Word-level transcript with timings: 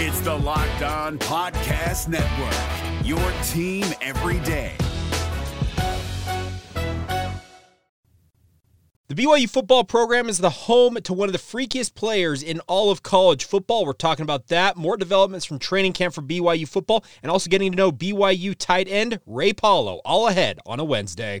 It's 0.00 0.20
the 0.20 0.32
Locked 0.32 0.82
On 0.82 1.18
Podcast 1.18 2.06
Network, 2.06 3.04
your 3.04 3.18
team 3.48 3.84
every 4.00 4.38
day. 4.46 4.76
The 9.08 9.16
BYU 9.16 9.50
football 9.50 9.82
program 9.82 10.28
is 10.28 10.38
the 10.38 10.50
home 10.50 10.98
to 11.02 11.12
one 11.12 11.28
of 11.28 11.32
the 11.32 11.38
freakiest 11.40 11.96
players 11.96 12.44
in 12.44 12.60
all 12.68 12.92
of 12.92 13.02
college 13.02 13.44
football. 13.44 13.84
We're 13.84 13.92
talking 13.92 14.22
about 14.22 14.46
that, 14.46 14.76
more 14.76 14.96
developments 14.96 15.44
from 15.44 15.58
training 15.58 15.94
camp 15.94 16.14
for 16.14 16.22
BYU 16.22 16.68
football, 16.68 17.04
and 17.20 17.32
also 17.32 17.50
getting 17.50 17.72
to 17.72 17.76
know 17.76 17.90
BYU 17.90 18.56
tight 18.56 18.86
end 18.88 19.18
Ray 19.26 19.52
Paulo, 19.52 20.00
all 20.04 20.28
ahead 20.28 20.60
on 20.64 20.78
a 20.78 20.84
Wednesday. 20.84 21.40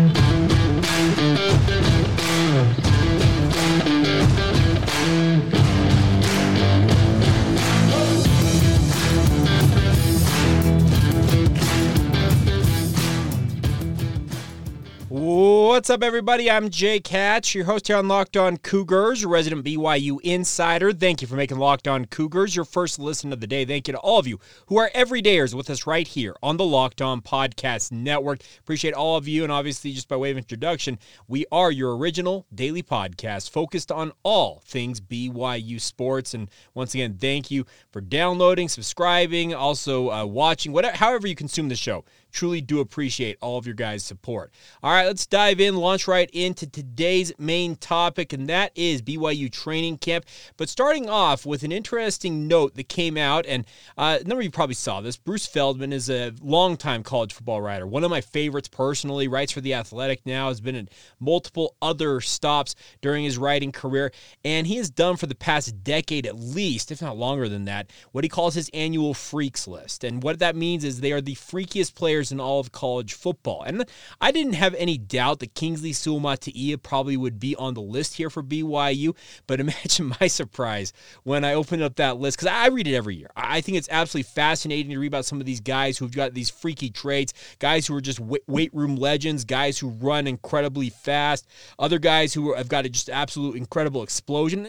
What's 15.33 15.89
up, 15.89 16.03
everybody? 16.03 16.51
I'm 16.51 16.69
Jake 16.69 17.07
Hatch, 17.07 17.55
your 17.55 17.63
host 17.63 17.87
here 17.87 17.95
on 17.95 18.09
Locked 18.09 18.35
On 18.35 18.57
Cougars, 18.57 19.23
resident 19.23 19.63
BYU 19.63 20.19
insider. 20.23 20.91
Thank 20.91 21.21
you 21.21 21.27
for 21.27 21.35
making 21.35 21.57
Locked 21.57 21.87
On 21.87 22.03
Cougars 22.03 22.53
your 22.53 22.65
first 22.65 22.99
listen 22.99 23.31
of 23.31 23.39
the 23.39 23.47
day. 23.47 23.63
Thank 23.63 23.87
you 23.87 23.93
to 23.93 23.99
all 23.99 24.19
of 24.19 24.27
you 24.27 24.41
who 24.65 24.77
are 24.77 24.91
everydayers 24.93 25.53
with 25.53 25.69
us 25.69 25.87
right 25.87 26.05
here 26.05 26.35
on 26.43 26.57
the 26.57 26.65
Locked 26.65 27.01
On 27.01 27.21
Podcast 27.21 27.93
Network. 27.93 28.41
Appreciate 28.59 28.93
all 28.93 29.15
of 29.15 29.25
you, 29.25 29.43
and 29.43 29.53
obviously, 29.53 29.93
just 29.93 30.09
by 30.09 30.17
way 30.17 30.31
of 30.31 30.37
introduction, 30.37 30.99
we 31.29 31.45
are 31.49 31.71
your 31.71 31.95
original 31.95 32.45
daily 32.53 32.83
podcast 32.83 33.51
focused 33.51 33.89
on 33.89 34.11
all 34.23 34.61
things 34.65 34.99
BYU 34.99 35.79
sports. 35.79 36.33
And 36.33 36.49
once 36.73 36.93
again, 36.93 37.17
thank 37.17 37.49
you 37.49 37.65
for 37.89 38.01
downloading, 38.01 38.67
subscribing, 38.67 39.53
also 39.53 40.11
uh, 40.11 40.25
watching, 40.25 40.73
whatever, 40.73 40.97
however 40.97 41.25
you 41.25 41.35
consume 41.35 41.69
the 41.69 41.75
show. 41.77 42.03
Truly 42.31 42.61
do 42.61 42.79
appreciate 42.79 43.37
all 43.41 43.57
of 43.57 43.65
your 43.65 43.75
guys' 43.75 44.03
support. 44.03 44.51
All 44.83 44.91
right, 44.91 45.05
let's 45.05 45.25
dive 45.25 45.59
in, 45.59 45.75
launch 45.75 46.07
right 46.07 46.29
into 46.31 46.67
today's 46.67 47.31
main 47.37 47.75
topic, 47.75 48.33
and 48.33 48.47
that 48.47 48.71
is 48.75 49.01
BYU 49.01 49.51
training 49.51 49.97
camp. 49.97 50.25
But 50.57 50.69
starting 50.69 51.09
off 51.09 51.45
with 51.45 51.63
an 51.63 51.71
interesting 51.71 52.47
note 52.47 52.75
that 52.75 52.89
came 52.89 53.17
out, 53.17 53.45
and 53.45 53.65
uh, 53.97 54.19
a 54.21 54.23
number 54.23 54.41
of 54.41 54.45
you 54.45 54.51
probably 54.51 54.75
saw 54.75 55.01
this. 55.01 55.17
Bruce 55.17 55.45
Feldman 55.45 55.93
is 55.93 56.09
a 56.09 56.31
longtime 56.41 57.03
college 57.03 57.33
football 57.33 57.61
writer, 57.61 57.87
one 57.87 58.03
of 58.03 58.09
my 58.09 58.21
favorites 58.21 58.67
personally, 58.67 59.27
writes 59.27 59.51
for 59.51 59.61
The 59.61 59.73
Athletic 59.73 60.25
now, 60.25 60.49
has 60.49 60.61
been 60.61 60.75
in 60.75 60.89
multiple 61.19 61.75
other 61.81 62.21
stops 62.21 62.75
during 63.01 63.23
his 63.23 63.37
writing 63.37 63.71
career, 63.71 64.11
and 64.43 64.67
he 64.67 64.77
has 64.77 64.89
done 64.89 65.17
for 65.17 65.27
the 65.27 65.35
past 65.35 65.83
decade 65.83 66.25
at 66.25 66.37
least, 66.37 66.91
if 66.91 67.01
not 67.01 67.17
longer 67.17 67.49
than 67.49 67.65
that, 67.65 67.89
what 68.11 68.23
he 68.23 68.29
calls 68.29 68.53
his 68.53 68.69
annual 68.73 69.13
freaks 69.13 69.67
list. 69.67 70.03
And 70.03 70.21
what 70.21 70.39
that 70.39 70.55
means 70.55 70.83
is 70.83 70.99
they 70.99 71.11
are 71.11 71.21
the 71.21 71.35
freakiest 71.35 71.95
players 71.95 72.20
in 72.29 72.41
all 72.41 72.59
of 72.59 72.73
college 72.73 73.13
football. 73.13 73.63
And 73.63 73.85
I 74.19 74.31
didn't 74.31 74.53
have 74.53 74.75
any 74.75 74.97
doubt 74.97 75.39
that 75.39 75.55
Kingsley 75.55 75.93
Suamataia 75.93 76.83
probably 76.83 77.15
would 77.15 77.39
be 77.39 77.55
on 77.55 77.73
the 77.73 77.81
list 77.81 78.15
here 78.15 78.29
for 78.29 78.43
BYU, 78.43 79.15
but 79.47 79.59
imagine 79.61 80.13
my 80.19 80.27
surprise 80.27 80.91
when 81.23 81.45
I 81.45 81.53
opened 81.53 81.83
up 81.83 81.95
that 81.95 82.17
list 82.17 82.37
because 82.37 82.53
I 82.53 82.67
read 82.67 82.87
it 82.87 82.95
every 82.95 83.15
year. 83.15 83.29
I 83.35 83.61
think 83.61 83.77
it's 83.77 83.89
absolutely 83.89 84.29
fascinating 84.29 84.91
to 84.91 84.99
read 84.99 85.07
about 85.07 85.25
some 85.25 85.39
of 85.39 85.45
these 85.45 85.61
guys 85.61 85.97
who've 85.97 86.13
got 86.13 86.33
these 86.33 86.49
freaky 86.49 86.89
traits, 86.89 87.33
guys 87.59 87.87
who 87.87 87.95
are 87.95 88.01
just 88.01 88.19
weight 88.19 88.73
room 88.73 88.97
legends, 88.97 89.45
guys 89.45 89.79
who 89.79 89.89
run 89.89 90.27
incredibly 90.27 90.89
fast, 90.89 91.47
other 91.79 91.99
guys 91.99 92.33
who 92.33 92.53
have 92.53 92.67
got 92.67 92.85
a 92.85 92.89
just 92.89 93.09
absolute 93.09 93.55
incredible 93.55 94.03
explosion 94.03 94.67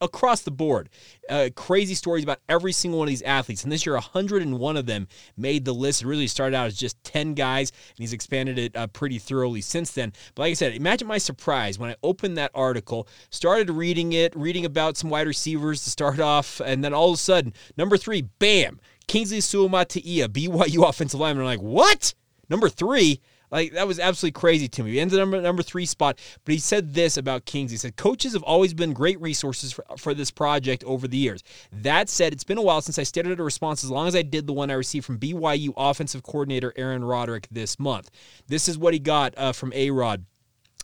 across 0.00 0.42
the 0.42 0.50
board. 0.50 0.88
Uh, 1.28 1.48
crazy 1.54 1.94
stories 1.94 2.24
about 2.24 2.40
every 2.48 2.72
single 2.72 2.98
one 2.98 3.08
of 3.08 3.10
these 3.10 3.22
athletes. 3.22 3.62
And 3.62 3.72
this 3.72 3.86
year, 3.86 3.94
101 3.94 4.76
of 4.76 4.86
them 4.86 5.08
made 5.36 5.64
the 5.64 5.72
list. 5.72 6.02
It 6.02 6.06
really 6.06 6.26
started 6.26 6.56
out 6.56 6.66
as 6.66 6.76
just 6.76 7.02
10 7.04 7.34
guys, 7.34 7.70
and 7.70 7.98
he's 7.98 8.12
expanded 8.12 8.58
it 8.58 8.76
uh, 8.76 8.86
pretty 8.88 9.18
thoroughly 9.18 9.60
since 9.60 9.92
then. 9.92 10.12
But 10.34 10.42
like 10.42 10.50
I 10.50 10.54
said, 10.54 10.74
imagine 10.74 11.08
my 11.08 11.18
surprise 11.18 11.78
when 11.78 11.90
I 11.90 11.96
opened 12.02 12.36
that 12.38 12.50
article, 12.54 13.08
started 13.30 13.70
reading 13.70 14.12
it, 14.12 14.34
reading 14.36 14.64
about 14.64 14.96
some 14.96 15.10
wide 15.10 15.26
receivers 15.26 15.84
to 15.84 15.90
start 15.90 16.20
off, 16.20 16.60
and 16.60 16.84
then 16.84 16.94
all 16.94 17.10
of 17.10 17.14
a 17.14 17.18
sudden, 17.18 17.52
number 17.76 17.96
three, 17.96 18.22
bam, 18.38 18.80
Kingsley 19.06 19.38
Suamataia, 19.38 20.28
BYU 20.28 20.88
offensive 20.88 21.20
lineman. 21.20 21.44
I'm 21.44 21.46
like, 21.46 21.60
what? 21.60 22.14
Number 22.48 22.68
three? 22.68 23.20
Like 23.56 23.72
that 23.72 23.88
was 23.88 23.98
absolutely 23.98 24.38
crazy 24.38 24.68
to 24.68 24.82
me. 24.82 24.92
He 24.92 25.00
ended 25.00 25.18
number 25.18 25.40
number 25.40 25.62
three 25.62 25.86
spot, 25.86 26.18
but 26.44 26.52
he 26.52 26.58
said 26.58 26.92
this 26.92 27.16
about 27.16 27.46
Kings. 27.46 27.70
He 27.70 27.78
said 27.78 27.96
coaches 27.96 28.34
have 28.34 28.42
always 28.42 28.74
been 28.74 28.92
great 28.92 29.18
resources 29.18 29.72
for, 29.72 29.82
for 29.96 30.12
this 30.12 30.30
project 30.30 30.84
over 30.84 31.08
the 31.08 31.16
years. 31.16 31.42
That 31.72 32.10
said, 32.10 32.34
it's 32.34 32.44
been 32.44 32.58
a 32.58 32.62
while 32.62 32.82
since 32.82 32.98
I 32.98 33.02
stated 33.02 33.40
a 33.40 33.42
response 33.42 33.82
as 33.82 33.90
long 33.90 34.08
as 34.08 34.14
I 34.14 34.20
did 34.20 34.46
the 34.46 34.52
one 34.52 34.70
I 34.70 34.74
received 34.74 35.06
from 35.06 35.18
BYU 35.18 35.72
offensive 35.74 36.22
coordinator 36.22 36.74
Aaron 36.76 37.02
Roderick 37.02 37.48
this 37.50 37.78
month. 37.78 38.10
This 38.46 38.68
is 38.68 38.76
what 38.76 38.92
he 38.92 39.00
got 39.00 39.32
uh, 39.38 39.52
from 39.52 39.72
A 39.72 39.90
Rod 39.90 40.26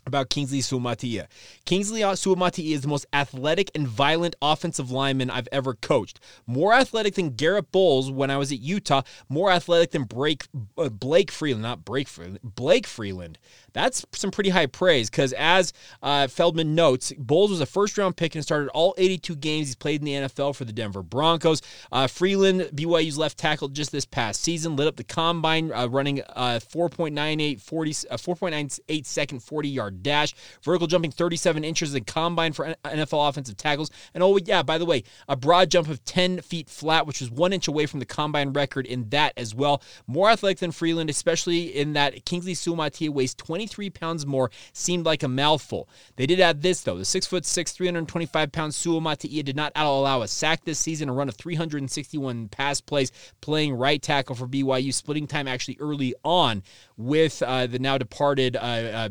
about 0.05 0.29
Kingsley 0.29 0.59
Suamataia. 0.59 1.27
Kingsley 1.65 2.01
Suamataia 2.01 2.73
is 2.73 2.81
the 2.81 2.87
most 2.87 3.05
athletic 3.13 3.71
and 3.75 3.87
violent 3.87 4.35
offensive 4.41 4.91
lineman 4.91 5.29
I've 5.29 5.47
ever 5.51 5.73
coached. 5.73 6.19
More 6.45 6.73
athletic 6.73 7.15
than 7.15 7.31
Garett 7.31 7.71
Bolles 7.71 8.11
when 8.11 8.29
I 8.29 8.37
was 8.37 8.51
at 8.51 8.59
Utah. 8.59 9.03
More 9.29 9.51
athletic 9.51 9.91
than 9.91 10.03
Blake, 10.03 10.47
uh, 10.77 10.89
Blake 10.89 11.31
Freeland, 11.31 11.63
not 11.63 11.85
Blake 11.85 12.07
Freeland, 12.07 12.39
Blake 12.43 12.87
Freeland. 12.87 13.37
That's 13.73 14.05
some 14.13 14.31
pretty 14.31 14.51
high 14.51 14.67
praise 14.67 15.09
because, 15.09 15.33
as 15.33 15.73
uh, 16.01 16.27
Feldman 16.27 16.75
notes, 16.75 17.11
Bolles 17.17 17.49
was 17.49 17.59
a 17.59 17.65
first 17.65 17.97
round 17.97 18.15
pick 18.15 18.35
and 18.35 18.43
started 18.43 18.69
all 18.69 18.93
82 18.97 19.35
games 19.35 19.67
he's 19.67 19.75
played 19.75 20.01
in 20.01 20.05
the 20.05 20.27
NFL 20.27 20.55
for 20.55 20.65
the 20.65 20.71
Denver 20.71 21.01
Broncos. 21.01 21.61
Uh, 21.91 22.07
Freeland, 22.07 22.69
BYU's 22.73 23.17
left 23.17 23.37
tackle 23.37 23.67
just 23.67 23.91
this 23.91 24.05
past 24.05 24.41
season, 24.41 24.75
lit 24.75 24.87
up 24.87 24.95
the 24.95 25.03
combine 25.03 25.71
uh, 25.73 25.87
running 25.87 26.21
uh, 26.35 26.59
4.98 26.61 27.61
40, 27.61 27.91
uh, 28.11 28.17
4.98 28.17 29.05
second 29.05 29.39
40 29.39 29.69
yard 29.69 30.03
dash, 30.03 30.33
vertical 30.63 30.87
jumping 30.87 31.11
37 31.11 31.63
inches 31.63 31.95
in 31.95 32.03
combine 32.03 32.53
for 32.53 32.75
NFL 32.85 33.27
offensive 33.27 33.57
tackles. 33.57 33.89
And 34.13 34.21
oh, 34.21 34.37
yeah, 34.37 34.61
by 34.61 34.77
the 34.77 34.85
way, 34.85 35.03
a 35.27 35.35
broad 35.35 35.71
jump 35.71 35.89
of 35.89 36.03
10 36.05 36.41
feet 36.41 36.69
flat, 36.69 37.07
which 37.07 37.21
was 37.21 37.31
one 37.31 37.53
inch 37.53 37.67
away 37.67 37.87
from 37.87 37.99
the 37.99 38.05
combine 38.05 38.53
record 38.53 38.85
in 38.85 39.09
that 39.09 39.33
as 39.35 39.55
well. 39.55 39.81
More 40.05 40.29
athletic 40.29 40.59
than 40.59 40.71
Freeland, 40.71 41.09
especially 41.09 41.75
in 41.75 41.93
that 41.93 42.25
Kingsley 42.25 42.53
Suamataia 42.53 43.09
weighs 43.09 43.33
20 43.33 43.62
23 43.63 43.89
pounds 43.91 44.25
more 44.25 44.51
seemed 44.73 45.05
like 45.05 45.23
a 45.23 45.27
mouthful. 45.27 45.87
They 46.17 46.25
did 46.25 46.39
add 46.39 46.61
this, 46.61 46.81
though. 46.81 46.97
The 46.97 47.03
6'6, 47.03 47.73
325 47.73 48.51
pound 48.51 48.73
Suamataia 48.73 49.43
did 49.43 49.55
not 49.55 49.71
allow 49.75 50.21
a 50.21 50.27
sack 50.27 50.65
this 50.65 50.79
season, 50.79 51.09
a 51.09 51.13
run 51.13 51.29
of 51.29 51.35
361 51.35 52.49
pass 52.49 52.81
plays, 52.81 53.11
playing 53.41 53.73
right 53.73 54.01
tackle 54.01 54.35
for 54.35 54.47
BYU, 54.47 54.93
splitting 54.93 55.27
time 55.27 55.47
actually 55.47 55.77
early 55.79 56.13
on 56.23 56.63
with 56.97 57.41
uh, 57.41 57.67
the 57.67 57.79
now 57.79 57.97
departed. 57.97 58.55
Uh, 58.55 59.09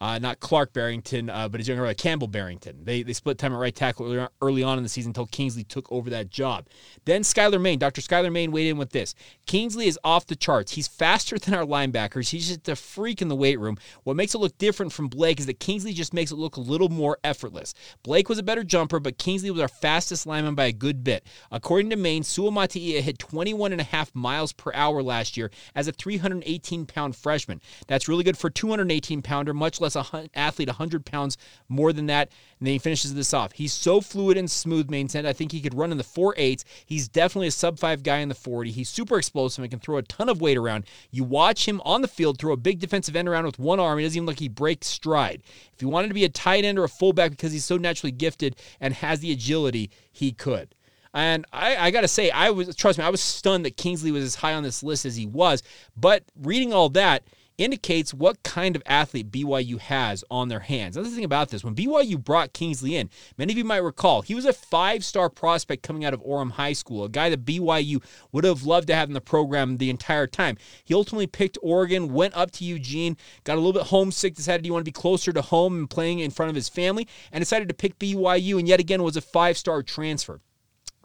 uh, 0.00 0.18
not 0.18 0.40
Clark 0.40 0.72
Barrington, 0.72 1.30
uh, 1.30 1.48
but 1.48 1.60
his 1.60 1.68
younger 1.68 1.82
brother 1.82 1.94
Campbell 1.94 2.28
Barrington. 2.28 2.84
They, 2.84 3.02
they 3.02 3.12
split 3.12 3.38
time 3.38 3.52
at 3.52 3.58
right 3.58 3.74
tackle 3.74 4.28
early 4.42 4.62
on 4.62 4.78
in 4.78 4.84
the 4.84 4.88
season 4.88 5.10
until 5.10 5.26
Kingsley 5.26 5.64
took 5.64 5.90
over 5.90 6.10
that 6.10 6.30
job. 6.30 6.66
Then 7.04 7.22
Skylar 7.22 7.60
Main, 7.60 7.78
Dr. 7.78 8.00
Skylar 8.00 8.32
Main 8.32 8.52
weighed 8.52 8.68
in 8.68 8.76
with 8.76 8.90
this. 8.90 9.14
Kingsley 9.46 9.86
is 9.86 9.98
off 10.04 10.26
the 10.26 10.36
charts. 10.36 10.72
He's 10.72 10.88
faster 10.88 11.38
than 11.38 11.54
our 11.54 11.64
linebackers. 11.64 12.30
He's 12.30 12.48
just 12.48 12.68
a 12.68 12.76
freak 12.76 13.22
in 13.22 13.28
the 13.28 13.36
weight 13.36 13.58
room. 13.58 13.76
What 14.04 14.16
makes 14.16 14.34
it 14.34 14.38
look 14.38 14.56
different 14.58 14.92
from 14.92 15.08
Blake 15.08 15.40
is 15.40 15.46
that 15.46 15.60
Kingsley 15.60 15.92
just 15.92 16.14
makes 16.14 16.30
it 16.30 16.36
look 16.36 16.56
a 16.56 16.60
little 16.60 16.88
more 16.88 17.18
effortless. 17.24 17.74
Blake 18.02 18.28
was 18.28 18.38
a 18.38 18.42
better 18.42 18.64
jumper, 18.64 19.00
but 19.00 19.18
Kingsley 19.18 19.50
was 19.50 19.60
our 19.60 19.68
fastest 19.68 20.26
lineman 20.26 20.54
by 20.54 20.66
a 20.66 20.72
good 20.72 21.04
bit. 21.04 21.26
According 21.50 21.90
to 21.90 21.96
Main, 21.96 22.22
Suamataia 22.22 23.00
hit 23.00 23.18
21 23.18 23.72
and 23.72 23.80
a 23.80 23.84
half 23.84 24.14
miles 24.14 24.52
per 24.52 24.72
hour 24.74 25.02
last 25.02 25.36
year 25.36 25.50
as 25.74 25.88
a 25.88 25.92
318 25.92 26.86
pound 26.86 27.16
freshman. 27.16 27.60
That's 27.86 28.08
really 28.08 28.24
good 28.24 28.38
for 28.38 28.48
a 28.48 28.52
218 28.52 29.22
pounder, 29.22 29.54
much 29.54 29.80
less 29.80 29.93
athlete 30.34 30.68
100 30.68 31.04
pounds 31.04 31.36
more 31.68 31.92
than 31.92 32.06
that. 32.06 32.28
And 32.58 32.66
then 32.66 32.72
he 32.72 32.78
finishes 32.78 33.14
this 33.14 33.34
off. 33.34 33.52
He's 33.52 33.72
so 33.72 34.00
fluid 34.00 34.36
and 34.36 34.50
smooth, 34.50 34.90
main 34.90 35.08
said. 35.08 35.26
I 35.26 35.32
think 35.32 35.52
he 35.52 35.60
could 35.60 35.74
run 35.74 35.92
in 35.92 35.98
the 35.98 36.04
4 36.04 36.34
8s. 36.34 36.64
He's 36.86 37.08
definitely 37.08 37.48
a 37.48 37.52
sub 37.52 37.78
5 37.78 38.02
guy 38.02 38.18
in 38.18 38.28
the 38.28 38.34
40. 38.34 38.70
He's 38.70 38.88
super 38.88 39.18
explosive 39.18 39.62
and 39.62 39.70
can 39.70 39.80
throw 39.80 39.96
a 39.96 40.02
ton 40.02 40.28
of 40.28 40.40
weight 40.40 40.56
around. 40.56 40.84
You 41.10 41.24
watch 41.24 41.66
him 41.66 41.80
on 41.84 42.02
the 42.02 42.08
field 42.08 42.38
throw 42.38 42.52
a 42.52 42.56
big 42.56 42.78
defensive 42.78 43.16
end 43.16 43.28
around 43.28 43.46
with 43.46 43.58
one 43.58 43.80
arm. 43.80 43.98
He 43.98 44.04
doesn't 44.04 44.16
even 44.16 44.26
look 44.26 44.34
like 44.34 44.40
he 44.40 44.48
breaks 44.48 44.86
stride. 44.86 45.42
If 45.72 45.80
he 45.80 45.86
wanted 45.86 46.08
to 46.08 46.14
be 46.14 46.24
a 46.24 46.28
tight 46.28 46.64
end 46.64 46.78
or 46.78 46.84
a 46.84 46.88
fullback 46.88 47.30
because 47.30 47.52
he's 47.52 47.64
so 47.64 47.76
naturally 47.76 48.12
gifted 48.12 48.56
and 48.80 48.94
has 48.94 49.20
the 49.20 49.32
agility, 49.32 49.90
he 50.12 50.32
could. 50.32 50.74
And 51.14 51.46
I, 51.52 51.76
I 51.76 51.90
got 51.92 52.00
to 52.00 52.08
say, 52.08 52.30
I 52.30 52.50
was 52.50 52.74
trust 52.74 52.98
me, 52.98 53.04
I 53.04 53.08
was 53.08 53.20
stunned 53.20 53.64
that 53.64 53.76
Kingsley 53.76 54.10
was 54.10 54.24
as 54.24 54.34
high 54.34 54.54
on 54.54 54.64
this 54.64 54.82
list 54.82 55.06
as 55.06 55.16
he 55.16 55.26
was. 55.26 55.62
But 55.96 56.24
reading 56.42 56.72
all 56.72 56.88
that, 56.90 57.22
indicates 57.56 58.12
what 58.12 58.42
kind 58.42 58.74
of 58.74 58.82
athlete 58.86 59.30
BYU 59.30 59.78
has 59.78 60.24
on 60.30 60.48
their 60.48 60.60
hands. 60.60 60.96
Another 60.96 61.14
thing 61.14 61.24
about 61.24 61.50
this, 61.50 61.62
when 61.62 61.74
BYU 61.74 62.22
brought 62.22 62.52
Kingsley 62.52 62.96
in, 62.96 63.10
many 63.38 63.52
of 63.52 63.58
you 63.58 63.64
might 63.64 63.78
recall, 63.78 64.22
he 64.22 64.34
was 64.34 64.44
a 64.44 64.52
five 64.52 65.04
star 65.04 65.30
prospect 65.30 65.82
coming 65.82 66.04
out 66.04 66.14
of 66.14 66.22
Orem 66.22 66.52
High 66.52 66.72
School, 66.72 67.04
a 67.04 67.08
guy 67.08 67.28
that 67.30 67.44
BYU 67.44 68.02
would 68.32 68.44
have 68.44 68.64
loved 68.64 68.88
to 68.88 68.94
have 68.94 69.08
in 69.08 69.14
the 69.14 69.20
program 69.20 69.76
the 69.76 69.90
entire 69.90 70.26
time. 70.26 70.56
He 70.84 70.94
ultimately 70.94 71.26
picked 71.26 71.58
Oregon, 71.62 72.12
went 72.12 72.36
up 72.36 72.50
to 72.52 72.64
Eugene, 72.64 73.16
got 73.44 73.54
a 73.54 73.60
little 73.60 73.72
bit 73.72 73.82
homesick, 73.82 74.34
decided 74.34 74.64
he 74.64 74.70
wanted 74.70 74.84
to 74.84 74.88
be 74.88 74.92
closer 74.92 75.32
to 75.32 75.42
home 75.42 75.78
and 75.78 75.90
playing 75.90 76.18
in 76.18 76.30
front 76.30 76.50
of 76.50 76.56
his 76.56 76.68
family, 76.68 77.06
and 77.30 77.40
decided 77.40 77.68
to 77.68 77.74
pick 77.74 77.98
BYU, 77.98 78.58
and 78.58 78.68
yet 78.68 78.80
again 78.80 79.02
was 79.02 79.16
a 79.16 79.20
five 79.20 79.56
star 79.56 79.82
transfer. 79.82 80.40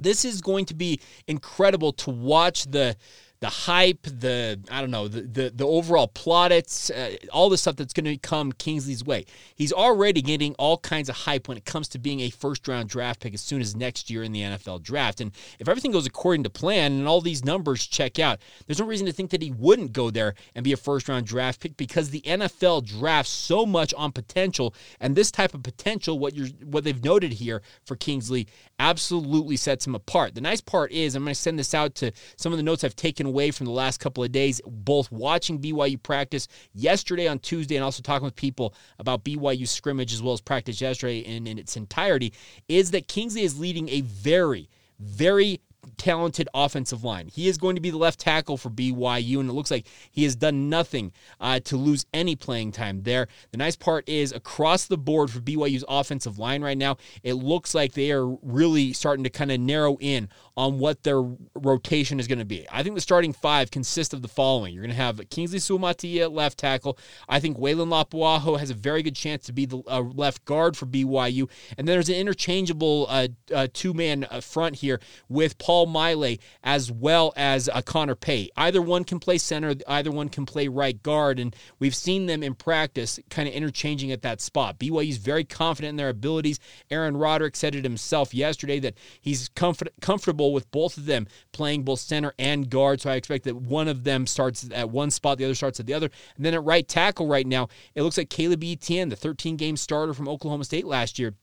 This 0.01 0.23
is 0.23 0.41
going 0.41 0.65
to 0.65 0.73
be 0.73 0.99
incredible 1.27 1.91
to 1.93 2.09
watch 2.09 2.65
the 2.71 2.95
the 3.41 3.49
hype, 3.49 4.03
the 4.03 4.59
I 4.69 4.81
don't 4.81 4.91
know, 4.91 5.07
the 5.07 5.21
the, 5.21 5.49
the 5.55 5.65
overall 5.65 6.07
plaudits, 6.07 6.89
uh, 6.89 7.15
all 7.31 7.49
the 7.49 7.57
stuff 7.57 7.77
that's 7.77 7.93
going 7.93 8.05
to 8.05 8.17
come 8.17 8.51
Kingsley's 8.51 9.03
way. 9.03 9.25
He's 9.55 9.71
already 9.71 10.21
getting 10.21 10.55
all 10.55 10.77
kinds 10.77 11.07
of 11.07 11.15
hype 11.15 11.47
when 11.47 11.57
it 11.57 11.63
comes 11.63 11.87
to 11.89 11.99
being 11.99 12.19
a 12.19 12.29
first 12.31 12.67
round 12.67 12.89
draft 12.89 13.21
pick 13.21 13.33
as 13.33 13.41
soon 13.41 13.61
as 13.61 13.75
next 13.75 14.09
year 14.09 14.23
in 14.23 14.33
the 14.33 14.41
NFL 14.41 14.83
draft. 14.83 15.21
And 15.21 15.31
if 15.57 15.69
everything 15.69 15.91
goes 15.91 16.05
according 16.05 16.43
to 16.43 16.49
plan 16.49 16.91
and 16.91 17.07
all 17.07 17.21
these 17.21 17.45
numbers 17.45 17.87
check 17.87 18.19
out, 18.19 18.39
there's 18.67 18.79
no 18.79 18.85
reason 18.85 19.05
to 19.07 19.13
think 19.13 19.29
that 19.31 19.41
he 19.41 19.51
wouldn't 19.51 19.93
go 19.93 20.09
there 20.09 20.35
and 20.53 20.63
be 20.63 20.73
a 20.73 20.77
first 20.77 21.07
round 21.07 21.25
draft 21.25 21.61
pick 21.61 21.77
because 21.77 22.09
the 22.09 22.21
NFL 22.21 22.85
drafts 22.85 23.31
so 23.31 23.65
much 23.65 23.93
on 23.93 24.11
potential 24.11 24.75
and 24.99 25.15
this 25.15 25.31
type 25.31 25.53
of 25.53 25.63
potential 25.63 26.19
what 26.19 26.35
you're 26.35 26.47
what 26.65 26.83
they've 26.83 27.03
noted 27.03 27.33
here 27.33 27.61
for 27.85 27.95
Kingsley 27.95 28.47
absolutely 28.79 29.55
sets 29.55 29.87
him 29.87 29.95
apart. 29.95 30.35
The 30.35 30.41
nice 30.41 30.61
part 30.61 30.91
is 30.91 31.15
I'm 31.15 31.23
going 31.23 31.33
to 31.33 31.39
send 31.39 31.57
this 31.57 31.73
out 31.73 31.95
to 31.95 32.11
some 32.35 32.51
of 32.51 32.57
the 32.57 32.63
notes 32.63 32.83
I've 32.83 32.95
taken 32.95 33.28
away 33.29 33.51
from 33.51 33.65
the 33.65 33.71
last 33.71 33.99
couple 33.99 34.23
of 34.23 34.31
days, 34.31 34.59
both 34.65 35.11
watching 35.11 35.59
BYU 35.59 36.01
practice 36.01 36.47
yesterday 36.73 37.27
on 37.27 37.39
Tuesday 37.39 37.75
and 37.75 37.83
also 37.83 38.01
talking 38.01 38.25
with 38.25 38.35
people 38.35 38.73
about 38.99 39.23
BYU 39.23 39.67
scrimmage 39.67 40.13
as 40.13 40.21
well 40.21 40.33
as 40.33 40.41
practice 40.41 40.81
yesterday 40.81 41.19
in, 41.19 41.47
in 41.47 41.57
its 41.57 41.77
entirety, 41.77 42.33
is 42.67 42.91
that 42.91 43.07
Kingsley 43.07 43.43
is 43.43 43.57
leading 43.57 43.87
a 43.89 44.01
very, 44.01 44.67
very 44.99 45.61
talented 45.97 46.47
offensive 46.53 47.03
line. 47.03 47.27
He 47.27 47.47
is 47.47 47.57
going 47.57 47.75
to 47.75 47.81
be 47.81 47.89
the 47.89 47.97
left 47.97 48.19
tackle 48.19 48.57
for 48.57 48.69
BYU, 48.69 49.39
and 49.39 49.49
it 49.49 49.53
looks 49.53 49.71
like 49.71 49.85
he 50.11 50.23
has 50.23 50.35
done 50.35 50.69
nothing 50.69 51.11
uh, 51.39 51.59
to 51.61 51.77
lose 51.77 52.05
any 52.13 52.35
playing 52.35 52.71
time 52.71 53.03
there. 53.03 53.27
The 53.51 53.57
nice 53.57 53.75
part 53.75 54.07
is 54.07 54.31
across 54.31 54.85
the 54.85 54.97
board 54.97 55.29
for 55.29 55.39
BYU's 55.39 55.85
offensive 55.87 56.39
line 56.39 56.61
right 56.61 56.77
now, 56.77 56.97
it 57.23 57.33
looks 57.33 57.73
like 57.73 57.93
they 57.93 58.11
are 58.11 58.27
really 58.27 58.93
starting 58.93 59.23
to 59.23 59.29
kind 59.29 59.51
of 59.51 59.59
narrow 59.59 59.97
in 59.99 60.29
on 60.57 60.79
what 60.79 61.03
their 61.03 61.21
rotation 61.55 62.19
is 62.19 62.27
going 62.27 62.39
to 62.39 62.45
be. 62.45 62.65
I 62.71 62.83
think 62.83 62.95
the 62.95 63.01
starting 63.01 63.33
five 63.33 63.71
consists 63.71 64.13
of 64.13 64.21
the 64.21 64.27
following. 64.27 64.73
You're 64.73 64.83
going 64.83 64.95
to 64.95 65.01
have 65.01 65.21
Kingsley 65.29 65.59
Suamataia 65.59 66.23
at 66.23 66.31
left 66.31 66.57
tackle. 66.57 66.97
I 67.27 67.39
think 67.39 67.57
Weylin 67.57 67.87
Lapuaho 67.87 68.59
has 68.59 68.69
a 68.69 68.73
very 68.73 69.01
good 69.01 69.15
chance 69.15 69.45
to 69.45 69.53
be 69.53 69.65
the 69.65 69.81
uh, 69.87 70.01
left 70.01 70.45
guard 70.45 70.75
for 70.75 70.85
BYU. 70.85 71.49
And 71.77 71.87
then 71.87 71.95
there's 71.95 72.09
an 72.09 72.15
interchangeable 72.15 73.05
uh, 73.09 73.27
uh, 73.53 73.67
two-man 73.73 74.27
uh, 74.29 74.41
front 74.41 74.75
here 74.75 74.99
with 75.29 75.57
Paul 75.57 75.68
Maile 75.85 76.37
as 76.63 76.91
well 76.91 77.33
as 77.35 77.69
uh, 77.69 77.81
Connor 77.81 78.15
Pay. 78.15 78.49
Either 78.55 78.81
one 78.81 79.03
can 79.03 79.19
play 79.19 79.37
center, 79.37 79.75
either 79.87 80.11
one 80.11 80.29
can 80.29 80.45
play 80.45 80.67
right 80.67 81.01
guard. 81.01 81.39
And 81.39 81.55
we've 81.79 81.95
seen 81.95 82.25
them 82.25 82.43
in 82.43 82.55
practice 82.55 83.19
kind 83.29 83.47
of 83.47 83.53
interchanging 83.53 84.11
at 84.11 84.21
that 84.21 84.41
spot. 84.41 84.79
BYU's 84.79 85.17
very 85.17 85.43
confident 85.43 85.91
in 85.91 85.95
their 85.97 86.09
abilities. 86.09 86.59
Aaron 86.89 87.17
Roderick 87.17 87.55
said 87.55 87.75
it 87.75 87.83
himself 87.83 88.33
yesterday 88.33 88.79
that 88.79 88.95
he's 89.21 89.49
comfort- 89.49 89.89
comfortable 90.01 90.39
comfortable 90.39 90.53
with 90.53 90.69
both 90.71 90.97
of 90.97 91.05
them 91.05 91.27
playing 91.51 91.83
both 91.83 91.99
center 91.99 92.33
and 92.37 92.69
guard. 92.69 93.01
So 93.01 93.09
I 93.09 93.15
expect 93.15 93.45
that 93.45 93.55
one 93.55 93.87
of 93.87 94.03
them 94.03 94.27
starts 94.27 94.67
at 94.73 94.89
one 94.89 95.11
spot, 95.11 95.37
the 95.37 95.45
other 95.45 95.55
starts 95.55 95.79
at 95.79 95.85
the 95.85 95.93
other. 95.93 96.09
And 96.35 96.45
then 96.45 96.53
at 96.53 96.63
right 96.63 96.87
tackle 96.87 97.27
right 97.27 97.47
now, 97.47 97.67
it 97.95 98.03
looks 98.03 98.17
like 98.17 98.29
Caleb 98.29 98.63
Etienne, 98.63 99.09
the 99.09 99.15
13 99.15 99.57
game 99.57 99.77
starter 99.77 100.13
from 100.13 100.29
Oklahoma 100.29 100.63
State 100.63 100.85
last 100.85 101.19
year, 101.19 101.33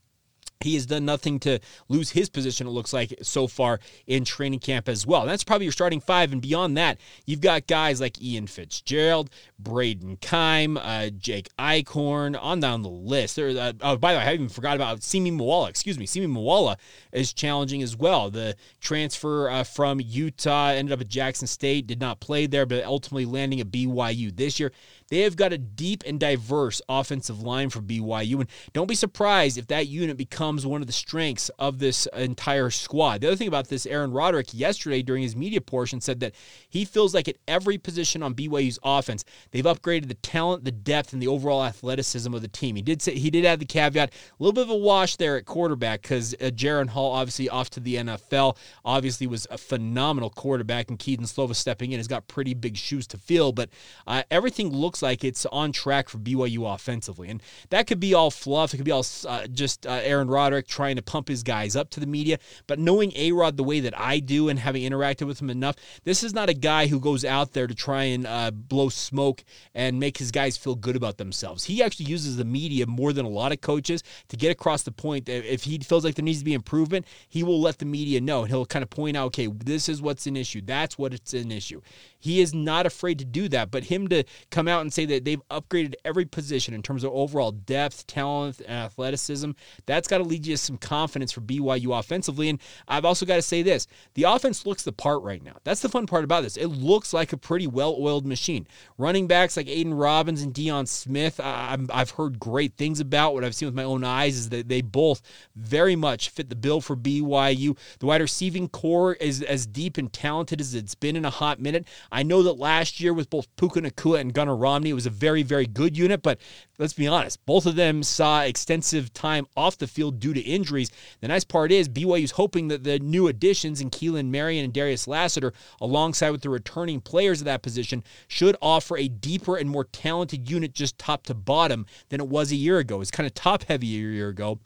he 0.61 0.75
has 0.75 0.87
done 0.87 1.05
nothing 1.05 1.38
to 1.41 1.58
lose 1.88 2.11
his 2.11 2.29
position, 2.29 2.67
it 2.67 2.70
looks 2.70 2.93
like, 2.93 3.14
so 3.23 3.47
far 3.47 3.81
in 4.06 4.25
training 4.25 4.61
camp 4.61 4.88
as 4.88 5.06
well. 5.06 5.26
That's 5.26 5.44
probably 5.44 5.67
your 5.67 5.73
starting 5.73 6.00
five. 6.00 6.32
And 6.32 6.41
beyond 6.41 6.76
that, 6.76 6.99
you've 7.26 7.41
got 7.41 7.67
guys 7.67 8.00
like 8.00 8.20
Ian 8.23 8.47
Fitzgerald, 8.47 9.31
Brayden 9.62 10.20
Keim, 10.20 10.76
uh, 10.76 11.11
Jake 11.11 11.49
Eichhorn, 11.58 12.41
on 12.41 12.61
down 12.61 12.82
the 12.82 12.88
list. 12.88 13.37
There, 13.37 13.49
uh, 13.49 13.73
oh, 13.81 13.97
by 13.97 14.12
the 14.12 14.19
way, 14.19 14.23
I 14.23 14.25
haven't 14.25 14.43
even 14.43 14.49
forgot 14.49 14.76
about 14.76 15.03
Simi 15.03 15.31
Moala. 15.31 15.69
Excuse 15.69 15.99
me. 15.99 16.06
Simi 16.06 16.26
Moala 16.26 16.76
is 17.12 17.32
challenging 17.32 17.82
as 17.82 17.97
well. 17.97 18.31
The 18.31 18.56
transfer 18.81 19.50
uh, 19.50 19.64
from 19.64 20.00
Utah 20.00 20.69
ended 20.69 20.93
up 20.93 21.00
at 21.00 21.08
Jackson 21.08 21.47
State, 21.47 21.87
did 21.87 22.00
not 22.00 22.20
play 22.20 22.47
there, 22.47 22.67
but 22.67 22.85
ultimately 22.85 23.25
landing 23.25 23.61
at 23.61 23.70
BYU 23.70 24.35
this 24.35 24.58
year. 24.58 24.73
They 25.08 25.20
have 25.20 25.37
got 25.37 25.53
a 25.53 25.58
deep 25.58 26.03
and 26.06 26.19
diverse 26.19 26.82
offensive 26.88 27.41
line 27.41 27.70
for 27.70 27.81
BYU. 27.81 28.41
And 28.41 28.49
don't 28.73 28.88
be 28.88 28.94
surprised 28.94 29.56
if 29.56 29.69
that 29.69 29.87
unit 29.87 30.17
becomes 30.17 30.67
one 30.67 30.81
of 30.81 30.87
the 30.87 30.93
strengths 30.93 31.49
of 31.58 31.79
this 31.79 32.06
entire 32.17 32.70
squad. 32.70 33.20
The 33.20 33.29
other 33.29 33.37
thing 33.37 33.49
about 33.49 33.69
this, 33.69 33.87
Aaron 33.87 34.12
Roderick 34.12 34.53
yesterday 34.53 35.03
during 35.03 35.23
his 35.23 35.37
media 35.37 35.61
portion 35.61 36.00
said 36.00 36.20
that 36.20 36.35
he 36.69 36.85
feels 36.85 37.14
like 37.14 37.29
at 37.29 37.37
every 37.47 37.79
position 37.79 38.23
on 38.23 38.35
BYU's 38.35 38.79
offense, 38.82 39.25
they've 39.53 39.64
upgraded 39.64 40.08
the 40.08 40.14
talent, 40.14 40.64
the 40.64 40.73
depth, 40.73 41.12
and 41.12 41.23
the 41.23 41.29
overall 41.29 41.64
athleticism 41.64 42.32
of 42.35 42.43
the 42.43 42.49
team. 42.49 42.76
He 42.76 42.82
did 42.82 43.00
say 43.00 43.14
he 43.14 43.31
did 43.31 43.44
add 43.44 43.61
the 43.61 43.67
caveat, 43.67 44.11
a 44.11 44.43
little 44.43 44.53
bit 44.53 44.64
of 44.64 44.70
a 44.70 44.76
wash 44.76 45.17
there 45.17 45.37
at 45.37 45.47
quarterback 45.47 46.03
because 46.03 46.35
uh, 46.35 46.47
Jaren 46.47 46.88
Hall 46.88 47.12
obviously 47.12 47.49
off 47.49 47.70
to 47.70 47.81
the 47.81 47.97
NFL, 47.97 48.56
obviously 48.85 49.26
was 49.26 49.47
a 49.50 49.58
phenomenal 49.58 50.31
quarterback, 50.31 50.88
and 50.88 50.99
Kedon 50.99 51.26
Slovis 51.26 51.56
stepping 51.56 51.93
in 51.93 51.99
has 51.99 52.08
got 52.08 52.26
pretty 52.26 52.55
big 52.55 52.76
shoes 52.76 53.06
to 53.08 53.19
fill. 53.19 53.53
But 53.53 53.70
uh, 54.06 54.23
everything 54.31 54.70
looks 54.70 54.95
looks 54.96 55.02
like 55.02 55.25
it's 55.25 55.46
on 55.46 55.72
track 55.72 56.08
for 56.08 56.19
BYU 56.19 56.72
offensively. 56.72 57.28
And 57.28 57.43
that 57.70 57.87
could 57.87 58.00
be 58.00 58.14
all 58.14 58.31
fluff. 58.31 58.72
It 58.72 58.78
could 58.78 58.87
be 58.87 58.93
all 58.93 59.04
uh, 59.28 59.46
just 59.46 59.87
uh, 59.87 60.00
Aaron 60.02 60.28
Roderick 60.28 60.66
trying 60.66 60.96
to 60.96 61.02
pump 61.02 61.28
his 61.28 61.43
guys 61.43 61.76
up 61.76 61.90
to 61.90 62.00
the 62.00 62.06
media. 62.06 62.38
But 62.66 62.78
knowing 62.78 63.12
A 63.14 63.32
Rod 63.32 63.56
the 63.56 63.64
way 63.64 63.81
that 63.81 63.98
I 63.98 64.20
do 64.20 64.48
and 64.48 64.58
having 64.58 64.82
interacted 64.82 65.26
with 65.26 65.40
him 65.40 65.50
enough, 65.50 65.76
this 66.04 66.22
is 66.22 66.32
not 66.32 66.48
a 66.48 66.54
guy 66.54 66.87
who 66.87 66.98
goes 66.98 67.25
out 67.25 67.52
there 67.52 67.66
to 67.66 67.75
try 67.75 68.04
and 68.04 68.26
uh, 68.26 68.50
blow 68.50 68.88
smoke 68.88 69.44
and 69.75 70.00
make 70.00 70.19
his 70.19 70.31
guys 70.31 70.56
feel 70.56 70.75
good 70.75 70.96
about 70.96 71.19
themselves. 71.19 71.64
He 71.64 71.82
actually 71.82 72.06
uses 72.06 72.37
the 72.37 72.44
media 72.44 72.87
more 72.87 73.12
than 73.12 73.26
a 73.26 73.31
lot 73.31 73.52
of 73.52 73.60
coaches 73.60 74.02
to 74.28 74.37
get 74.37 74.50
across 74.50 74.82
the 74.82 74.93
point 74.93 75.26
that 75.26 75.52
if 75.52 75.64
he 75.64 75.78
feels 75.78 76.04
like 76.04 76.14
there 76.14 76.25
needs 76.25 76.38
to 76.38 76.44
be 76.44 76.54
improvement, 76.54 77.06
he 77.28 77.43
will 77.43 77.60
let 77.60 77.78
the 77.78 77.84
media 77.84 78.20
know 78.20 78.40
and 78.43 78.48
he'll 78.48 78.66
kind 78.66 78.82
of 78.82 78.90
point 78.90 79.16
out, 79.16 79.26
okay, 79.26 79.46
this 79.46 79.88
is 79.88 80.00
what's 80.00 80.26
an 80.26 80.37
issue. 80.37 80.62
That's 80.64 80.98
what 80.98 81.12
it's 81.12 81.34
an 81.34 81.52
issue. 81.52 81.82
He 82.26 82.40
is 82.40 82.52
not 82.52 82.87
afraid 82.87 83.20
to 83.20 83.25
do 83.25 83.49
that. 83.50 83.70
But 83.70 83.84
him 83.84 84.08
to 84.08 84.25
come 84.50 84.67
out 84.67 84.81
and 84.81 84.93
say 84.93 85.06
that 85.06 85.25
they've 85.25 85.40
upgraded 85.49 85.94
every 86.05 86.25
position 86.25 86.75
in 86.75 86.82
terms 86.82 87.05
of 87.05 87.12
overall 87.12 87.52
depth, 87.52 88.06
talent, 88.08 88.61
and 88.61 88.69
athleticism, 88.69 89.52
that's 89.87 90.08
got 90.08 90.19
to 90.19 90.25
lead 90.25 90.44
you 90.44 90.55
to 90.55 90.58
some 90.58 90.76
confidence 90.76 91.31
for 91.31 91.40
BYU 91.40 91.96
offensively. 91.96 92.49
And 92.49 92.61
I've 92.88 93.05
also 93.05 93.26
got 93.26 93.37
to 93.37 93.43
say 93.43 93.62
this 93.62 93.87
the 94.14 94.25
offense 94.25 94.67
looks 94.67 94.82
the 94.82 94.93
part 94.93 95.23
right 95.23 95.43
now. 95.43 95.56
That's 95.62 95.81
the 95.81 95.88
fun 95.88 96.06
part 96.06 96.25
about 96.25 96.43
this. 96.43 96.56
It 96.56 96.67
looks 96.67 97.12
like 97.12 97.32
a 97.32 97.36
pretty 97.36 97.69
well 97.69 97.96
oiled 97.98 98.27
machine. 98.27 98.67
Running 98.98 99.29
backs 99.29 99.56
like 99.56 99.69
Aidan 99.69 99.94
Robbins 99.94 100.43
and 100.43 100.53
Deion 100.53 100.89
Smith, 100.89 101.39
i 101.39 101.79
have 101.93 102.10
heard 102.10 102.41
great 102.41 102.77
things 102.77 102.98
about. 102.98 103.34
What 103.34 103.44
I've 103.44 103.55
seen 103.55 103.69
with 103.69 103.74
my 103.77 103.84
own 103.84 104.03
eyes 104.03 104.36
is 104.36 104.48
that 104.48 104.69
they 104.69 104.81
both 104.81 105.22
very 105.55 105.94
much 105.94 106.31
fit 106.31 106.48
the 106.48 106.56
bill 106.56 106.81
for 106.81 106.96
BYU. 106.96 107.79
The 108.01 108.06
wide 108.06 108.20
receiving 108.20 108.69
core 108.69 109.15
is 109.15 109.43
as 109.43 109.67
deep 109.67 109.96
and 109.96 110.12
talented 110.12 110.60
as 110.60 110.74
it's 110.74 110.96
been 110.96 111.15
in 111.15 111.24
a 111.24 111.31
hot 111.31 111.60
minute. 111.60 111.86
I 112.17 112.23
know 112.23 112.43
that 112.44 112.55
last 112.55 112.99
year 112.99 113.13
with 113.13 113.29
both 113.29 113.46
Puka 113.56 113.82
Nacua 113.82 114.20
and 114.20 114.32
Gunnar 114.32 114.56
Romney, 114.56 114.89
it 114.89 114.94
was 114.94 115.05
a 115.05 115.11
very, 115.11 115.43
very 115.43 115.67
good 115.67 115.99
unit, 115.99 116.23
but 116.23 116.39
let's 116.79 116.94
be 116.94 117.06
honest, 117.06 117.44
both 117.44 117.67
of 117.67 117.77
them 117.77 118.03
saw 118.03 118.41
extensive 118.41 119.13
time 119.13 119.46
off 119.55 119.77
the 119.77 119.87
field 119.87 120.19
due 120.19 120.32
to 120.32 120.41
injuries. 120.41 120.91
The 121.20 121.29
nice 121.29 121.44
part 121.44 121.70
is 121.70 121.91
BYU's 121.91 122.31
hoping 122.31 122.69
that 122.69 122.85
the 122.85 122.99
new 123.01 123.29
additions 123.29 123.82
in 123.82 123.91
Keelan 123.91 124.31
Marion 124.31 124.65
and 124.65 124.73
Darius 124.73 125.06
Lassiter, 125.06 125.53
alongside 125.79 126.31
with 126.31 126.41
the 126.41 126.49
returning 126.49 127.03
players 127.03 127.43
of 127.43 127.44
that 127.44 127.61
position, 127.61 128.03
should 128.29 128.56
offer 128.63 128.96
a 128.96 129.08
deeper 129.08 129.58
and 129.58 129.69
more 129.69 129.85
talented 129.85 130.49
unit 130.49 130.73
just 130.73 130.96
top 130.96 131.25
to 131.25 131.35
bottom 131.35 131.85
than 132.08 132.23
it 132.23 132.29
was 132.29 132.51
a 132.51 132.56
year 132.56 132.79
ago. 132.79 133.03
It's 133.03 133.11
kind 133.11 133.27
of 133.27 133.35
top 133.35 133.65
heavy 133.65 133.89
a 133.89 134.01
year 134.01 134.31
ago. 134.31 134.58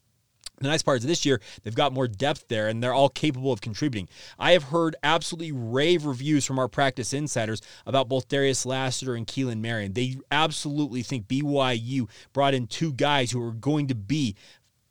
The 0.60 0.68
nice 0.68 0.82
part 0.82 0.98
is 0.98 1.06
this 1.06 1.24
year, 1.24 1.40
they've 1.62 1.74
got 1.74 1.94
more 1.94 2.06
depth 2.06 2.48
there 2.48 2.68
and 2.68 2.82
they're 2.82 2.92
all 2.92 3.08
capable 3.08 3.50
of 3.50 3.62
contributing. 3.62 4.10
I 4.38 4.52
have 4.52 4.64
heard 4.64 4.94
absolutely 5.02 5.52
rave 5.52 6.04
reviews 6.04 6.44
from 6.44 6.58
our 6.58 6.68
practice 6.68 7.14
insiders 7.14 7.62
about 7.86 8.10
both 8.10 8.28
Darius 8.28 8.66
Lassiter 8.66 9.14
and 9.14 9.26
Keelan 9.26 9.60
Marion. 9.60 9.94
They 9.94 10.18
absolutely 10.30 11.02
think 11.02 11.28
BYU 11.28 12.10
brought 12.34 12.52
in 12.52 12.66
two 12.66 12.92
guys 12.92 13.30
who 13.30 13.42
are 13.42 13.52
going 13.52 13.86
to 13.86 13.94
be 13.94 14.36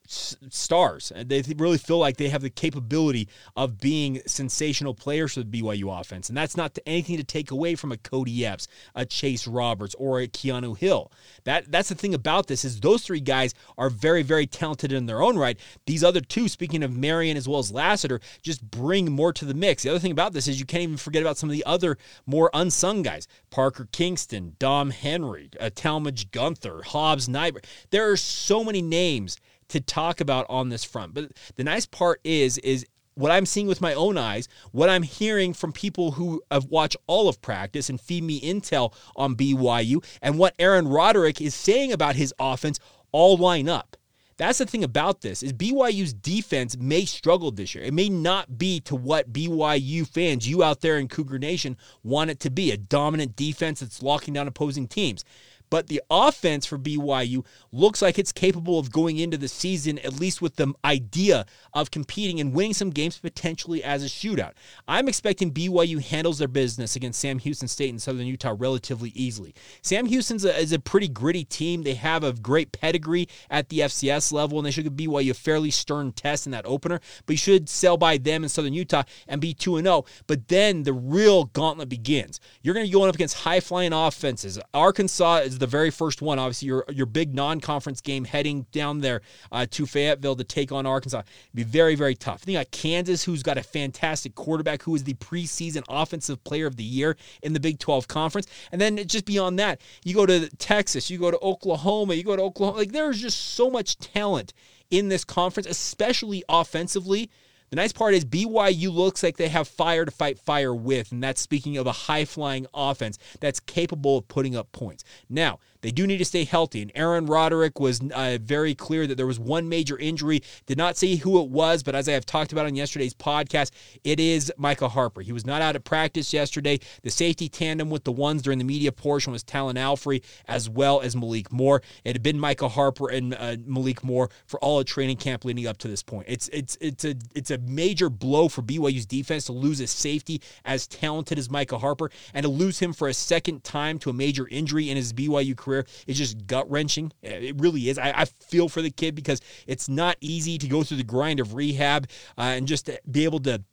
stars. 0.10 1.12
They 1.16 1.44
really 1.58 1.78
feel 1.78 2.00
like 2.00 2.18
they 2.18 2.30
have 2.30 2.42
the 2.42 2.50
capability 2.50 3.28
of 3.56 3.80
being 3.80 4.22
sensational 4.25 4.94
players 4.94 5.34
for 5.34 5.44
the 5.44 5.62
BYU 5.62 6.00
offense. 6.00 6.30
And 6.30 6.38
that's 6.38 6.58
not 6.58 6.78
anything 6.86 7.18
to 7.18 7.24
take 7.24 7.51
away 7.51 7.75
from 7.75 7.92
a 7.92 7.98
Cody 7.98 8.46
Epps, 8.46 8.68
a 8.96 9.06
Chase 9.06 9.48
Roberts, 9.48 9.96
or 9.96 10.20
a 10.20 10.28
Keanu 10.28 10.78
Hill. 10.78 11.12
That 11.44 11.72
That's 11.72 11.89
the 11.89 11.96
thing 11.96 12.13
about 12.13 12.48
this 12.48 12.66
is 12.66 12.80
those 12.80 13.04
three 13.04 13.20
guys 13.20 13.54
are 13.78 13.89
very, 13.89 14.24
very 14.24 14.48
talented 14.48 14.92
in 14.92 15.06
their 15.06 15.22
own 15.22 15.38
right. 15.38 15.60
These 15.86 16.04
other 16.04 16.22
two, 16.22 16.48
speaking 16.48 16.84
of 16.84 16.96
Marion 16.96 17.38
as 17.38 17.48
well 17.48 17.60
as 17.60 17.72
Lassiter, 17.72 18.20
just 18.42 18.63
bring 18.70 19.12
more 19.12 19.34
to 19.34 19.46
the 19.46 19.54
mix. 19.54 19.84
The 19.84 19.89
other 19.89 20.00
thing 20.00 20.12
about 20.12 20.34
this 20.34 20.48
is 20.48 20.60
you 20.60 20.66
can't 20.66 20.84
even 20.84 20.98
forget 20.98 21.22
about 21.22 21.38
some 21.38 21.50
of 21.50 21.54
the 21.54 21.66
other 21.66 21.98
more 22.25 22.50
unsung 22.54 23.04
guys. 23.04 23.28
Parker 23.51 23.88
Kingston, 23.92 24.56
Dom 24.60 24.89
Henry, 24.89 25.50
uh, 25.60 25.70
Talmadge 25.74 26.32
Gunther, 26.32 26.84
Hobbs 26.84 27.28
Nyberg. 27.28 27.66
There 27.92 28.12
are 28.12 28.18
so 28.18 28.63
many 28.63 28.82
names 28.82 29.38
to 29.70 29.80
talk 29.80 30.22
about 30.22 30.46
on 30.50 30.70
this 30.70 30.84
front. 30.84 31.14
But 31.14 31.32
the 31.56 31.64
nice 31.64 31.86
part 31.86 32.20
is 32.24 32.58
is 32.60 32.86
what 33.16 33.32
I'm 33.32 33.46
seeing 33.46 33.68
with 33.68 33.82
my 33.82 33.94
own 33.94 34.18
eyes, 34.18 34.48
what 34.72 34.90
I'm 34.90 35.04
hearing 35.04 35.54
from 35.54 35.74
people 35.74 36.12
who 36.12 36.42
have 36.52 36.66
watched 36.66 36.98
all 37.06 37.28
of 37.28 37.42
practice 37.42 37.90
and 37.90 38.00
feed 38.00 38.24
me 38.24 38.40
intel 38.40 38.94
on 39.16 39.36
BYU, 39.36 40.04
and 40.22 40.38
what 40.38 40.56
Aaron 40.58 40.88
Roderick 40.88 41.42
is 41.42 41.54
saying 41.54 41.92
about 41.92 42.16
his 42.16 42.34
offense 42.40 42.80
all 43.12 43.36
line 43.36 43.68
up. 43.68 43.98
That's 44.38 44.60
the 44.60 44.66
thing 44.66 44.86
about 44.86 45.20
this 45.20 45.44
is 45.44 45.52
BYU's 45.52 46.14
defense 46.14 46.78
may 46.78 47.04
struggle 47.04 47.52
this 47.52 47.76
year. 47.76 47.84
It 47.84 47.94
may 47.94 48.08
not 48.08 48.58
be 48.58 48.80
to 48.82 48.96
what 48.96 49.34
BYU 49.34 50.08
fans, 50.08 50.48
you 50.48 50.64
out 50.64 50.80
there 50.80 50.98
in 50.98 51.10
Cougar 51.10 51.40
Nation, 51.40 51.76
want 52.04 52.30
it 52.30 52.40
to 52.40 52.50
be, 52.50 52.72
a 52.72 52.78
dominant 52.78 53.36
defense 53.36 53.82
that's 53.82 54.02
locking 54.02 54.34
down 54.34 54.48
opposing 54.48 54.88
teams. 54.88 55.26
But 55.70 55.88
the 55.88 56.02
offense 56.10 56.66
for 56.66 56.78
BYU 56.78 57.46
looks 57.72 58.02
like 58.02 58.18
it's 58.18 58.32
capable 58.32 58.80
of 58.80 58.92
going 58.92 59.18
into 59.18 59.38
the 59.38 59.48
season, 59.48 60.00
at 60.00 60.20
least 60.20 60.42
with 60.42 60.56
the 60.56 60.74
idea 60.84 61.46
of 61.74 61.92
competing 61.92 62.40
and 62.40 62.54
winning 62.54 62.74
some 62.74 62.90
games 62.90 63.18
potentially 63.18 63.84
as 63.84 64.04
a 64.04 64.08
shootout. 64.08 64.54
I'm 64.88 65.08
expecting 65.08 65.52
BYU 65.52 66.02
handles 66.02 66.40
their 66.40 66.48
business 66.48 66.96
against 66.96 67.20
Sam 67.20 67.40
Houston 67.40 67.68
State 67.68 67.90
in 67.90 68.00
Southern 68.00 68.26
Utah 68.26 68.56
relatively 68.58 69.10
easily. 69.16 69.54
Sam 69.82 70.06
Houston's 70.08 70.46
a, 70.46 70.58
is 70.58 70.72
a 70.72 70.80
pretty 70.80 71.08
gritty 71.08 71.44
team. 71.44 71.84
They 71.84 71.94
have 71.96 72.24
a 72.24 72.34
great 72.34 72.72
pedigree 72.72 73.28
at 73.50 73.70
the 73.70 73.80
FCS 73.80 74.32
level, 74.32 74.58
and 74.58 74.66
they 74.66 74.72
should 74.72 74.86
give 74.86 74.94
BYU 74.94 75.32
a 75.32 75.34
fairly 75.34 75.72
stern 75.72 76.12
test 76.12 76.46
in 76.46 76.52
that 76.52 76.66
opener. 76.66 77.00
But 77.26 77.34
you 77.34 77.38
should 77.38 77.70
sell 77.70 77.98
by 77.98 78.18
them 78.18 78.44
in 78.44 78.50
Southern 78.50 78.74
Utah 78.74 79.04
and 79.28 79.40
be 79.40 79.54
2 79.54 79.82
0. 79.82 80.06
But 80.28 80.48
then 80.48 80.84
the 80.84 80.94
real 80.94 81.46
gauntlet 81.46 81.90
begins. 81.90 82.40
You're 82.62 82.74
going 82.74 82.86
to 82.86 82.90
be 82.90 82.94
going 82.94 83.10
up 83.10 83.16
against 83.16 83.38
high 83.38 83.60
flying 83.60 83.94
offenses. 83.94 84.60
Arkansas 84.74 85.38
is 85.38 85.59
the 85.60 85.68
very 85.68 85.92
first 85.92 86.22
one. 86.22 86.39
Obviously, 86.39 86.68
your 86.68 86.86
your 86.89 87.06
big 87.06 87.34
non-conference 87.34 88.01
game 88.01 88.25
heading 88.25 88.66
down 88.72 89.01
there 89.01 89.22
uh, 89.51 89.66
to 89.72 89.86
Fayetteville 89.86 90.36
to 90.36 90.44
take 90.44 90.72
on 90.72 90.86
Arkansas. 90.86 91.20
It'd 91.20 91.28
be 91.54 91.63
very 91.63 91.96
very 91.96 92.16
tough. 92.16 92.46
Then 92.46 92.54
you 92.54 92.60
got 92.60 92.72
Kansas, 92.72 93.24
who's 93.24 93.44
got 93.44 93.58
a 93.58 93.63
fantastic 93.63 94.36
quarterback, 94.36 94.84
who 94.84 94.96
is 94.96 95.04
the 95.04 95.13
preseason 95.16 95.84
offensive 95.89 96.44
player 96.44 96.66
of 96.66 96.78
the 96.78 96.84
year 96.84 97.18
in 97.44 97.54
the 97.54 97.60
Big 97.60 97.80
12 97.80 98.08
conference. 98.08 98.48
And 98.72 98.80
then 98.80 98.98
just 99.08 99.25
beyond 99.25 99.60
that, 99.60 99.82
you 100.04 100.13
go 100.13 100.25
to 100.25 100.50
Texas, 100.58 101.10
you 101.10 101.18
go 101.18 101.32
to 101.32 101.39
Oklahoma, 101.42 102.13
you 102.13 102.24
go 102.24 102.36
to 102.36 102.42
Oklahoma. 102.42 102.78
Like 102.78 102.92
there's 102.92 103.22
just 103.22 103.39
so 103.54 103.70
much 103.70 103.98
talent 103.98 104.54
in 104.89 105.10
this 105.10 105.24
conference, 105.24 105.68
especially 105.68 106.44
offensively 106.50 107.30
the 107.70 107.76
nice 107.76 107.92
part 107.92 108.14
is 108.14 108.26
BYU 108.26 108.94
looks 108.94 109.24
like 109.24 109.38
they 109.38 109.50
have 109.50 109.68
fire 109.68 110.06
to 110.06 110.12
fight 110.12 110.40
fire 110.40 110.74
with, 110.74 111.12
and 111.12 111.22
that's 111.24 111.42
speaking 111.42 111.78
of 111.78 111.88
a 111.88 111.92
high 111.92 112.26
flying 112.26 112.66
offense 112.74 113.18
that's 113.40 113.60
capable 113.60 114.18
of 114.18 114.28
putting 114.28 114.56
up 114.56 114.72
points. 114.72 115.04
Now, 115.30 115.60
they 115.81 115.91
do 115.91 116.05
need 116.05 116.17
to 116.17 116.25
stay 116.25 116.43
healthy. 116.43 116.81
And 116.81 116.91
Aaron 116.95 117.25
Roderick 117.25 117.79
was 117.79 118.01
uh, 118.13 118.38
very 118.41 118.75
clear 118.75 119.07
that 119.07 119.15
there 119.15 119.27
was 119.27 119.39
one 119.39 119.69
major 119.69 119.98
injury. 119.98 120.41
Did 120.65 120.77
not 120.77 120.98
say 120.98 121.15
who 121.15 121.41
it 121.41 121.50
was, 121.50 121.83
but 121.83 121.95
as 121.95 122.09
I 122.09 122.13
have 122.13 122.25
talked 122.25 122.51
about 122.51 122.65
on 122.65 122.75
yesterday's 122.75 123.13
podcast, 123.13 123.71
it 124.03 124.19
is 124.19 124.51
Michael 124.57 124.89
Harper. 124.89 125.21
He 125.21 125.31
was 125.31 125.45
not 125.45 125.62
out 125.62 125.75
of 125.75 125.83
practice 125.83 126.33
yesterday. 126.33 126.79
The 127.03 127.09
safety 127.09 127.48
tandem 127.48 127.89
with 127.89 128.03
the 128.03 128.12
ones 128.12 128.41
during 128.41 128.59
the 128.59 128.65
media 128.65 128.91
portion 128.91 129.31
was 129.31 129.43
Talan 129.43 129.75
Alfrey 129.75 130.24
as 130.48 130.69
well 130.69 131.01
as 131.01 131.15
Malik 131.15 131.51
Moore. 131.51 131.81
It 132.03 132.13
had 132.13 132.24
been 132.24 132.39
Michael 132.39 132.69
Harper 132.69 133.09
and 133.09 133.33
uh, 133.33 133.55
Malik 133.65 134.03
Moore 134.03 134.29
for 134.45 134.59
all 134.59 134.79
of 134.79 134.86
training 134.86 135.17
camp 135.17 135.45
leading 135.45 135.67
up 135.67 135.77
to 135.79 135.88
this 135.88 136.03
point. 136.03 136.25
It's 136.27 136.50
it's 136.50 136.77
it's 136.81 137.05
a 137.05 137.15
it's 137.33 137.51
a 137.51 137.57
major 137.59 138.09
blow 138.09 138.50
for 138.50 138.62
BYU's 138.62 139.05
defense 139.05 139.45
to 139.45 139.53
lose 139.53 139.79
a 139.79 139.88
safety 139.88 140.41
as 140.65 140.88
talented 140.88 141.38
as 141.38 141.50
Michael 141.50 141.79
Harper 141.79 142.12
and 142.33 142.43
to 142.43 142.50
lose 142.50 142.79
him 142.79 142.93
for 142.93 143.07
a 143.07 143.13
second 143.13 143.63
time 143.63 143.98
to 144.00 144.09
a 144.09 144.13
major 144.13 144.48
injury 144.50 144.89
in 144.89 144.98
his 144.98 145.13
BYU 145.13 145.55
career 145.55 145.69
career 145.70 145.86
is 146.08 146.18
just 146.18 146.48
gut 146.48 146.70
wrenching. 146.70 147.12
It 147.22 147.56
really 147.60 147.90
is. 147.90 147.98
I, 147.98 148.14
I, 148.16 148.26
feel 148.26 148.70
for 148.70 148.82
the 148.82 148.90
kid 148.90 149.16
because 149.16 149.42
it's 149.68 149.88
not 149.88 150.18
easy 150.22 150.58
to 150.58 150.68
go 150.68 150.84
through 150.84 150.98
the 150.98 151.04
grind 151.04 151.40
of 151.40 151.54
rehab 151.54 152.10
uh, 152.38 152.42
and 152.42 152.68
just 152.68 152.90
be 153.10 153.24
able 153.26 153.40
to 153.40 153.64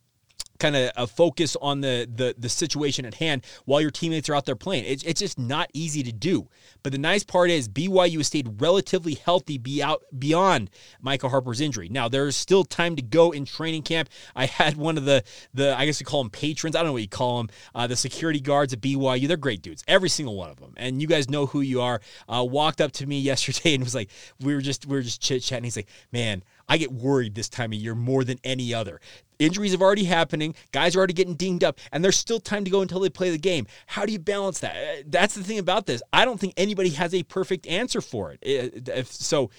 kind 0.59 0.77
of 0.77 0.91
a 0.97 1.07
focus 1.07 1.57
on 1.61 1.81
the, 1.81 2.09
the 2.13 2.35
the 2.39 2.49
situation 2.49 3.05
at 3.05 3.15
hand 3.15 3.45
while 3.65 3.81
your 3.81 3.91
teammates 3.91 4.29
are 4.29 4.35
out 4.35 4.47
there 4.47 4.57
playing. 4.57 4.85
It's, 4.85 5.03
it's 5.03 5.21
just 5.21 5.39
not 5.39 5.71
easy 5.73 6.03
to 6.03 6.13
do. 6.13 6.49
But 6.83 6.93
the 6.93 6.99
nice 6.99 7.25
part 7.25 7.51
is 7.51 7.69
BYU 7.69 8.19
has 8.19 8.29
stayed 8.29 8.61
relatively 8.61 9.15
healthy 9.15 9.59
be 9.59 9.83
out 9.83 10.03
beyond 10.17 10.71
Michael 11.01 11.31
Harper's 11.31 11.61
injury. 11.61 11.89
Now 11.89 12.09
there's 12.09 12.37
still 12.37 12.65
time 12.65 12.97
to 12.97 13.03
go 13.03 13.33
in 13.33 13.45
training 13.45 13.83
camp. 13.83 14.09
I 14.35 14.47
had 14.47 14.77
one 14.77 14.99
of 14.99 15.05
the 15.05 15.23
the 15.55 15.77
I 15.77 15.87
guess 15.87 16.01
we 16.01 16.05
call 16.05 16.23
them 16.23 16.31
patrons. 16.31 16.77
I 16.77 16.81
don't 16.81 16.89
know 16.89 16.93
what 16.93 17.03
you 17.03 17.09
call 17.09 17.39
them. 17.39 17.51
Uh, 17.75 17.87
the 17.87 17.97
security 17.97 18.41
guards 18.41 18.73
at 18.73 18.81
BYU. 18.81 19.29
They're 19.29 19.37
great 19.37 19.63
dudes. 19.63 19.85
Every 19.89 20.09
single 20.09 20.37
one 20.37 20.51
of 20.51 20.61
them. 20.61 20.75
And 20.77 21.01
you 21.01 21.09
guys 21.09 21.29
know 21.29 21.47
who 21.47 21.61
you 21.61 21.81
are. 21.81 22.01
Uh, 22.29 22.45
walked 22.49 22.81
up 22.81 22.93
to 22.93 23.07
me 23.07 23.21
yesterday 23.27 23.75
and 23.75 23.85
was 23.85 23.95
like, 23.95 24.11
we 24.41 24.55
were 24.55 24.61
just 24.61 24.87
we 24.87 24.97
were 24.97 25.03
just 25.03 25.21
chit 25.21 25.43
chatting. 25.43 25.65
He's 25.65 25.77
like, 25.77 25.89
man. 26.13 26.43
I 26.69 26.79
get 26.79 26.93
worried 26.93 27.35
this 27.35 27.49
time 27.49 27.73
of 27.73 27.79
year 27.79 27.95
more 27.95 28.25
than 28.25 28.39
any 28.45 28.75
other. 28.75 29.01
Injuries 29.39 29.73
have 29.73 29.83
already 29.83 30.05
happening. 30.05 30.55
Guys 30.73 30.97
are 30.97 30.99
already 30.99 31.13
getting 31.13 31.35
dinged 31.35 31.63
up, 31.63 31.79
and 31.93 32.03
there's 32.03 32.17
still 32.17 32.41
time 32.41 32.65
to 32.65 32.71
go 32.71 32.81
until 32.81 33.01
they 33.01 33.11
play 33.11 33.31
the 33.31 33.39
game. 33.39 33.67
How 33.87 34.07
do 34.07 34.13
you 34.13 34.19
balance 34.19 34.61
that? 34.61 34.77
Uh, 34.77 35.03
that's 35.07 35.35
the 35.35 35.45
thing 35.45 35.59
about 35.59 35.87
this. 35.87 36.03
I 36.13 36.25
don't 36.25 36.41
think 36.41 36.55
anybody 36.57 36.91
has 36.91 37.13
a 37.15 37.23
perfect 37.23 37.67
answer 37.67 38.01
for 38.01 38.35
it. 38.41 38.89
Uh, 38.89 39.03
so 39.05 39.51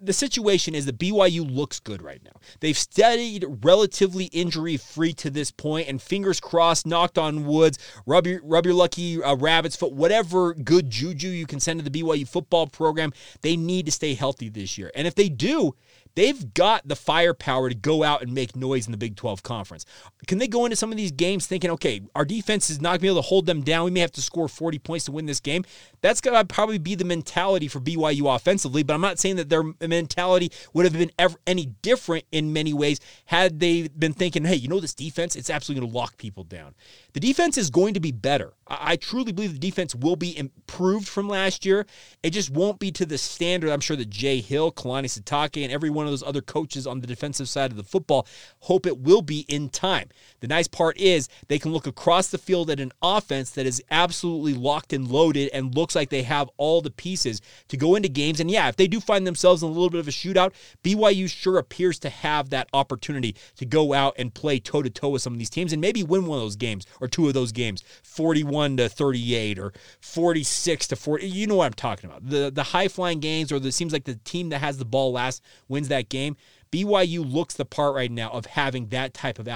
the, 0.00 0.12
situation 0.12 0.74
is 0.74 0.86
that 0.86 0.98
BYU 0.98 1.48
looks 1.48 1.80
good 1.80 2.02
right 2.02 2.22
now. 2.24 2.32
They've 2.60 2.76
studied 2.76 3.44
relatively 3.62 4.26
injury 4.26 4.76
free 4.76 5.12
to 5.14 5.30
this 5.30 5.50
point, 5.50 5.88
and 5.88 6.00
fingers 6.00 6.40
crossed, 6.40 6.86
knocked 6.86 7.18
on 7.18 7.46
woods, 7.46 7.78
rub 8.06 8.26
your, 8.26 8.40
rub 8.44 8.64
your 8.64 8.74
lucky 8.74 9.22
uh, 9.22 9.36
rabbit's 9.36 9.76
foot, 9.76 9.92
whatever 9.92 10.54
good 10.54 10.90
juju 10.90 11.28
you 11.28 11.46
can 11.46 11.60
send 11.60 11.82
to 11.82 11.88
the 11.88 12.02
BYU 12.02 12.28
football 12.28 12.66
program, 12.66 13.12
they 13.40 13.56
need 13.56 13.86
to 13.86 13.92
stay 13.92 14.14
healthy 14.14 14.48
this 14.48 14.78
year. 14.78 14.90
And 14.94 15.06
if 15.06 15.14
they 15.14 15.28
do, 15.28 15.74
They've 16.14 16.52
got 16.54 16.86
the 16.86 16.96
firepower 16.96 17.68
to 17.68 17.74
go 17.74 18.02
out 18.02 18.22
and 18.22 18.34
make 18.34 18.54
noise 18.54 18.86
in 18.86 18.92
the 18.92 18.98
Big 18.98 19.16
12 19.16 19.42
conference. 19.42 19.86
Can 20.26 20.38
they 20.38 20.48
go 20.48 20.64
into 20.66 20.76
some 20.76 20.90
of 20.90 20.96
these 20.96 21.12
games 21.12 21.46
thinking, 21.46 21.70
okay, 21.70 22.00
our 22.14 22.24
defense 22.24 22.70
is 22.70 22.80
not 22.80 22.90
going 22.90 22.98
to 22.98 23.02
be 23.02 23.08
able 23.08 23.22
to 23.22 23.28
hold 23.28 23.46
them 23.46 23.62
down. 23.62 23.84
We 23.84 23.90
may 23.90 24.00
have 24.00 24.12
to 24.12 24.22
score 24.22 24.48
40 24.48 24.78
points 24.78 25.06
to 25.06 25.12
win 25.12 25.26
this 25.26 25.40
game. 25.40 25.64
That's 26.00 26.20
going 26.20 26.36
to 26.36 26.44
probably 26.44 26.78
be 26.78 26.94
the 26.94 27.04
mentality 27.04 27.68
for 27.68 27.80
BYU 27.80 28.34
offensively, 28.34 28.82
but 28.82 28.94
I'm 28.94 29.00
not 29.00 29.18
saying 29.18 29.36
that 29.36 29.48
their 29.48 29.62
mentality 29.80 30.50
would 30.72 30.84
have 30.84 30.94
been 30.94 31.12
ever 31.18 31.36
any 31.46 31.66
different 31.82 32.24
in 32.32 32.52
many 32.52 32.72
ways 32.72 33.00
had 33.26 33.60
they 33.60 33.88
been 33.88 34.12
thinking, 34.12 34.44
hey, 34.44 34.56
you 34.56 34.68
know, 34.68 34.80
this 34.80 34.94
defense, 34.94 35.36
it's 35.36 35.50
absolutely 35.50 35.80
going 35.80 35.92
to 35.92 35.98
lock 35.98 36.16
people 36.18 36.44
down. 36.44 36.74
The 37.14 37.20
defense 37.20 37.58
is 37.58 37.70
going 37.70 37.94
to 37.94 38.00
be 38.00 38.12
better. 38.12 38.52
I 38.66 38.96
truly 38.96 39.32
believe 39.32 39.52
the 39.52 39.58
defense 39.58 39.94
will 39.94 40.16
be 40.16 40.36
improved 40.36 41.06
from 41.06 41.28
last 41.28 41.66
year. 41.66 41.86
It 42.22 42.30
just 42.30 42.50
won't 42.50 42.78
be 42.78 42.90
to 42.92 43.04
the 43.04 43.18
standard 43.18 43.70
I'm 43.70 43.80
sure 43.80 43.96
that 43.96 44.08
Jay 44.08 44.40
Hill, 44.40 44.72
Kalani 44.72 45.04
Sitake, 45.04 45.62
and 45.62 45.72
every 45.72 45.90
one 46.02 46.08
of 46.08 46.12
those 46.12 46.28
other 46.28 46.40
coaches 46.40 46.86
on 46.86 47.00
the 47.00 47.06
defensive 47.06 47.48
side 47.48 47.70
of 47.70 47.76
the 47.76 47.84
football 47.84 48.26
hope 48.60 48.86
it 48.86 48.98
will 48.98 49.22
be 49.22 49.40
in 49.48 49.68
time. 49.68 50.08
The 50.40 50.48
nice 50.48 50.68
part 50.68 50.98
is 50.98 51.28
they 51.48 51.58
can 51.58 51.72
look 51.72 51.86
across 51.86 52.28
the 52.28 52.38
field 52.38 52.70
at 52.70 52.80
an 52.80 52.92
offense 53.02 53.50
that 53.50 53.66
is 53.66 53.82
absolutely 53.90 54.54
locked 54.54 54.92
and 54.92 55.08
loaded 55.08 55.50
and 55.52 55.74
looks 55.74 55.94
like 55.94 56.10
they 56.10 56.22
have 56.22 56.50
all 56.56 56.80
the 56.80 56.90
pieces 56.90 57.40
to 57.68 57.76
go 57.76 57.94
into 57.94 58.08
games. 58.08 58.40
And 58.40 58.50
yeah, 58.50 58.68
if 58.68 58.76
they 58.76 58.86
do 58.86 59.00
find 59.00 59.26
themselves 59.26 59.62
in 59.62 59.68
a 59.68 59.72
little 59.72 59.90
bit 59.90 60.00
of 60.00 60.08
a 60.08 60.12
shootout, 60.12 60.52
BYU 60.82 61.28
sure 61.28 61.58
appears 61.58 61.98
to 62.00 62.10
have 62.10 62.50
that 62.50 62.68
opportunity 62.72 63.36
to 63.56 63.64
go 63.64 63.92
out 63.92 64.14
and 64.18 64.34
play 64.34 64.58
toe 64.58 64.82
to 64.82 64.90
toe 64.90 65.10
with 65.10 65.22
some 65.22 65.32
of 65.32 65.38
these 65.38 65.50
teams 65.50 65.72
and 65.72 65.80
maybe 65.80 66.02
win 66.02 66.26
one 66.26 66.38
of 66.38 66.44
those 66.44 66.56
games 66.56 66.86
or 67.00 67.08
two 67.08 67.28
of 67.28 67.34
those 67.34 67.52
games 67.52 67.82
41 68.02 68.76
to 68.78 68.88
38 68.88 69.58
or 69.58 69.72
46 70.00 70.88
to 70.88 70.96
40 70.96 71.28
you 71.28 71.46
know 71.46 71.56
what 71.56 71.66
i'm 71.66 71.72
talking 71.72 72.08
about 72.08 72.28
the 72.28 72.50
the 72.50 72.62
high 72.62 72.88
flying 72.88 73.20
games 73.20 73.52
or 73.52 73.56
it 73.56 73.72
seems 73.72 73.92
like 73.92 74.04
the 74.04 74.14
team 74.16 74.50
that 74.50 74.58
has 74.58 74.78
the 74.78 74.84
ball 74.84 75.12
last 75.12 75.42
wins 75.68 75.88
that 75.92 76.08
game 76.08 76.36
byu 76.72 77.30
looks 77.30 77.54
the 77.54 77.64
part 77.64 77.94
right 77.94 78.10
now 78.10 78.30
of 78.30 78.46
having 78.46 78.88
that 78.88 79.12
type 79.12 79.38
of 79.38 79.46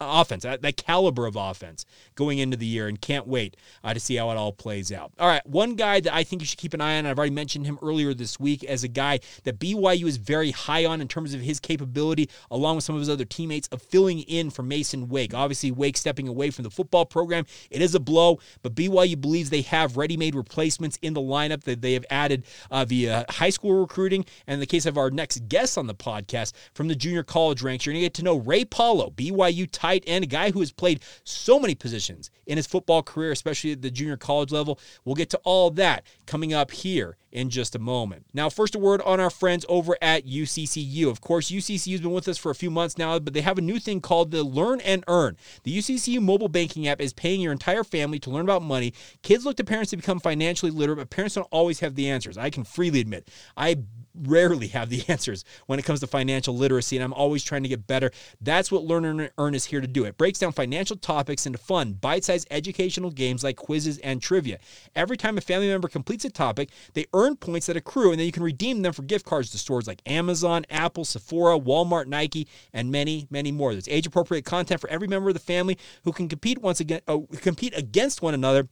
offense, 0.00 0.44
that, 0.44 0.62
that, 0.62 0.76
caliber 0.76 1.26
of 1.26 1.34
offense 1.36 1.84
going 2.14 2.38
into 2.38 2.56
the 2.56 2.66
year, 2.66 2.86
and 2.86 3.00
can't 3.00 3.26
wait 3.26 3.56
uh, 3.82 3.92
to 3.92 3.98
see 3.98 4.16
how 4.16 4.30
it 4.30 4.36
all 4.36 4.52
plays 4.52 4.92
out. 4.92 5.12
All 5.18 5.26
right, 5.26 5.44
one 5.46 5.74
guy 5.74 6.00
that 6.00 6.14
I 6.14 6.22
think 6.22 6.42
you 6.42 6.46
should 6.46 6.58
keep 6.58 6.74
an 6.74 6.80
eye 6.80 6.98
on, 6.98 7.06
I've 7.06 7.18
already 7.18 7.34
mentioned 7.34 7.66
him 7.66 7.78
earlier 7.82 8.14
this 8.14 8.38
week 8.38 8.62
as 8.64 8.84
a 8.84 8.88
guy 8.88 9.18
that 9.42 9.58
BYU 9.58 10.04
is 10.04 10.16
very 10.16 10.52
high 10.52 10.84
on 10.84 11.00
in 11.00 11.08
terms 11.08 11.34
of 11.34 11.40
his 11.40 11.58
capability, 11.58 12.30
along 12.50 12.76
with 12.76 12.84
some 12.84 12.94
of 12.94 13.00
his 13.00 13.10
other 13.10 13.24
teammates, 13.24 13.68
of 13.68 13.82
filling 13.82 14.20
in 14.20 14.50
for 14.50 14.62
Mason 14.62 15.08
Wake. 15.08 15.34
Obviously, 15.34 15.72
Wake 15.72 15.96
stepping 15.96 16.28
away 16.28 16.50
from 16.50 16.62
the 16.62 16.70
football 16.70 17.04
program, 17.04 17.46
it 17.70 17.82
is 17.82 17.94
a 17.94 18.00
blow, 18.00 18.38
but 18.62 18.74
BYU 18.74 19.20
believes 19.20 19.50
they 19.50 19.62
have 19.62 19.96
ready 19.96 20.16
made 20.16 20.34
replacements 20.34 20.98
in 21.02 21.14
the 21.14 21.20
lineup 21.20 21.64
that 21.64 21.82
they 21.82 21.94
have 21.94 22.04
added 22.10 22.44
uh, 22.70 22.84
via 22.84 23.24
high 23.28 23.50
school 23.50 23.80
recruiting. 23.80 24.24
And 24.46 24.54
in 24.54 24.60
the 24.60 24.66
case 24.66 24.86
of 24.86 24.96
our 24.96 25.10
next 25.10 25.48
guest 25.48 25.78
on 25.78 25.86
the 25.86 25.94
podcast 25.94 26.43
from 26.74 26.88
the 26.88 26.94
junior 26.94 27.22
college 27.22 27.62
ranks, 27.62 27.86
you're 27.86 27.92
going 27.92 28.02
to 28.02 28.06
get 28.06 28.14
to 28.14 28.22
know 28.22 28.36
Ray 28.36 28.64
Paulo, 28.64 29.10
BYU 29.10 29.68
tight 29.70 30.04
end, 30.06 30.24
a 30.24 30.26
guy 30.26 30.50
who 30.50 30.60
has 30.60 30.72
played 30.72 31.02
so 31.24 31.58
many 31.58 31.74
positions 31.74 32.30
in 32.46 32.56
his 32.56 32.66
football 32.66 33.02
career, 33.02 33.32
especially 33.32 33.72
at 33.72 33.82
the 33.82 33.90
junior 33.90 34.16
college 34.16 34.52
level. 34.52 34.78
We'll 35.04 35.14
get 35.14 35.30
to 35.30 35.40
all 35.44 35.70
that 35.70 36.04
coming 36.26 36.52
up 36.52 36.70
here 36.70 37.16
in 37.34 37.50
just 37.50 37.74
a 37.74 37.78
moment. 37.78 38.24
Now, 38.32 38.48
first 38.48 38.74
a 38.74 38.78
word 38.78 39.02
on 39.02 39.20
our 39.20 39.28
friends 39.28 39.66
over 39.68 39.98
at 40.00 40.26
UCCU. 40.26 41.10
Of 41.10 41.20
course, 41.20 41.50
UCCU 41.50 41.92
has 41.92 42.00
been 42.00 42.12
with 42.12 42.28
us 42.28 42.38
for 42.38 42.50
a 42.50 42.54
few 42.54 42.70
months 42.70 42.96
now, 42.96 43.18
but 43.18 43.34
they 43.34 43.40
have 43.40 43.58
a 43.58 43.62
new 43.62 43.78
thing 43.78 44.00
called 44.00 44.30
the 44.30 44.44
Learn 44.44 44.80
and 44.80 45.04
Earn. 45.08 45.36
The 45.64 45.76
UCCU 45.76 46.22
mobile 46.22 46.48
banking 46.48 46.86
app 46.86 47.00
is 47.00 47.12
paying 47.12 47.40
your 47.40 47.52
entire 47.52 47.84
family 47.84 48.18
to 48.20 48.30
learn 48.30 48.44
about 48.44 48.62
money. 48.62 48.94
Kids 49.22 49.44
look 49.44 49.56
to 49.56 49.64
parents 49.64 49.90
to 49.90 49.96
become 49.96 50.20
financially 50.20 50.70
literate, 50.70 50.98
but 50.98 51.10
parents 51.10 51.34
don't 51.34 51.48
always 51.50 51.80
have 51.80 51.96
the 51.96 52.08
answers. 52.08 52.38
I 52.38 52.50
can 52.50 52.64
freely 52.64 53.00
admit, 53.00 53.28
I 53.56 53.78
rarely 54.14 54.68
have 54.68 54.90
the 54.90 55.04
answers 55.08 55.44
when 55.66 55.78
it 55.78 55.84
comes 55.84 56.00
to 56.00 56.06
financial 56.06 56.56
literacy, 56.56 56.96
and 56.96 57.04
I'm 57.04 57.12
always 57.12 57.42
trying 57.42 57.64
to 57.64 57.68
get 57.68 57.86
better. 57.86 58.10
That's 58.40 58.70
what 58.70 58.84
Learn 58.84 59.04
and 59.04 59.30
Earn 59.38 59.54
is 59.54 59.64
here 59.64 59.80
to 59.80 59.86
do. 59.86 60.04
It 60.04 60.16
breaks 60.16 60.38
down 60.38 60.52
financial 60.52 60.96
topics 60.96 61.46
into 61.46 61.58
fun, 61.58 61.94
bite 61.94 62.24
sized 62.24 62.46
educational 62.50 63.10
games 63.10 63.42
like 63.42 63.56
quizzes 63.56 63.98
and 63.98 64.22
trivia. 64.22 64.58
Every 64.94 65.16
time 65.16 65.36
a 65.38 65.40
family 65.40 65.68
member 65.68 65.88
completes 65.88 66.24
a 66.24 66.30
topic, 66.30 66.70
they 66.94 67.06
earn 67.12 67.23
points 67.32 67.66
that 67.66 67.76
accrue, 67.76 68.10
and 68.10 68.18
then 68.18 68.26
you 68.26 68.32
can 68.32 68.42
redeem 68.42 68.82
them 68.82 68.92
for 68.92 69.02
gift 69.02 69.24
cards 69.24 69.50
to 69.50 69.58
stores 69.58 69.86
like 69.86 70.02
Amazon, 70.06 70.64
Apple, 70.70 71.04
Sephora, 71.04 71.58
Walmart, 71.58 72.06
Nike, 72.06 72.46
and 72.72 72.90
many, 72.90 73.26
many 73.30 73.50
more. 73.50 73.72
There's 73.72 73.88
age 73.88 74.06
appropriate 74.06 74.44
content 74.44 74.80
for 74.80 74.90
every 74.90 75.08
member 75.08 75.28
of 75.28 75.34
the 75.34 75.40
family 75.40 75.78
who 76.04 76.12
can 76.12 76.28
compete 76.28 76.58
once 76.58 76.80
again, 76.80 77.00
uh, 77.08 77.18
compete 77.40 77.76
against 77.76 78.22
one 78.22 78.34
another 78.34 78.68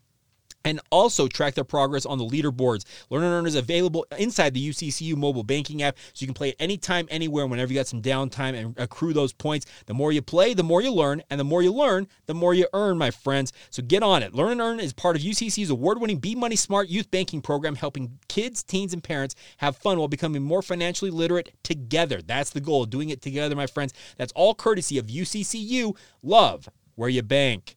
and 0.65 0.81
also 0.91 1.27
track 1.27 1.55
their 1.55 1.65
progress 1.65 2.07
on 2.07 2.19
the 2.19 2.25
leaderboards. 2.25 2.85
Learn 3.11 3.23
and 3.23 3.33
Earn 3.33 3.47
is 3.47 3.55
available 3.55 4.07
inside 4.19 4.55
the 4.55 4.69
UCCU 4.69 5.17
mobile 5.17 5.43
banking 5.43 5.83
app, 5.83 5.97
so 6.13 6.23
you 6.23 6.27
can 6.27 6.35
play 6.35 6.51
it 6.51 6.57
anytime, 6.59 7.07
anywhere, 7.11 7.47
whenever 7.47 7.73
you 7.73 7.79
got 7.79 7.87
some 7.87 8.03
downtime 8.03 8.55
and 8.55 8.79
accrue 8.79 9.13
those 9.13 9.33
points. 9.33 9.67
The 9.87 9.95
more 9.95 10.13
you 10.13 10.23
play, 10.23 10.55
the 10.55 10.63
more 10.63 10.83
you 10.83 10.93
learn, 10.93 11.23
and 11.31 11.39
the 11.39 11.45
more 11.45 11.63
you 11.63 11.73
learn, 11.73 12.09
the 12.27 12.35
more 12.35 12.55
you 12.55 12.67
earn, 12.73 12.99
my 12.99 13.11
friends. 13.11 13.53
So 13.71 13.83
get 13.83 14.03
on 14.03 14.23
it. 14.23 14.35
Learn 14.35 14.53
and 14.53 14.61
Earn 14.61 14.81
is 14.81 14.93
part 14.93 15.17
of 15.17 15.23
UCCU's 15.23 15.71
award-winning 15.71 16.19
Be 16.19 16.35
Money 16.35 16.57
Smart 16.57 16.89
youth 16.89 17.11
banking 17.11 17.41
program, 17.41 17.75
helping 17.75 18.19
kids, 18.29 18.63
teens, 18.63 18.93
and 18.93 19.03
parents 19.03 19.35
have 19.59 19.77
fun 19.77 19.99
while 19.99 20.09
becoming 20.09 20.43
more 20.43 20.63
financially 20.63 21.11
literate 21.11 21.53
together. 21.63 22.23
That's 22.23 22.51
the 22.51 22.61
goal, 22.61 22.85
doing 22.85 23.11
it 23.11 23.23
together, 23.23 23.57
my 23.57 23.67
friends. 23.67 23.93
That's 24.17 24.33
all 24.33 24.55
courtesy 24.55 24.99
of 24.99 25.07
UCCU. 25.07 25.97
Love 26.23 26.69
where 26.95 27.09
you 27.09 27.23
bank. 27.23 27.77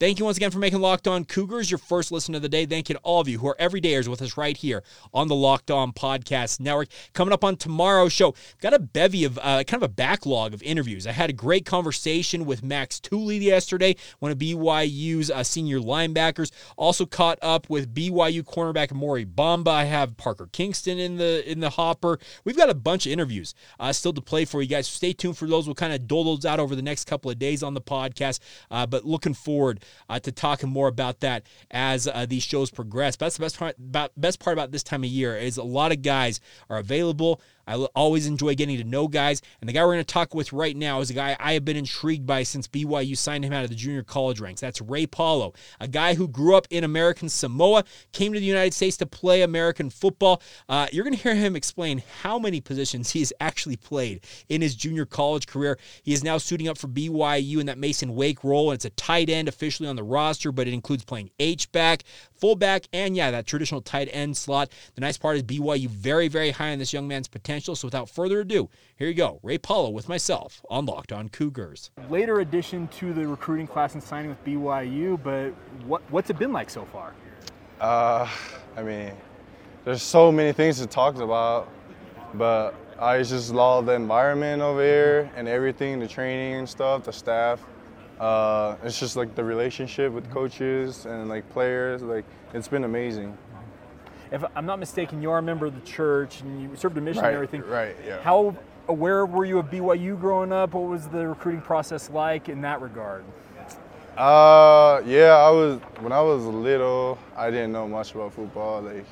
Thank 0.00 0.18
you 0.18 0.24
once 0.24 0.36
again 0.36 0.50
for 0.50 0.58
making 0.58 0.80
Locked 0.80 1.06
On 1.06 1.24
Cougars 1.24 1.70
your 1.70 1.78
first 1.78 2.10
listen 2.10 2.34
of 2.34 2.42
the 2.42 2.48
day. 2.48 2.66
Thank 2.66 2.88
you 2.88 2.96
to 2.96 3.00
all 3.04 3.20
of 3.20 3.28
you 3.28 3.38
who 3.38 3.46
are 3.46 3.56
everydayers 3.60 4.08
with 4.08 4.22
us 4.22 4.36
right 4.36 4.56
here 4.56 4.82
on 5.12 5.28
the 5.28 5.36
Locked 5.36 5.70
On 5.70 5.92
Podcast 5.92 6.58
Network. 6.58 6.88
Coming 7.12 7.32
up 7.32 7.44
on 7.44 7.56
tomorrow's 7.56 8.12
show, 8.12 8.34
got 8.60 8.74
a 8.74 8.80
bevy 8.80 9.22
of 9.22 9.38
uh, 9.38 9.62
kind 9.62 9.80
of 9.80 9.84
a 9.84 9.88
backlog 9.88 10.52
of 10.52 10.64
interviews. 10.64 11.06
I 11.06 11.12
had 11.12 11.30
a 11.30 11.32
great 11.32 11.64
conversation 11.64 12.44
with 12.44 12.64
Max 12.64 12.98
Tooley 12.98 13.38
yesterday, 13.38 13.94
one 14.18 14.32
of 14.32 14.38
BYU's 14.38 15.30
uh, 15.30 15.44
senior 15.44 15.78
linebackers. 15.78 16.50
Also 16.76 17.06
caught 17.06 17.38
up 17.40 17.70
with 17.70 17.94
BYU 17.94 18.42
cornerback 18.42 18.92
Mory 18.92 19.24
Bamba. 19.24 19.68
I 19.68 19.84
have 19.84 20.16
Parker 20.16 20.48
Kingston 20.50 20.98
in 20.98 21.18
the 21.18 21.48
in 21.48 21.60
the 21.60 21.70
hopper. 21.70 22.18
We've 22.44 22.56
got 22.56 22.68
a 22.68 22.74
bunch 22.74 23.06
of 23.06 23.12
interviews 23.12 23.54
uh, 23.78 23.92
still 23.92 24.12
to 24.14 24.20
play 24.20 24.44
for 24.44 24.60
you 24.60 24.66
guys. 24.66 24.88
Stay 24.88 25.12
tuned 25.12 25.38
for 25.38 25.46
those. 25.46 25.68
We'll 25.68 25.76
kind 25.76 25.92
of 25.92 26.08
dole 26.08 26.24
those 26.24 26.44
out 26.44 26.58
over 26.58 26.74
the 26.74 26.82
next 26.82 27.04
couple 27.04 27.30
of 27.30 27.38
days 27.38 27.62
on 27.62 27.74
the 27.74 27.80
podcast. 27.80 28.40
Uh, 28.72 28.86
but 28.86 29.04
looking 29.04 29.34
forward 29.34 29.83
uh, 30.08 30.18
to 30.20 30.32
talking 30.32 30.68
more 30.68 30.88
about 30.88 31.20
that 31.20 31.44
as 31.70 32.06
uh, 32.06 32.26
these 32.26 32.42
shows 32.42 32.70
progress. 32.70 33.16
But 33.16 33.26
that's 33.26 33.36
the 33.36 33.42
best 33.42 33.58
part 33.58 33.76
about 33.78 34.12
best 34.16 34.40
part 34.40 34.54
about 34.54 34.72
this 34.72 34.82
time 34.82 35.04
of 35.04 35.10
year 35.10 35.36
is 35.36 35.56
a 35.56 35.62
lot 35.62 35.92
of 35.92 36.02
guys 36.02 36.40
are 36.68 36.78
available. 36.78 37.40
I 37.66 37.74
always 37.94 38.26
enjoy 38.26 38.54
getting 38.54 38.76
to 38.78 38.84
know 38.84 39.08
guys. 39.08 39.42
And 39.60 39.68
the 39.68 39.72
guy 39.72 39.82
we're 39.84 39.94
going 39.94 40.04
to 40.04 40.12
talk 40.12 40.34
with 40.34 40.52
right 40.52 40.76
now 40.76 41.00
is 41.00 41.10
a 41.10 41.14
guy 41.14 41.36
I 41.40 41.54
have 41.54 41.64
been 41.64 41.76
intrigued 41.76 42.26
by 42.26 42.42
since 42.42 42.68
BYU 42.68 43.16
signed 43.16 43.44
him 43.44 43.52
out 43.52 43.64
of 43.64 43.70
the 43.70 43.76
junior 43.76 44.02
college 44.02 44.40
ranks. 44.40 44.60
That's 44.60 44.80
Ray 44.80 45.06
Paulo, 45.06 45.54
a 45.80 45.88
guy 45.88 46.14
who 46.14 46.28
grew 46.28 46.56
up 46.56 46.66
in 46.70 46.84
American 46.84 47.28
Samoa, 47.28 47.84
came 48.12 48.32
to 48.32 48.40
the 48.40 48.46
United 48.46 48.74
States 48.74 48.96
to 48.98 49.06
play 49.06 49.42
American 49.42 49.90
football. 49.90 50.42
Uh, 50.68 50.86
you're 50.92 51.04
going 51.04 51.16
to 51.16 51.22
hear 51.22 51.34
him 51.34 51.56
explain 51.56 52.02
how 52.22 52.38
many 52.38 52.60
positions 52.60 53.10
he 53.10 53.20
has 53.20 53.32
actually 53.40 53.76
played 53.76 54.24
in 54.48 54.60
his 54.60 54.74
junior 54.74 55.06
college 55.06 55.46
career. 55.46 55.78
He 56.02 56.12
is 56.12 56.24
now 56.24 56.38
suiting 56.38 56.68
up 56.68 56.78
for 56.78 56.88
BYU 56.88 57.60
in 57.60 57.66
that 57.66 57.78
Mason 57.78 58.14
Wake 58.14 58.44
role, 58.44 58.70
and 58.70 58.76
it's 58.76 58.84
a 58.84 58.90
tight 58.90 59.30
end 59.30 59.48
officially 59.48 59.88
on 59.88 59.96
the 59.96 60.02
roster, 60.02 60.52
but 60.52 60.68
it 60.68 60.74
includes 60.74 61.04
playing 61.04 61.30
H-back, 61.38 62.04
fullback, 62.36 62.88
and 62.92 63.16
yeah, 63.16 63.30
that 63.30 63.46
traditional 63.46 63.80
tight 63.80 64.08
end 64.12 64.36
slot. 64.36 64.70
The 64.94 65.00
nice 65.00 65.16
part 65.16 65.36
is 65.36 65.42
BYU 65.42 65.88
very, 65.88 66.28
very 66.28 66.50
high 66.50 66.72
on 66.72 66.78
this 66.78 66.92
young 66.92 67.08
man's 67.08 67.28
potential. 67.28 67.53
So 67.60 67.74
without 67.86 68.08
further 68.08 68.40
ado, 68.40 68.68
here 68.96 69.08
you 69.08 69.14
go, 69.14 69.40
Ray 69.42 69.58
Paulo 69.58 69.90
with 69.90 70.08
myself 70.08 70.64
on 70.70 70.86
Locked 70.86 71.12
On 71.12 71.28
Cougars. 71.28 71.90
Later 72.10 72.40
addition 72.40 72.88
to 72.88 73.12
the 73.12 73.26
recruiting 73.26 73.66
class 73.66 73.94
and 73.94 74.02
signing 74.02 74.30
with 74.30 74.44
BYU, 74.44 75.22
but 75.22 75.50
what, 75.86 76.02
what's 76.10 76.30
it 76.30 76.38
been 76.38 76.52
like 76.52 76.70
so 76.70 76.84
far? 76.86 77.14
Uh, 77.80 78.28
I 78.76 78.82
mean, 78.82 79.12
there's 79.84 80.02
so 80.02 80.32
many 80.32 80.52
things 80.52 80.78
to 80.80 80.86
talk 80.86 81.16
about, 81.18 81.68
but 82.34 82.74
I 82.98 83.22
just 83.22 83.52
love 83.52 83.86
the 83.86 83.92
environment 83.92 84.62
over 84.62 84.82
here 84.82 85.30
and 85.36 85.48
everything, 85.48 86.00
the 86.00 86.08
training 86.08 86.54
and 86.54 86.68
stuff, 86.68 87.04
the 87.04 87.12
staff. 87.12 87.60
Uh, 88.18 88.76
it's 88.84 88.98
just 88.98 89.16
like 89.16 89.34
the 89.34 89.42
relationship 89.42 90.12
with 90.12 90.30
coaches 90.30 91.04
and 91.04 91.28
like 91.28 91.48
players. 91.50 92.02
Like 92.02 92.24
it's 92.52 92.68
been 92.68 92.84
amazing. 92.84 93.36
If 94.34 94.44
I'm 94.56 94.66
not 94.66 94.80
mistaken, 94.80 95.22
you 95.22 95.30
are 95.30 95.38
a 95.38 95.42
member 95.42 95.64
of 95.64 95.76
the 95.76 95.86
church 95.86 96.40
and 96.40 96.60
you 96.60 96.76
served 96.76 96.98
a 96.98 97.00
mission 97.00 97.22
right, 97.22 97.28
and 97.28 97.36
everything. 97.36 97.62
Right. 97.62 97.94
Yeah. 98.04 98.20
How 98.20 98.56
aware 98.88 99.24
were 99.26 99.44
you 99.44 99.60
of 99.60 99.66
BYU 99.66 100.18
growing 100.18 100.52
up? 100.52 100.74
What 100.74 100.90
was 100.90 101.06
the 101.06 101.28
recruiting 101.28 101.62
process 101.62 102.10
like 102.10 102.48
in 102.48 102.60
that 102.62 102.80
regard? 102.80 103.24
Uh, 104.16 105.02
yeah, 105.06 105.36
I 105.36 105.50
was 105.50 105.80
when 106.00 106.10
I 106.10 106.20
was 106.20 106.44
little. 106.44 107.16
I 107.36 107.48
didn't 107.50 107.70
know 107.70 107.86
much 107.86 108.12
about 108.14 108.32
football. 108.32 108.82
Like, 108.82 109.06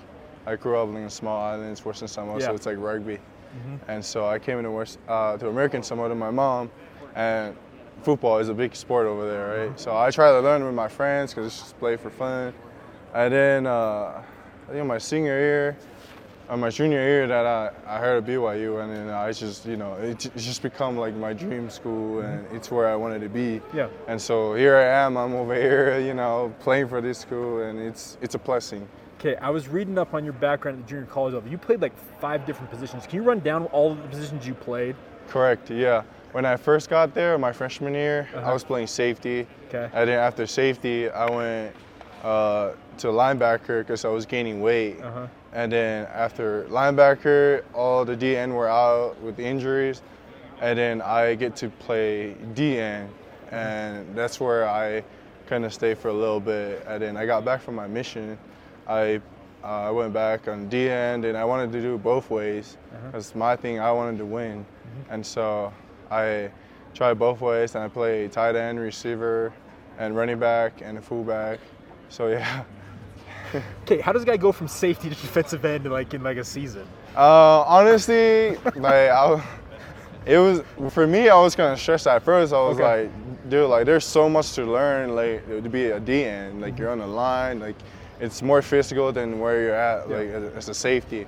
I 0.44 0.56
grew 0.56 0.76
up 0.76 0.88
in 0.88 0.96
a 0.96 1.10
small 1.10 1.40
island, 1.40 1.78
Western 1.78 2.08
Samoa, 2.08 2.40
yeah. 2.40 2.46
so 2.46 2.54
it's 2.54 2.66
like 2.66 2.78
rugby. 2.78 3.14
Mm-hmm. 3.16 3.76
And 3.90 4.04
so 4.04 4.26
I 4.26 4.40
came 4.40 4.58
into 4.58 4.70
West, 4.72 4.98
uh, 5.08 5.36
to 5.36 5.48
American 5.48 5.84
Samoa 5.84 6.08
to 6.08 6.14
my 6.16 6.30
mom, 6.30 6.70
and 7.14 7.56
football 8.02 8.38
is 8.38 8.48
a 8.48 8.54
big 8.54 8.74
sport 8.74 9.06
over 9.06 9.28
there, 9.28 9.66
right? 9.66 9.78
So 9.78 9.96
I 9.96 10.10
try 10.10 10.30
to 10.32 10.40
learn 10.40 10.64
with 10.64 10.74
my 10.74 10.88
friends 10.88 11.32
because 11.32 11.46
it's 11.46 11.58
just 11.58 11.78
play 11.78 11.96
for 11.96 12.10
fun. 12.10 12.52
And 13.14 13.32
then 13.32 13.66
uh, 13.66 14.22
I 14.72 14.76
think 14.76 14.86
my 14.86 14.96
senior 14.96 15.38
year, 15.38 15.76
or 16.48 16.56
my 16.56 16.70
junior 16.70 16.98
year, 16.98 17.26
that 17.26 17.44
I, 17.44 17.72
I 17.86 17.98
heard 17.98 18.16
of 18.16 18.24
BYU, 18.24 18.82
and 18.82 18.90
then 18.90 19.10
I 19.10 19.30
just, 19.30 19.66
you 19.66 19.76
know, 19.76 19.92
it, 19.96 20.24
it's 20.34 20.46
just 20.46 20.62
become 20.62 20.96
like 20.96 21.14
my 21.14 21.34
dream 21.34 21.68
school, 21.68 22.20
and 22.20 22.46
it's 22.56 22.70
where 22.70 22.88
I 22.88 22.96
wanted 22.96 23.20
to 23.20 23.28
be. 23.28 23.60
Yeah. 23.74 23.88
And 24.08 24.18
so 24.18 24.54
here 24.54 24.78
I 24.78 24.84
am. 24.84 25.18
I'm 25.18 25.34
over 25.34 25.54
here, 25.54 26.00
you 26.06 26.14
know, 26.14 26.54
playing 26.60 26.88
for 26.88 27.02
this 27.02 27.18
school, 27.18 27.60
and 27.60 27.78
it's 27.78 28.16
it's 28.22 28.34
a 28.34 28.38
blessing. 28.38 28.88
Okay, 29.20 29.36
I 29.36 29.50
was 29.50 29.68
reading 29.68 29.98
up 29.98 30.14
on 30.14 30.24
your 30.24 30.32
background 30.32 30.78
at 30.78 30.86
the 30.86 30.88
junior 30.88 31.04
college 31.04 31.34
level. 31.34 31.50
You 31.50 31.58
played 31.58 31.82
like 31.82 31.92
five 32.18 32.46
different 32.46 32.70
positions. 32.70 33.06
Can 33.06 33.16
you 33.16 33.24
run 33.24 33.40
down 33.40 33.66
all 33.66 33.94
the 33.94 34.08
positions 34.08 34.46
you 34.46 34.54
played? 34.54 34.96
Correct. 35.28 35.68
Yeah. 35.68 36.02
When 36.30 36.46
I 36.46 36.56
first 36.56 36.88
got 36.88 37.12
there, 37.12 37.36
my 37.36 37.52
freshman 37.52 37.92
year, 37.92 38.26
uh-huh. 38.34 38.48
I 38.48 38.54
was 38.54 38.64
playing 38.64 38.86
safety. 38.86 39.46
Okay. 39.68 39.90
And 39.92 40.08
then 40.08 40.18
after 40.18 40.46
safety, 40.46 41.10
I 41.10 41.30
went 41.30 41.76
uh, 42.24 42.72
to 42.98 43.08
linebacker 43.08 43.80
because 43.80 44.04
I 44.04 44.08
was 44.08 44.26
gaining 44.26 44.60
weight. 44.60 45.00
Uh-huh. 45.00 45.26
And 45.52 45.70
then 45.72 46.06
after 46.06 46.64
linebacker, 46.64 47.62
all 47.74 48.04
the 48.04 48.16
DN 48.16 48.54
were 48.54 48.68
out 48.68 49.20
with 49.20 49.38
injuries. 49.38 50.02
and 50.62 50.78
then 50.78 51.02
I 51.02 51.34
get 51.34 51.56
to 51.56 51.68
play 51.68 52.36
DN, 52.54 53.08
and 53.50 54.06
that's 54.14 54.38
where 54.38 54.68
I 54.68 55.02
kind 55.46 55.64
of 55.64 55.74
stay 55.74 55.92
for 55.94 56.08
a 56.08 56.12
little 56.12 56.38
bit. 56.40 56.84
And 56.86 57.02
then 57.02 57.16
I 57.16 57.26
got 57.26 57.44
back 57.44 57.60
from 57.60 57.74
my 57.74 57.88
mission. 57.88 58.38
I 58.86 59.20
uh, 59.64 59.88
I 59.88 59.90
went 59.90 60.12
back 60.12 60.48
on 60.48 60.68
D 60.68 60.88
end, 60.88 61.24
and 61.24 61.36
I 61.36 61.44
wanted 61.44 61.72
to 61.72 61.80
do 61.80 61.98
both 61.98 62.30
ways. 62.30 62.76
That's 63.12 63.30
uh-huh. 63.30 63.38
my 63.38 63.56
thing. 63.56 63.80
I 63.80 63.92
wanted 63.92 64.18
to 64.18 64.24
win, 64.24 64.64
mm-hmm. 64.64 65.12
and 65.12 65.26
so 65.26 65.72
I 66.10 66.50
tried 66.94 67.14
both 67.18 67.40
ways. 67.40 67.74
And 67.74 67.84
I 67.84 67.88
played 67.88 68.32
tight 68.32 68.54
end, 68.56 68.78
receiver, 68.78 69.52
and 69.98 70.16
running 70.16 70.38
back, 70.38 70.80
and 70.80 71.02
fullback. 71.04 71.58
So 72.12 72.28
yeah. 72.28 72.64
okay, 73.84 74.02
how 74.02 74.12
does 74.12 74.22
a 74.22 74.26
guy 74.26 74.36
go 74.36 74.52
from 74.52 74.68
safety 74.68 75.08
to 75.08 75.14
defensive 75.14 75.64
end 75.64 75.90
like 75.90 76.12
in 76.12 76.22
like 76.22 76.36
a 76.36 76.44
season? 76.44 76.86
Uh, 77.16 77.62
honestly, 77.62 78.56
like 78.76 79.08
I, 79.08 79.42
it 80.26 80.36
was 80.36 80.60
for 80.92 81.06
me. 81.06 81.30
I 81.30 81.36
was 81.40 81.56
kind 81.56 81.72
of 81.72 81.80
stressed 81.80 82.06
at 82.06 82.22
first. 82.22 82.52
I 82.52 82.60
was 82.60 82.76
okay. 82.78 83.04
like, 83.04 83.48
dude, 83.48 83.70
like 83.70 83.86
there's 83.86 84.04
so 84.04 84.28
much 84.28 84.52
to 84.56 84.64
learn. 84.66 85.16
Like 85.16 85.46
to 85.46 85.70
be 85.70 85.86
a 85.86 86.00
D 86.00 86.24
end, 86.24 86.60
like 86.60 86.74
mm-hmm. 86.74 86.82
you're 86.82 86.90
on 86.90 86.98
the 86.98 87.06
line, 87.06 87.60
like 87.60 87.76
it's 88.20 88.42
more 88.42 88.60
physical 88.60 89.10
than 89.10 89.40
where 89.40 89.62
you're 89.62 89.74
at, 89.74 90.10
like 90.10 90.28
as 90.28 90.68
a 90.68 90.74
safety. 90.74 91.26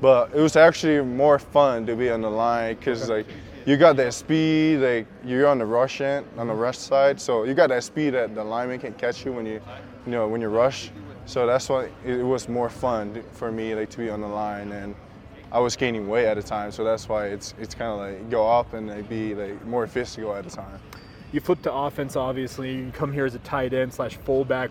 But 0.00 0.34
it 0.34 0.40
was 0.40 0.56
actually 0.56 1.04
more 1.04 1.38
fun 1.38 1.84
to 1.86 1.94
be 1.94 2.08
on 2.08 2.22
the 2.22 2.30
line 2.30 2.76
because 2.76 3.10
like 3.10 3.26
you 3.66 3.76
got 3.76 3.96
that 3.96 4.14
speed, 4.14 4.78
like 4.78 5.06
you're 5.26 5.46
on 5.46 5.58
the 5.58 5.66
rush 5.66 6.00
end, 6.00 6.24
on 6.38 6.46
the 6.46 6.54
rush 6.54 6.78
side, 6.78 7.20
so 7.20 7.44
you 7.44 7.52
got 7.52 7.68
that 7.68 7.84
speed 7.84 8.14
that 8.14 8.34
the 8.34 8.42
lineman 8.42 8.80
can 8.80 8.94
catch 8.94 9.26
you 9.26 9.32
when 9.32 9.44
you, 9.44 9.60
you 10.06 10.12
know, 10.12 10.28
when 10.28 10.40
you 10.40 10.48
rush. 10.48 10.90
So 11.26 11.46
that's 11.46 11.68
why 11.68 11.88
it 12.04 12.22
was 12.24 12.48
more 12.48 12.68
fun 12.68 13.22
for 13.32 13.52
me, 13.52 13.74
like 13.74 13.90
to 13.90 13.98
be 13.98 14.10
on 14.10 14.20
the 14.20 14.28
line, 14.28 14.72
and 14.72 14.94
I 15.52 15.60
was 15.60 15.76
gaining 15.76 16.08
weight 16.08 16.26
at 16.26 16.34
the 16.34 16.42
time, 16.42 16.72
so 16.72 16.82
that's 16.82 17.08
why 17.08 17.26
it's 17.26 17.54
it's 17.60 17.74
kind 17.74 17.92
of 17.92 17.98
like 17.98 18.30
go 18.30 18.50
up 18.50 18.72
and 18.74 18.88
like 18.88 19.08
be 19.08 19.34
like 19.34 19.64
more 19.64 19.86
physical 19.86 20.34
at 20.34 20.44
the 20.44 20.50
time. 20.50 20.80
You 21.30 21.40
flip 21.40 21.62
to 21.62 21.72
offense, 21.72 22.16
obviously. 22.16 22.74
You 22.74 22.90
come 22.92 23.12
here 23.12 23.24
as 23.24 23.34
a 23.34 23.38
tight 23.40 23.72
end 23.72 23.94
slash 23.94 24.16
fullback 24.24 24.70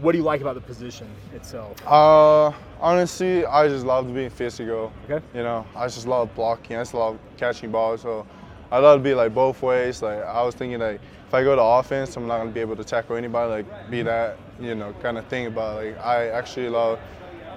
what 0.00 0.12
do 0.12 0.18
you 0.18 0.24
like 0.24 0.40
about 0.40 0.54
the 0.54 0.60
position 0.60 1.08
itself? 1.34 1.76
Uh, 1.86 2.52
honestly, 2.80 3.46
I 3.46 3.68
just 3.68 3.86
love 3.86 4.12
being 4.12 4.30
physical. 4.30 4.92
Okay. 5.08 5.24
You 5.34 5.42
know, 5.42 5.66
I 5.74 5.86
just 5.86 6.06
love 6.06 6.34
blocking. 6.34 6.76
I 6.76 6.80
just 6.80 6.94
love 6.94 7.18
catching 7.36 7.70
balls. 7.70 8.02
So 8.02 8.26
I 8.70 8.78
love 8.78 9.00
to 9.00 9.04
be 9.04 9.14
like 9.14 9.34
both 9.34 9.62
ways. 9.62 10.02
Like 10.02 10.22
I 10.22 10.42
was 10.42 10.54
thinking 10.54 10.80
like 10.80 11.00
if 11.26 11.34
I 11.34 11.42
go 11.42 11.56
to 11.56 11.62
offense, 11.62 12.16
I'm 12.16 12.26
not 12.26 12.38
gonna 12.38 12.50
be 12.50 12.60
able 12.60 12.76
to 12.76 12.84
tackle 12.84 13.16
anybody. 13.16 13.50
Like 13.50 13.90
be 13.90 14.02
that 14.02 14.38
you 14.60 14.74
know 14.74 14.94
kind 15.02 15.18
of 15.18 15.26
thing. 15.26 15.52
But 15.52 15.84
like 15.84 15.98
I 15.98 16.28
actually 16.28 16.68
love 16.68 16.98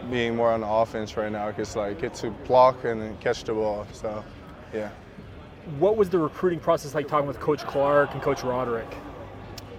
being 0.10 0.36
more 0.36 0.51
on 0.51 0.62
the 0.62 0.67
offense 0.67 1.17
right 1.17 1.32
now 1.32 1.47
because 1.47 1.75
like 1.75 1.99
get 1.99 2.13
to 2.15 2.32
block 2.47 2.84
and 2.86 3.01
then 3.01 3.17
catch 3.17 3.43
the 3.43 3.53
ball. 3.53 3.86
So 3.91 4.23
yeah. 4.73 4.89
What 5.77 5.97
was 5.97 6.10
the 6.10 6.17
recruiting 6.17 6.60
process 6.60 6.95
like 6.95 7.08
talking 7.08 7.27
with 7.27 7.39
Coach 7.39 7.65
Clark 7.65 8.13
and 8.13 8.21
Coach 8.21 8.43
Roderick? 8.43 8.91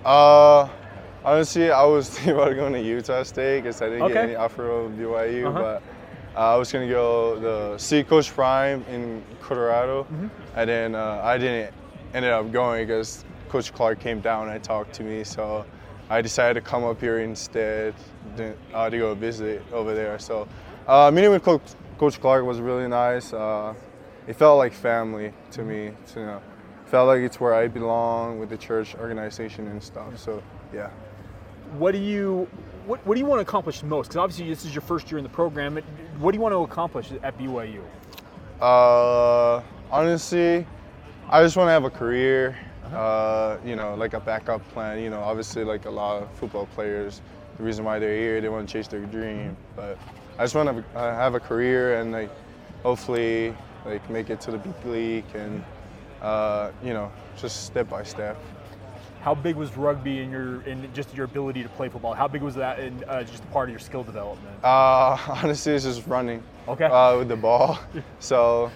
Uh, 0.05 0.69
Honestly, 1.23 1.71
I 1.71 1.85
was 1.85 2.09
thinking 2.11 2.35
about 2.35 2.55
going 2.55 2.73
to 2.73 2.81
Utah 2.81 3.23
State 3.23 3.63
because 3.63 3.83
I 3.83 3.89
didn't 3.89 4.03
okay. 4.03 4.15
get 4.15 4.25
any 4.25 4.35
offer 4.37 4.71
of 4.71 4.93
BYU, 4.93 5.47
uh-huh. 5.47 5.59
but 5.61 5.83
uh, 6.39 6.55
I 6.55 6.57
was 6.57 6.73
gonna 6.73 6.89
go 6.89 7.39
the 7.39 7.79
see 7.79 8.03
Coach 8.05 8.33
Prime 8.33 8.85
in 8.91 9.23
Colorado, 9.43 10.05
mm-hmm. 10.05 10.29
and 10.57 10.71
then 10.71 10.95
uh, 10.95 11.21
I 11.23 11.37
didn't 11.37 11.75
ended 12.15 12.33
up 12.33 12.51
going 12.51 12.87
because 12.87 13.25
Coach 13.51 13.73
Clark 13.73 14.01
came 14.01 14.21
down 14.21 14.49
and 14.49 14.63
talked 14.65 14.95
to 14.95 15.03
me, 15.03 15.25
so 15.25 15.67
I 16.09 16.23
decided 16.23 16.55
to 16.55 16.61
come 16.61 16.85
up 16.85 17.01
here 17.01 17.21
instead 17.21 17.95
uh, 18.73 18.89
to 18.89 18.99
go 18.99 19.15
visit 19.15 19.63
over 19.73 19.95
there. 19.95 20.19
So 20.19 20.49
uh, 20.89 21.11
meeting 21.13 21.31
with 21.31 21.43
Coach, 21.43 21.63
Coach 21.99 22.21
Clark 22.21 22.45
was 22.45 22.61
really 22.61 22.89
nice. 22.89 23.33
Uh, 23.33 23.75
it 24.27 24.37
felt 24.37 24.59
like 24.59 24.73
family 24.73 25.33
to 25.53 25.63
me. 25.63 25.93
So, 26.07 26.21
you 26.21 26.27
know, 26.27 26.43
felt 26.87 27.09
like 27.09 27.21
it's 27.21 27.39
where 27.39 27.55
I 27.55 27.69
belong 27.69 28.39
with 28.39 28.49
the 28.49 28.57
church 28.57 28.95
organization 28.95 29.67
and 29.67 29.83
stuff. 29.83 30.19
So 30.19 30.43
yeah 30.73 30.91
what 31.73 31.93
do 31.93 31.99
you 31.99 32.49
what, 32.87 33.05
what 33.07 33.15
do 33.15 33.21
you 33.21 33.27
want 33.27 33.39
to 33.39 33.43
accomplish 33.43 33.83
most? 33.83 34.09
Because 34.09 34.17
obviously 34.17 34.49
this 34.49 34.65
is 34.65 34.75
your 34.75 34.83
first 34.83 35.11
year 35.11 35.19
in 35.19 35.25
the 35.25 35.31
program. 35.31 35.77
What 36.19 36.33
do 36.33 36.37
you 36.37 36.43
want 36.43 36.53
to 36.53 36.63
accomplish 36.63 37.13
at 37.23 37.39
BYU? 37.39 37.83
Uh, 38.61 39.63
honestly, 39.91 40.67
I 41.29 41.43
just 41.43 41.57
want 41.57 41.69
to 41.69 41.73
have 41.73 41.85
a 41.85 41.91
career. 41.91 42.59
Uh, 42.93 43.59
you 43.65 43.77
know, 43.77 43.95
like 43.95 44.15
a 44.15 44.21
backup 44.21 44.67
plan. 44.73 45.01
You 45.01 45.11
know, 45.11 45.21
obviously, 45.21 45.65
like 45.65 45.85
a 45.87 45.91
lot 45.91 46.23
of 46.23 46.31
football 46.33 46.67
players, 46.75 47.21
the 47.57 47.65
reason 47.65 47.85
why 47.85 47.99
they're 47.99 48.17
here, 48.17 48.41
they 48.41 48.49
want 48.49 48.69
to 48.69 48.73
chase 48.73 48.89
their 48.89 49.01
dream. 49.01 49.57
But 49.77 49.99
I 50.39 50.45
just 50.45 50.55
want 50.55 50.69
to 50.69 50.99
have 50.99 51.35
a 51.35 51.41
career 51.41 52.01
and 52.01 52.13
like, 52.13 52.31
hopefully, 52.83 53.55
like 53.85 54.09
make 54.11 54.31
it 54.31 54.41
to 54.43 54.51
the 54.51 54.59
big 54.59 54.85
league 54.85 55.25
and, 55.35 55.65
uh, 56.23 56.71
you 56.83 56.93
know, 56.93 57.11
just 57.37 57.67
step 57.67 57.89
by 57.89 58.03
step. 58.03 58.37
How 59.23 59.35
big 59.35 59.57
was 59.57 59.77
rugby 59.77 60.21
in 60.21 60.31
your 60.31 60.63
in 60.63 60.89
just 60.95 61.15
your 61.15 61.27
ability 61.27 61.63
to 61.63 61.69
play 61.71 61.91
football? 61.91 62.15
How 62.15 62.27
big 62.27 62.41
was 62.41 62.55
that 62.55 62.79
in 62.79 63.05
uh, 63.05 63.23
just 63.23 63.45
a 63.45 63.47
part 63.49 63.69
of 63.69 63.73
your 63.73 63.79
skill 63.79 64.03
development? 64.03 64.65
Uh, 64.65 65.19
honestly, 65.29 65.75
it's 65.75 65.85
just 65.85 66.07
running. 66.07 66.43
Okay. 66.67 66.87
Uh, 66.87 67.19
with 67.19 67.29
the 67.29 67.37
ball. 67.37 67.79
so, 68.19 68.71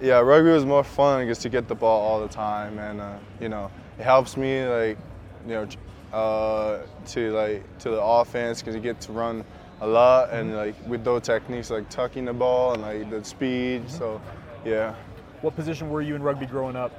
yeah, 0.00 0.18
rugby 0.20 0.50
was 0.50 0.64
more 0.64 0.84
fun 0.84 1.22
because 1.22 1.38
to 1.38 1.48
get 1.48 1.68
the 1.68 1.74
ball 1.74 2.00
all 2.00 2.20
the 2.20 2.28
time, 2.28 2.78
and 2.78 3.00
uh, 3.00 3.18
you 3.40 3.48
know, 3.48 3.70
it 3.98 4.02
helps 4.02 4.36
me 4.36 4.64
like, 4.66 4.98
you 5.46 5.52
know, 5.52 5.68
uh, 6.12 6.82
to 7.06 7.32
like 7.32 7.78
to 7.78 7.90
the 7.90 8.02
offense 8.02 8.60
because 8.60 8.74
you 8.74 8.80
get 8.80 9.00
to 9.02 9.12
run 9.12 9.44
a 9.82 9.86
lot 9.86 10.30
and 10.30 10.48
mm-hmm. 10.48 10.56
like 10.56 10.88
with 10.88 11.04
those 11.04 11.22
techniques 11.22 11.70
like 11.70 11.88
tucking 11.88 12.24
the 12.24 12.32
ball 12.32 12.74
and 12.74 12.82
like 12.82 13.10
the 13.10 13.24
speed. 13.24 13.82
Mm-hmm. 13.82 13.98
So, 13.98 14.20
yeah. 14.64 14.94
What 15.42 15.54
position 15.54 15.90
were 15.90 16.02
you 16.02 16.14
in 16.14 16.22
rugby 16.22 16.46
growing 16.46 16.76
up? 16.76 16.92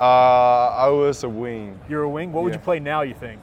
Uh, 0.00 0.04
I 0.04 0.88
was 0.88 1.24
a 1.24 1.28
wing. 1.28 1.78
You're 1.88 2.02
a 2.02 2.08
wing. 2.08 2.32
What 2.32 2.40
yeah. 2.40 2.44
would 2.44 2.54
you 2.54 2.60
play 2.60 2.80
now? 2.80 3.02
You 3.02 3.14
think? 3.14 3.40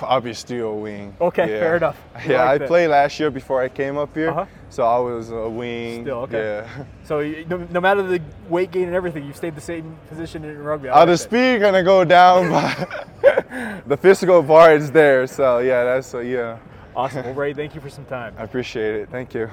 I'll 0.00 0.20
be 0.20 0.34
still 0.34 0.68
a 0.68 0.76
wing. 0.76 1.16
Okay, 1.20 1.50
yeah. 1.50 1.60
fair 1.60 1.76
enough. 1.76 2.00
I 2.14 2.24
yeah, 2.24 2.44
like 2.44 2.62
I 2.62 2.66
played 2.66 2.88
last 2.88 3.18
year 3.18 3.30
before 3.30 3.62
I 3.62 3.68
came 3.68 3.96
up 3.96 4.14
here, 4.14 4.30
uh-huh. 4.30 4.46
so 4.70 4.84
I 4.84 4.98
was 4.98 5.30
a 5.30 5.48
wing. 5.48 6.04
Still 6.04 6.18
okay. 6.20 6.64
Yeah. 6.66 6.84
So 7.04 7.22
no, 7.22 7.56
no, 7.70 7.80
matter 7.80 8.02
the 8.02 8.20
weight 8.50 8.70
gain 8.70 8.84
and 8.84 8.94
everything, 8.94 9.24
you 9.24 9.32
stayed 9.32 9.54
the 9.54 9.62
same 9.62 9.96
position 10.10 10.44
in 10.44 10.58
rugby. 10.58 10.90
Uh, 10.90 11.06
the 11.06 11.16
speed 11.16 11.60
gonna 11.60 11.82
go 11.82 12.04
down, 12.04 12.50
but 13.22 13.82
the 13.88 13.96
physical 13.96 14.42
part 14.42 14.80
is 14.80 14.90
there. 14.90 15.26
So 15.26 15.58
yeah, 15.60 15.84
that's 15.84 16.14
uh, 16.14 16.18
yeah. 16.18 16.58
Awesome. 16.94 17.24
Well, 17.24 17.34
Ray, 17.34 17.54
thank 17.54 17.74
you 17.74 17.80
for 17.80 17.88
some 17.88 18.04
time. 18.06 18.34
I 18.36 18.42
appreciate 18.42 18.96
it. 18.96 19.08
Thank 19.08 19.32
you. 19.32 19.48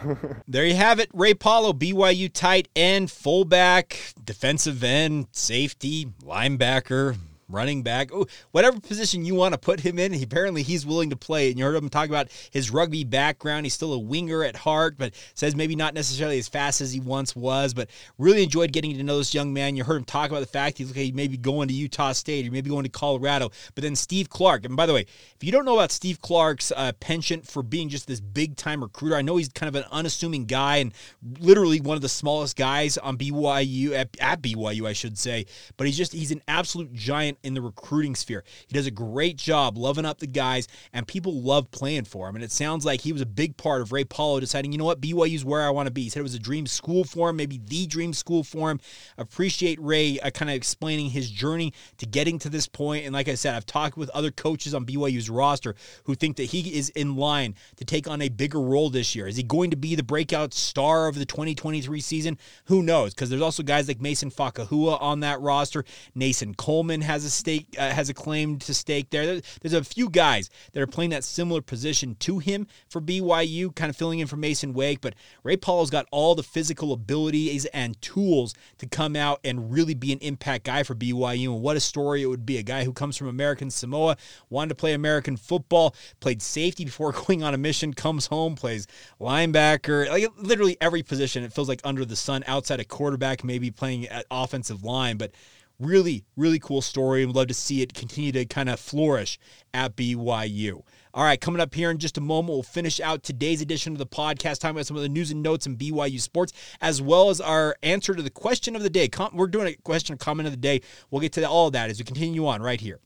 there 0.48 0.66
you 0.66 0.76
have 0.76 1.00
it. 1.00 1.10
Ray 1.14 1.36
Paulo, 1.36 1.74
BYU 1.74 2.34
tight 2.34 2.68
end, 2.76 3.12
fullback, 3.12 4.16
defensive 4.22 4.84
end, 4.84 5.28
safety, 5.32 6.08
linebacker, 6.24 7.16
running 7.50 7.84
back, 7.84 8.10
oh, 8.14 8.26
whatever 8.52 8.80
position 8.80 9.26
you 9.26 9.36
want 9.36 9.54
to 9.54 9.58
put 9.58 9.80
him 9.80 10.00
in. 10.00 10.14
He, 10.14 10.24
apparently, 10.24 10.64
he's 10.64 10.86
willing 10.86 11.10
to 11.12 11.16
play. 11.16 11.50
And 11.50 11.60
you 11.60 11.66
heard 11.66 11.76
him 11.76 11.90
talk 11.90 12.10
about 12.10 12.30
his 12.52 12.72
rugby 12.72 13.04
background. 13.04 13.66
He's 13.66 13.74
still 13.74 13.94
a 13.94 14.00
winger 14.00 14.44
at 14.44 14.56
heart, 14.56 14.96
but 14.98 15.14
says 15.34 15.56
maybe 15.56 15.76
not 15.76 15.94
necessarily 15.94 16.40
as 16.40 16.48
fast 16.48 16.82
as 16.82 16.92
he 16.92 17.00
once 17.00 17.36
was. 17.36 17.74
But 17.74 17.90
really 18.18 18.44
enjoyed 18.44 18.72
getting 18.72 18.96
to 18.98 19.04
know 19.04 19.18
this 19.18 19.34
young 19.34 19.54
man. 19.54 19.76
You 19.76 19.84
heard 19.84 19.98
him 19.98 20.06
talk 20.06 20.30
about 20.30 20.40
the 20.42 20.46
fact 20.46 20.78
he's 20.78 20.92
okay, 20.92 21.12
maybe 21.12 21.38
going 21.38 21.68
to 21.68 21.74
Utah 21.74 22.12
State 22.14 22.48
or 22.48 22.52
maybe 22.52 22.70
going 22.70 22.84
to 22.84 22.90
Colorado. 22.90 23.52
But 23.74 23.84
then 23.84 23.96
Steve 23.96 24.30
Clark. 24.30 24.66
And 24.66 24.76
by 24.76 24.86
the 24.86 24.94
way, 24.94 25.02
if 25.02 25.44
you 25.44 25.52
don't 25.52 25.66
know 25.66 25.76
about 25.76 25.92
Steve 25.92 26.22
Clark's 26.22 26.72
uh, 26.76 26.92
penchant 27.00 27.48
for 27.48 27.64
being 27.64 27.90
just 27.90 28.08
this 28.08 28.20
big 28.20 28.56
time 28.56 28.82
recruiter, 28.82 29.16
I 29.16 29.22
know 29.22 29.38
he's 29.38 29.50
kind 29.50 29.68
of 29.68 29.76
an 29.76 29.88
unassuming 29.92 30.46
guy 30.46 30.78
and 30.78 30.94
literally 31.40 31.80
one 31.80 31.96
of 31.96 32.02
the 32.02 32.10
smallest 32.10 32.56
guys 32.56 32.98
on 32.98 33.18
BYU 33.18 33.92
at, 33.92 34.10
at 34.20 34.42
BYU, 34.42 34.88
I 34.88 34.94
should 34.94 35.18
say. 35.18 35.46
But 35.78 35.88
he's 35.88 35.98
just 35.98 36.14
he's 36.14 36.32
an 36.32 36.42
absolute 36.48 36.94
giant 36.94 37.35
in 37.44 37.54
the 37.54 37.62
recruiting 37.62 38.16
sphere. 38.16 38.44
He 38.68 38.74
does 38.74 38.88
a 38.88 38.92
great 38.92 39.38
job 39.38 39.78
loving 39.78 40.06
up 40.06 40.20
the 40.20 40.28
guys, 40.28 40.68
and 40.94 41.08
people 41.08 41.42
love 41.42 41.72
playing 41.72 42.06
for 42.06 42.28
him. 42.28 42.36
And 42.36 42.44
it 42.44 42.52
sounds 42.52 42.86
like 42.86 43.02
he 43.02 43.14
was 43.14 43.22
a 43.22 43.26
big 43.26 43.58
part 43.58 43.82
of 43.82 43.92
Ray 43.92 44.04
Paulo 44.04 44.40
deciding, 44.40 44.72
you 44.72 44.78
know 44.78 44.86
what, 44.86 45.02
BYU's 45.02 45.46
where 45.46 45.62
I 45.62 45.70
want 45.70 45.88
to 45.88 45.92
be. 45.92 46.04
He 46.04 46.10
said 46.10 46.20
it 46.20 46.24
was 46.24 46.36
a 46.36 46.40
dream 46.40 46.68
school 46.68 47.04
for 47.04 47.30
him, 47.30 47.36
maybe 47.36 47.60
the 47.64 47.88
dream 47.88 48.14
school 48.14 48.44
for 48.44 48.72
him. 48.72 48.80
Appreciate 49.18 49.80
Ray 49.82 50.20
uh, 50.20 50.30
kind 50.30 50.50
of 50.50 50.56
explaining 50.56 51.10
his 51.10 51.30
journey 51.30 51.74
to 51.98 52.06
getting 52.06 52.40
to 52.40 52.50
this 52.50 52.68
point. 52.68 53.06
And 53.06 53.14
like 53.14 53.28
I 53.28 53.36
said, 53.36 53.56
I've 53.56 53.66
talked 53.66 53.98
with 53.98 54.10
other 54.12 54.32
coaches 54.32 54.74
on 54.74 54.86
BYU's 54.86 55.30
roster 55.30 55.76
who 56.06 56.16
think 56.16 56.38
that 56.38 56.46
he 56.46 56.78
is 56.78 56.90
in 56.90 57.16
line 57.16 57.56
to 57.78 57.86
take 57.86 58.08
on 58.08 58.22
a 58.22 58.30
bigger 58.30 58.62
role 58.62 58.90
this 58.90 59.16
year. 59.16 59.28
Is 59.28 59.38
he 59.38 59.44
going 59.44 59.72
to 59.72 59.78
be 59.78 59.96
the 59.96 60.04
breakout 60.04 60.54
star 60.54 61.08
of 61.08 61.16
the 61.16 61.26
2023 61.26 62.00
season? 62.00 62.38
Who 62.66 62.84
knows? 62.84 63.14
Because 63.14 63.30
there's 63.30 63.42
also 63.42 63.64
guys 63.64 63.88
like 63.88 64.02
Mason 64.02 64.32
Fakahua 64.32 65.02
on 65.02 65.22
that 65.22 65.42
roster. 65.42 65.84
Nason 66.14 66.54
Coleman 66.54 67.02
has 67.02 67.25
a 67.26 67.30
stake, 67.30 67.76
uh, 67.78 67.90
has 67.90 68.10
a 68.10 68.14
claim 68.14 68.58
to 68.60 68.74
stake 68.74 69.10
there. 69.10 69.42
There's 69.62 69.74
a 69.74 69.84
few 69.84 70.10
guys 70.10 70.50
that 70.74 70.82
are 70.82 70.88
playing 70.88 71.12
that 71.12 71.24
similar 71.24 71.62
position 71.62 72.16
to 72.20 72.40
him 72.40 72.68
for 72.90 73.02
BYU, 73.02 73.76
kind 73.76 73.90
of 73.90 73.96
filling 73.96 74.20
in 74.20 74.28
for 74.28 74.38
Mason 74.38 74.74
Wake. 74.74 75.02
But 75.02 75.16
Ray 75.44 75.58
Paulo's 75.58 75.90
got 75.90 76.08
all 76.12 76.36
the 76.36 76.44
physical 76.44 76.94
abilities 76.94 77.66
and 77.66 78.00
tools 78.02 78.54
to 78.78 78.88
come 78.88 79.16
out 79.16 79.40
and 79.44 79.72
really 79.72 79.94
be 79.94 80.12
an 80.14 80.20
impact 80.20 80.66
guy 80.66 80.84
for 80.84 80.96
BYU. 80.96 81.54
And 81.54 81.62
what 81.62 81.78
a 81.78 81.82
story 81.82 82.22
it 82.24 82.28
would 82.28 82.46
be. 82.46 82.58
A 82.58 82.64
guy 82.64 82.84
who 82.84 82.94
comes 82.94 83.18
from 83.18 83.28
American 83.28 83.70
Samoa, 83.70 84.18
wanted 84.50 84.70
to 84.70 84.76
play 84.76 84.94
American 84.94 85.38
football, 85.38 85.96
played 86.20 86.42
safety 86.42 86.86
before 86.86 87.12
going 87.28 87.44
on 87.44 87.54
a 87.54 87.58
mission, 87.58 87.94
comes 87.94 88.28
home, 88.28 88.56
plays 88.56 88.88
linebacker, 89.20 90.10
like 90.10 90.28
literally 90.38 90.78
every 90.82 91.04
position. 91.04 91.44
It 91.44 91.54
feels 91.54 91.70
like 91.70 91.82
under 91.84 92.06
the 92.06 92.16
sun 92.16 92.44
outside 92.48 92.80
of 92.80 92.88
quarterback, 92.88 93.44
maybe 93.44 93.72
playing 93.72 94.08
at 94.08 94.26
offensive 94.32 94.84
line. 94.84 95.18
But 95.18 95.32
really, 95.80 96.24
really 96.36 96.60
cool 96.60 96.82
story. 96.82 97.26
would 97.26 97.36
love 97.36 97.48
to 97.48 97.54
see 97.54 97.82
it 97.82 97.94
continue 97.94 98.32
to 98.32 98.46
kind 98.46 98.70
of 98.70 98.80
flourish 98.80 99.38
at 99.74 99.96
BYU. 99.96 100.82
All 101.14 101.24
right, 101.24 101.40
coming 101.40 101.62
up 101.62 101.74
here 101.74 101.92
in 101.92 101.98
just 101.98 102.18
a 102.18 102.22
moment, 102.22 102.50
we'll 102.50 102.64
finish 102.64 103.00
out 103.00 103.24
today's 103.24 103.62
edition 103.62 103.94
of 103.94 104.00
the 104.00 104.06
podcast, 104.06 104.60
talking 104.60 104.76
about 104.76 104.86
some 104.86 104.98
of 104.98 105.04
the 105.04 105.10
news 105.10 105.32
and 105.32 105.42
notes 105.42 105.66
in 105.66 105.78
BYU 105.78 106.20
sports, 106.20 106.52
as 106.82 107.02
well 107.02 107.30
as 107.30 107.40
our 107.40 107.76
answer 107.84 108.14
to 108.14 108.22
the 108.22 108.30
question 108.30 108.76
of 108.76 108.84
the 108.84 108.90
day. 108.90 109.10
We're 109.34 109.48
doing 109.48 109.68
a 109.68 109.76
question 109.76 110.18
comment 110.18 110.48
of 110.48 110.54
the 110.54 110.58
day. 110.58 110.82
We'll 111.10 111.22
get 111.22 111.32
to 111.34 111.48
all 111.48 111.68
of 111.68 111.74
that 111.74 111.90
as 111.90 112.00
we 112.00 112.06
continue 112.06 112.46
on 112.48 112.62
right 112.62 112.82
here 112.82 113.00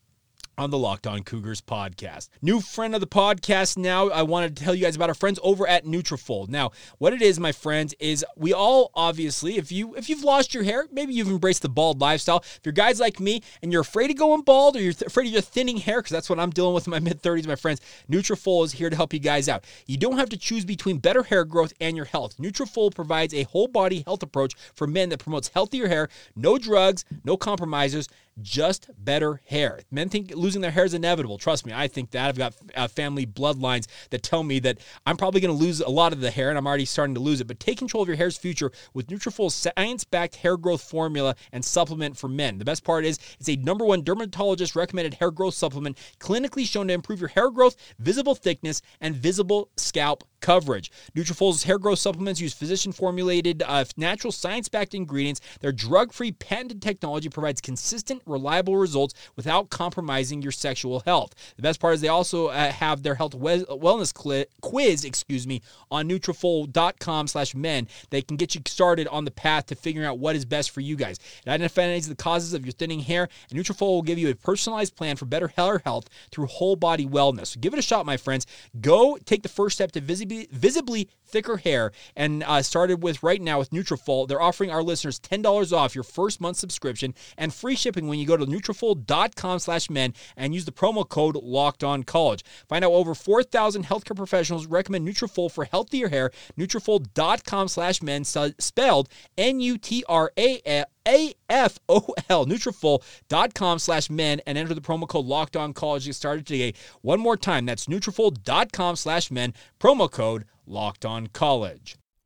on 0.60 0.72
the 0.72 0.78
Locked 0.78 1.08
On 1.08 1.24
Cougars 1.24 1.62
podcast. 1.62 2.28
New 2.42 2.60
friend 2.60 2.94
of 2.94 3.00
the 3.00 3.08
podcast 3.08 3.78
now. 3.78 4.10
I 4.10 4.24
wanted 4.24 4.58
to 4.58 4.64
tell 4.64 4.76
you 4.76 4.84
guys 4.84 4.98
about 4.98 5.08
our 5.08 5.16
friends 5.16 5.40
over 5.42 5.66
at 5.66 5.86
Nutrafol. 5.86 6.50
Now, 6.50 6.72
what 6.98 7.14
it 7.14 7.22
is, 7.22 7.40
my 7.40 7.54
friends, 7.54 7.96
is 7.98 8.26
we 8.36 8.52
all 8.52 8.92
obviously, 8.94 9.58
if 9.58 9.72
you 9.72 9.96
if 9.96 10.10
you've 10.10 10.24
lost 10.24 10.54
your 10.54 10.64
hair, 10.64 10.86
maybe 10.92 11.14
you've 11.14 11.30
embraced 11.30 11.62
the 11.62 11.70
bald 11.70 12.02
lifestyle. 12.02 12.40
If 12.42 12.60
you're 12.66 12.74
guys 12.74 13.00
like 13.00 13.22
me 13.22 13.42
and 13.62 13.72
you're 13.72 13.84
afraid 13.84 14.12
of 14.12 14.18
going 14.18 14.42
bald 14.42 14.76
or 14.76 14.82
you're 14.82 14.92
th- 14.92 15.08
afraid 15.08 15.28
of 15.28 15.32
your 15.32 15.42
thinning 15.42 15.78
hair, 15.78 16.00
because 16.00 16.12
that's 16.12 16.30
what 16.30 16.42
I'm 16.42 16.50
dealing 16.50 16.74
with 16.74 16.88
in 16.88 16.92
my 16.92 17.00
mid 17.00 17.22
30s, 17.22 17.48
my 17.48 17.56
friends, 17.56 17.80
Nutrafol 18.12 18.66
is 18.66 18.74
here 18.74 18.90
to 18.90 18.98
help 18.98 19.14
you 19.14 19.20
guys 19.20 19.48
out. 19.48 19.64
You 19.86 19.96
don't 19.96 20.18
have 20.18 20.30
to 20.30 20.38
choose 20.38 20.66
between 20.66 20.98
better 20.98 21.24
hair 21.24 21.46
growth 21.46 21.72
and 21.80 21.96
your 21.96 22.06
health. 22.06 22.36
Nutrafol 22.38 22.94
provides 22.94 23.34
a 23.34 23.44
whole 23.44 23.70
body 23.70 24.04
health 24.06 24.24
approach 24.24 24.56
for 24.76 24.88
men 24.88 25.08
that 25.08 25.20
promotes 25.20 25.48
healthier 25.48 25.88
hair, 25.88 26.10
no 26.36 26.58
drugs, 26.58 27.06
no 27.24 27.38
compromises 27.38 28.10
just 28.42 28.90
better 28.98 29.42
hair. 29.46 29.82
Men 29.92 30.10
think 30.10 30.34
losing 30.36 30.62
their 30.62 30.72
hair 30.72 30.86
is 30.86 30.94
inevitable. 30.94 31.38
Trust 31.38 31.66
me, 31.66 31.74
I 31.74 31.88
think 31.88 32.12
that. 32.12 32.28
I've 32.28 32.38
got 32.38 32.56
uh, 32.76 32.88
family 32.88 33.26
bloodlines 33.26 33.88
that 34.10 34.24
tell 34.24 34.44
me 34.44 34.60
that 34.60 34.80
I'm 35.06 35.18
probably 35.18 35.42
going 35.42 35.58
to 35.58 35.64
lose 35.64 35.80
a 35.82 35.90
lot 35.90 36.14
of 36.14 36.22
the 36.22 36.32
hair, 36.32 36.50
and 36.50 36.58
I'm 36.58 36.68
already 36.68 36.86
starting 36.86 37.16
to 37.16 37.22
lose 37.22 37.42
it. 37.42 37.48
But 37.48 37.60
take 37.60 37.78
control 37.78 38.04
of 38.04 38.08
your 38.10 38.18
hair's 38.18 38.38
future 38.38 38.72
with 38.94 39.08
Nutrafol's 39.08 39.56
science-backed 39.56 40.38
hair 40.38 40.58
growth 40.58 40.82
formula 40.82 41.36
and 41.52 41.64
supplement 41.64 42.18
for 42.18 42.28
men. 42.28 42.58
The 42.58 42.66
best 42.66 42.84
part 42.84 43.06
is 43.06 43.20
it's 43.40 43.50
a 43.50 43.56
number 43.58 43.86
one 43.86 44.04
dermatologist 44.04 44.76
recommended 44.76 45.16
hair 45.16 45.32
growth 45.32 45.54
supplement, 45.54 45.98
clinically 46.20 46.66
shown 46.66 46.88
to 46.88 46.94
improve 46.94 47.20
your 47.20 47.30
hair 47.30 47.50
growth, 47.50 47.76
visible 48.00 48.36
thickness, 48.36 48.82
and 49.02 49.16
visible 49.16 49.70
scalp 49.78 50.24
coverage. 50.40 50.92
Nutrafol's 51.16 51.64
hair 51.64 51.78
growth 51.78 52.00
supplements 52.00 52.40
use 52.40 52.54
physician-formulated, 52.54 53.64
uh, 53.66 53.84
natural 53.98 54.32
science-backed 54.32 54.94
ingredients. 54.94 55.42
Their 55.60 55.72
drug-free, 55.72 56.34
patented 56.34 56.82
technology 56.82 57.30
provides 57.30 57.60
consistent 57.60 58.22
reliable 58.30 58.78
results 58.78 59.14
without 59.36 59.70
compromising 59.70 60.42
your 60.42 60.52
sexual 60.52 61.02
health. 61.02 61.34
The 61.56 61.62
best 61.62 61.80
part 61.80 61.96
is 61.96 62.02
they 62.02 62.08
also 62.08 62.48
uh, 62.48 62.72
have 62.72 63.04
their 63.04 63.16
health 63.16 63.36
we- 63.36 63.66
wellness 63.66 64.14
quiz, 64.62 65.04
excuse 65.04 65.48
me, 65.48 65.62
on 65.92 66.08
Nutrafol.com 66.08 67.28
slash 67.28 67.56
men 67.56 67.88
They 68.10 68.22
can 68.22 68.38
get 68.38 68.56
you 68.56 68.62
started 68.66 69.08
on 69.08 69.26
the 69.26 69.32
path 69.32 69.68
to 69.68 69.76
figuring 69.76 70.08
out 70.08 70.20
what 70.20 70.36
is 70.36 70.46
best 70.46 70.72
for 70.72 70.82
you 70.82 70.96
guys. 70.96 71.20
It 71.46 71.50
identifies 71.50 72.08
the 72.08 72.16
causes 72.16 72.54
of 72.54 72.66
your 72.66 72.74
thinning 72.74 73.02
hair, 73.02 73.30
and 73.50 73.60
Nutrafol 73.60 73.90
will 73.90 74.02
give 74.02 74.18
you 74.18 74.30
a 74.30 74.36
personalized 74.36 74.96
plan 74.96 75.16
for 75.16 75.26
better 75.26 75.48
hair 75.48 75.80
health 75.80 76.10
through 76.32 76.48
whole 76.48 76.76
body 76.76 77.06
wellness. 77.06 77.48
So 77.48 77.60
give 77.60 77.74
it 77.74 77.80
a 77.80 77.84
shot, 77.84 78.06
my 78.06 78.18
friends. 78.18 78.46
Go 78.80 79.18
take 79.26 79.44
the 79.44 79.50
first 79.50 79.78
step 79.78 79.92
to 79.94 80.02
visibly, 80.02 80.48
visibly 80.52 81.10
thicker 81.26 81.58
hair, 81.58 81.92
and 82.16 82.44
uh, 82.44 82.62
started 82.62 83.04
with 83.04 83.24
right 83.24 83.42
now 83.42 83.60
with 83.60 83.70
Nutrafol. 83.72 84.28
They're 84.28 84.42
offering 84.42 84.72
our 84.72 84.84
listeners 84.84 85.20
$10 85.20 85.74
off 85.74 85.96
your 85.96 86.04
first 86.04 86.42
month 86.42 86.58
subscription 86.58 87.14
and 87.38 87.54
free 87.54 87.76
shipping 87.76 88.08
when 88.10 88.20
you 88.20 88.26
go 88.26 88.38
to 88.38 88.46
Nutrafol.com 88.46 89.60
slash 89.60 89.90
men 89.90 90.14
and 90.36 90.54
use 90.54 90.66
the 90.66 90.72
promo 90.72 91.08
code 91.08 91.36
Locked 91.36 91.84
On 91.84 92.04
College. 92.04 92.44
Find 92.68 92.84
out 92.84 92.92
over 92.92 93.16
4,000 93.16 93.86
healthcare 93.86 94.16
professionals 94.16 94.66
recommend 94.66 95.08
Nutrafol 95.08 95.52
for 95.52 95.66
healthier 95.66 96.10
hair. 96.10 96.32
Nutrafol.com 96.58 97.68
slash 97.68 98.02
men 98.02 98.24
spelled 98.24 99.10
N-U-T-R-A-L. 99.38 100.86
A-F-O-L, 101.08 102.46
Nutrafol.com 102.46 103.80
slash 103.80 104.10
men 104.12 104.42
and 104.46 104.58
enter 104.58 104.76
the 104.76 104.82
promo 104.82 105.08
code 105.08 105.26
Locked 105.26 105.56
On 105.56 105.74
College 105.74 106.04
to 106.04 106.10
get 106.10 106.16
started 106.16 106.46
today. 106.46 106.74
One 107.02 107.20
more 107.20 107.38
time, 107.38 107.66
that's 107.66 107.88
Nutrafol.com 107.88 108.96
slash 108.96 109.32
men, 109.32 109.56
promo 109.80 110.12
code 110.12 110.46
Locked 110.68 111.06
On 111.06 111.28
College. 111.28 111.99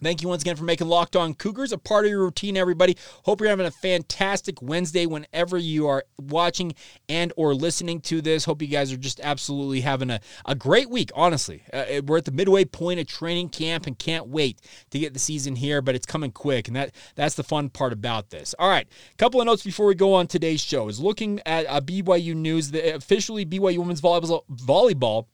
Thank 0.00 0.22
you 0.22 0.28
once 0.28 0.42
again 0.42 0.54
for 0.54 0.62
making 0.62 0.86
Locked 0.86 1.16
On 1.16 1.34
Cougars 1.34 1.72
a 1.72 1.78
part 1.78 2.04
of 2.04 2.10
your 2.12 2.20
routine, 2.20 2.56
everybody. 2.56 2.96
Hope 3.24 3.40
you're 3.40 3.50
having 3.50 3.66
a 3.66 3.70
fantastic 3.72 4.62
Wednesday 4.62 5.06
whenever 5.06 5.58
you 5.58 5.88
are 5.88 6.04
watching 6.20 6.74
and 7.08 7.32
or 7.36 7.52
listening 7.52 8.00
to 8.02 8.22
this. 8.22 8.44
Hope 8.44 8.62
you 8.62 8.68
guys 8.68 8.92
are 8.92 8.96
just 8.96 9.18
absolutely 9.18 9.80
having 9.80 10.10
a, 10.10 10.20
a 10.46 10.54
great 10.54 10.88
week, 10.88 11.10
honestly. 11.16 11.64
Uh, 11.72 12.00
we're 12.06 12.18
at 12.18 12.26
the 12.26 12.30
midway 12.30 12.64
point 12.64 13.00
of 13.00 13.08
training 13.08 13.48
camp 13.48 13.88
and 13.88 13.98
can't 13.98 14.28
wait 14.28 14.60
to 14.90 15.00
get 15.00 15.14
the 15.14 15.18
season 15.18 15.56
here, 15.56 15.82
but 15.82 15.96
it's 15.96 16.06
coming 16.06 16.30
quick, 16.30 16.68
and 16.68 16.76
that 16.76 16.94
that's 17.16 17.34
the 17.34 17.42
fun 17.42 17.68
part 17.68 17.92
about 17.92 18.30
this. 18.30 18.54
All 18.56 18.68
right, 18.68 18.86
a 19.12 19.16
couple 19.16 19.40
of 19.40 19.46
notes 19.46 19.64
before 19.64 19.86
we 19.86 19.96
go 19.96 20.14
on 20.14 20.28
today's 20.28 20.60
show 20.60 20.86
is 20.86 21.00
looking 21.00 21.40
at 21.44 21.66
uh, 21.66 21.80
BYU 21.80 22.36
news. 22.36 22.70
The, 22.70 22.94
officially, 22.94 23.44
BYU 23.44 23.78
women's 23.78 24.00
volleyball, 24.00 24.44
volleyball 24.48 25.26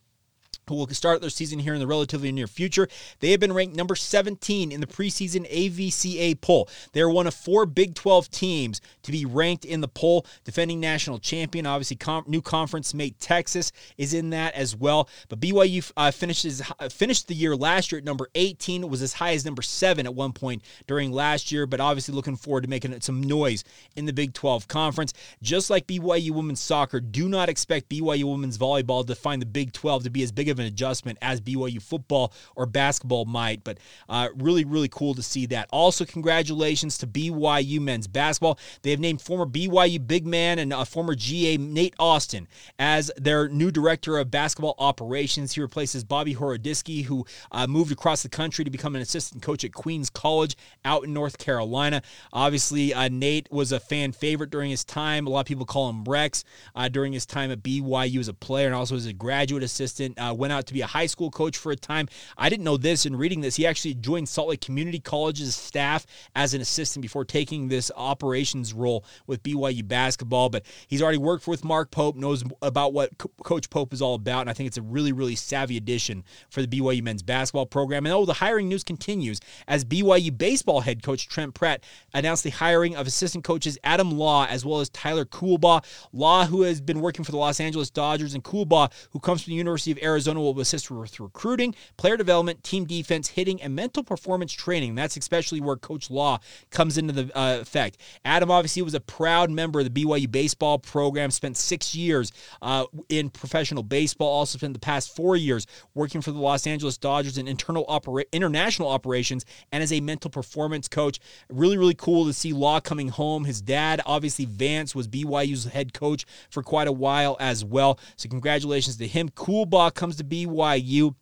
who 0.69 0.75
will 0.75 0.89
start 0.89 1.21
their 1.21 1.31
season 1.31 1.59
here 1.59 1.75
in 1.75 1.81
the 1.81 1.87
relatively 1.87 2.33
near 2.33 2.47
future. 2.47 2.89
They 3.21 3.31
have 3.31 3.41
been 3.41 3.53
ranked 3.53 3.77
number 3.77 3.95
17 3.95 4.73
in 4.73 4.81
the 4.81 4.87
preseason 4.87 5.51
AVCA 5.51 6.41
poll. 6.41 6.69
They 6.93 7.01
are 7.01 7.11
one 7.11 7.27
of 7.27 7.35
four 7.35 7.67
Big 7.67 7.95
12 7.95 8.31
teams 8.31 8.81
to 9.03 9.13
be 9.13 9.25
ranked 9.25 9.65
in 9.65 9.81
the 9.81 9.89
poll. 9.89 10.27
Defending 10.45 10.81
national 10.81 11.19
champion, 11.19 11.67
obviously, 11.67 11.97
com- 11.97 12.25
new 12.27 12.43
conference 12.43 12.95
mate 12.95 13.19
Texas 13.21 13.73
is 13.97 14.15
in 14.15 14.31
that 14.31 14.55
as 14.55 14.77
well. 14.77 15.09
But 15.29 15.41
BYU 15.41 15.91
uh, 15.97 16.11
finishes, 16.11 16.63
uh, 16.79 16.89
finished 16.89 17.29
the 17.29 17.35
year 17.35 17.57
last 17.57 17.93
year 17.93 17.99
at 17.99 18.05
number 18.05 18.29
18, 18.35 18.89
was 18.89 19.03
as 19.03 19.15
high 19.15 19.33
as 19.33 19.45
number 19.45 19.63
seven 19.63 20.07
at 20.07 20.15
one 20.15 20.33
point 20.33 20.63
during 20.87 21.13
last 21.13 21.53
year, 21.53 21.67
but 21.67 21.81
obviously 21.81 22.15
looking 22.15 22.37
forward 22.37 22.63
to 22.63 22.71
making 22.71 22.99
some 23.01 23.23
noise 23.23 23.65
in 23.97 24.07
the 24.07 24.13
Big 24.13 24.33
12 24.35 24.69
conference. 24.69 25.13
Just 25.43 25.71
like 25.71 25.87
BYU 25.87 26.31
women's 26.31 26.61
soccer, 26.61 27.01
do 27.01 27.29
not 27.29 27.49
expect 27.49 27.89
BYU 27.89 28.25
women's 28.25 28.59
volleyball 28.59 29.07
to 29.07 29.15
find 29.15 29.41
the 29.43 29.47
Big 29.47 29.73
12 29.73 30.05
to 30.05 30.11
be 30.11 30.23
as 30.23 30.33
big 30.33 30.49
of 30.55 30.59
an 30.61 30.67
adjustment 30.67 31.19
as 31.21 31.41
BYU 31.41 31.83
football 31.83 32.33
or 32.57 32.67
basketball 32.67 33.25
might. 33.25 33.63
But 33.65 33.79
uh, 34.09 34.29
really, 34.37 34.65
really 34.65 34.89
cool 34.89 35.15
to 35.15 35.23
see 35.23 35.47
that. 35.47 35.69
Also, 35.71 36.05
congratulations 36.05 36.97
to 36.99 37.07
BYU 37.07 37.81
men's 37.81 38.07
basketball. 38.07 38.59
They 38.83 38.91
have 38.91 39.01
named 39.01 39.21
former 39.21 39.47
BYU 39.47 40.05
big 40.07 40.27
man 40.27 40.59
and 40.59 40.73
uh, 40.73 40.85
former 40.85 41.15
GA 41.15 41.57
Nate 41.57 41.95
Austin 41.99 42.49
as 42.79 43.11
their 43.17 43.49
new 43.49 43.71
director 43.71 44.19
of 44.19 44.31
basketball 44.31 44.75
operations. 44.79 45.53
He 45.53 45.61
replaces 45.61 46.05
Bobby 46.05 46.35
Horodisky, 46.35 47.05
who 47.05 47.27
uh, 47.53 47.67
moved 47.67 47.93
across 47.93 48.23
the 48.23 48.29
country 48.29 48.65
to 48.65 48.71
become 48.71 48.95
an 48.97 49.03
assistant 49.03 49.43
coach 49.43 49.65
at 49.65 49.73
Queens 49.73 50.11
College 50.11 50.57
out 50.85 51.05
in 51.05 51.13
North 51.13 51.39
Carolina. 51.39 52.03
Obviously, 52.33 52.95
uh, 52.95 53.09
Nate 53.09 53.51
was 53.51 53.73
a 53.73 53.81
fan 53.81 54.13
favorite 54.13 54.51
during 54.51 54.71
his 54.71 54.85
time. 54.85 55.27
A 55.27 55.31
lot 55.31 55.41
of 55.41 55.47
people 55.47 55.67
call 55.67 55.91
him 55.91 56.05
Rex 56.05 56.45
uh, 56.75 56.89
during 56.89 57.13
his 57.13 57.27
time 57.27 57.51
at 57.51 57.63
BYU 57.63 58.21
as 58.21 58.29
a 58.29 58.35
player 58.35 58.67
and 58.67 58.75
also 58.75 58.97
as 58.97 59.07
a 59.07 59.13
graduate 59.13 59.63
assistant. 59.63 60.19
Uh, 60.19 60.35
went 60.45 60.53
out 60.53 60.67
to 60.67 60.75
be 60.75 60.83
a 60.83 60.87
high 60.87 61.07
school 61.07 61.31
coach 61.31 61.57
for 61.57 61.73
a 61.73 61.77
time. 61.77 62.07
I 62.37 62.51
didn't 62.51 62.65
know 62.65 62.77
this 62.77 63.07
in 63.07 63.17
reading 63.17 63.41
this. 63.41 63.57
He 63.57 63.67
actually 63.67 63.95
joined 63.95 64.29
Salt 64.29 64.51
Lake 64.51 64.61
Community 64.61 65.01
College's 65.01 65.57
staff 65.57 66.05
as 66.37 66.53
an 66.53 66.61
assistant 66.61 67.01
before 67.01 67.25
taking 67.25 67.69
this 67.69 67.91
operations 67.97 68.75
role 68.75 69.07
with 69.27 69.43
BYU 69.43 69.89
basketball. 69.89 70.51
But 70.51 70.67
he's 70.87 71.01
already 71.01 71.17
worked 71.17 71.47
with 71.47 71.65
Mark 71.65 71.91
Pope, 71.91 72.17
knows 72.17 72.45
about 72.61 72.93
what 72.93 73.17
Co- 73.17 73.31
Coach 73.43 73.71
Pope 73.71 73.95
is 73.95 74.03
all 74.03 74.15
about, 74.17 74.43
and 74.43 74.51
I 74.51 74.53
think 74.53 74.67
it's 74.67 74.77
a 74.77 74.83
really, 74.83 75.13
really 75.13 75.35
savvy 75.35 75.79
addition 75.79 76.25
for 76.51 76.61
the 76.61 76.69
BYU 76.69 77.03
men's 77.03 77.23
basketball 77.23 77.65
program. 77.65 78.05
And 78.05 78.15
oh, 78.15 78.27
the 78.27 78.35
hiring 78.35 78.69
news 78.69 78.85
continues 78.85 79.41
as 79.67 79.83
BYU 79.83 80.37
baseball 80.37 80.83
head 80.83 81.03
coach 81.03 81.27
Trent 81.27 81.55
Pratt 81.55 81.83
announced 82.13 82.45
the 82.45 82.51
hiring 82.51 82.97
of 82.97 83.07
assistant 83.07 83.45
coaches 83.45 83.79
Adam 83.83 84.11
Law 84.11 84.45
as 84.45 84.63
well 84.63 84.81
as 84.81 84.91
Tyler 84.91 85.25
Coolbaugh. 85.25 85.83
Law, 86.13 86.45
who 86.45 86.63
has 86.63 86.83
been 86.83 87.01
working 87.01 87.25
for 87.25 87.31
the 87.31 87.39
Los 87.39 87.61
Angeles 87.61 87.89
Dodgers, 87.89 88.35
and 88.35 88.45
Coolbaugh, 88.45 88.93
who 89.13 89.21
comes 89.21 89.43
from 89.43 89.53
the 89.53 89.57
University 89.57 89.91
of 89.91 89.99
Arizona, 90.03 90.34
will 90.39 90.59
assist 90.61 90.91
with 90.91 91.19
recruiting, 91.19 91.75
player 91.97 92.17
development, 92.17 92.63
team 92.63 92.85
defense, 92.85 93.29
hitting, 93.29 93.61
and 93.63 93.75
mental 93.75 94.05
performance 94.05 94.53
training. 94.53 94.95
That's 94.95 95.17
especially 95.17 95.61
where 95.61 95.77
Coach 95.77 96.11
Law 96.11 96.39
comes 96.71 96.99
into 96.99 97.13
the 97.13 97.39
uh, 97.39 97.61
effect. 97.61 97.99
Adam 98.25 98.51
obviously 98.51 98.83
was 98.83 98.95
a 98.95 99.01
proud 99.01 99.51
member 99.51 99.81
of 99.81 99.93
the 99.93 100.05
BYU 100.05 100.31
baseball 100.31 100.79
program, 100.79 101.31
spent 101.31 101.57
six 101.57 101.95
years 101.95 102.33
uh, 102.63 102.85
in 103.09 103.31
professional 103.31 103.83
baseball, 103.83 104.29
also 104.29 104.59
spent 104.59 104.75
the 104.75 104.81
past 104.81 105.15
four 105.15 105.37
years 105.37 105.67
working 105.95 106.21
for 106.21 106.31
the 106.31 106.39
Los 106.39 106.67
Angeles 106.67 106.99
Dodgers 106.99 107.39
in 107.39 107.49
internal 107.49 107.85
opera- 107.89 108.25
international 108.33 108.89
operations 108.89 109.45
and 109.73 109.83
as 109.83 109.93
a 109.93 110.01
mental 110.01 110.31
performance 110.31 110.89
coach. 110.89 111.19
Really, 111.49 111.79
really 111.79 111.95
cool 111.95 112.27
to 112.27 112.33
see 112.33 112.53
Law 112.53 112.81
coming 112.81 113.09
home. 113.09 113.45
His 113.45 113.61
dad, 113.61 114.01
obviously, 114.07 114.45
Vance, 114.45 114.95
was 114.95 115.09
BYU's 115.09 115.65
head 115.65 115.93
coach 115.93 116.27
for 116.51 116.63
quite 116.63 116.87
a 116.87 116.93
while 116.93 117.37
as 117.41 117.65
well. 117.65 117.99
So, 118.17 118.29
congratulations 118.29 118.97
to 118.99 119.07
him. 119.07 119.31
Cool, 119.31 119.55
Coolbaugh 119.55 119.95
comes 119.95 120.17
to 120.17 120.24
BYU 120.29 121.15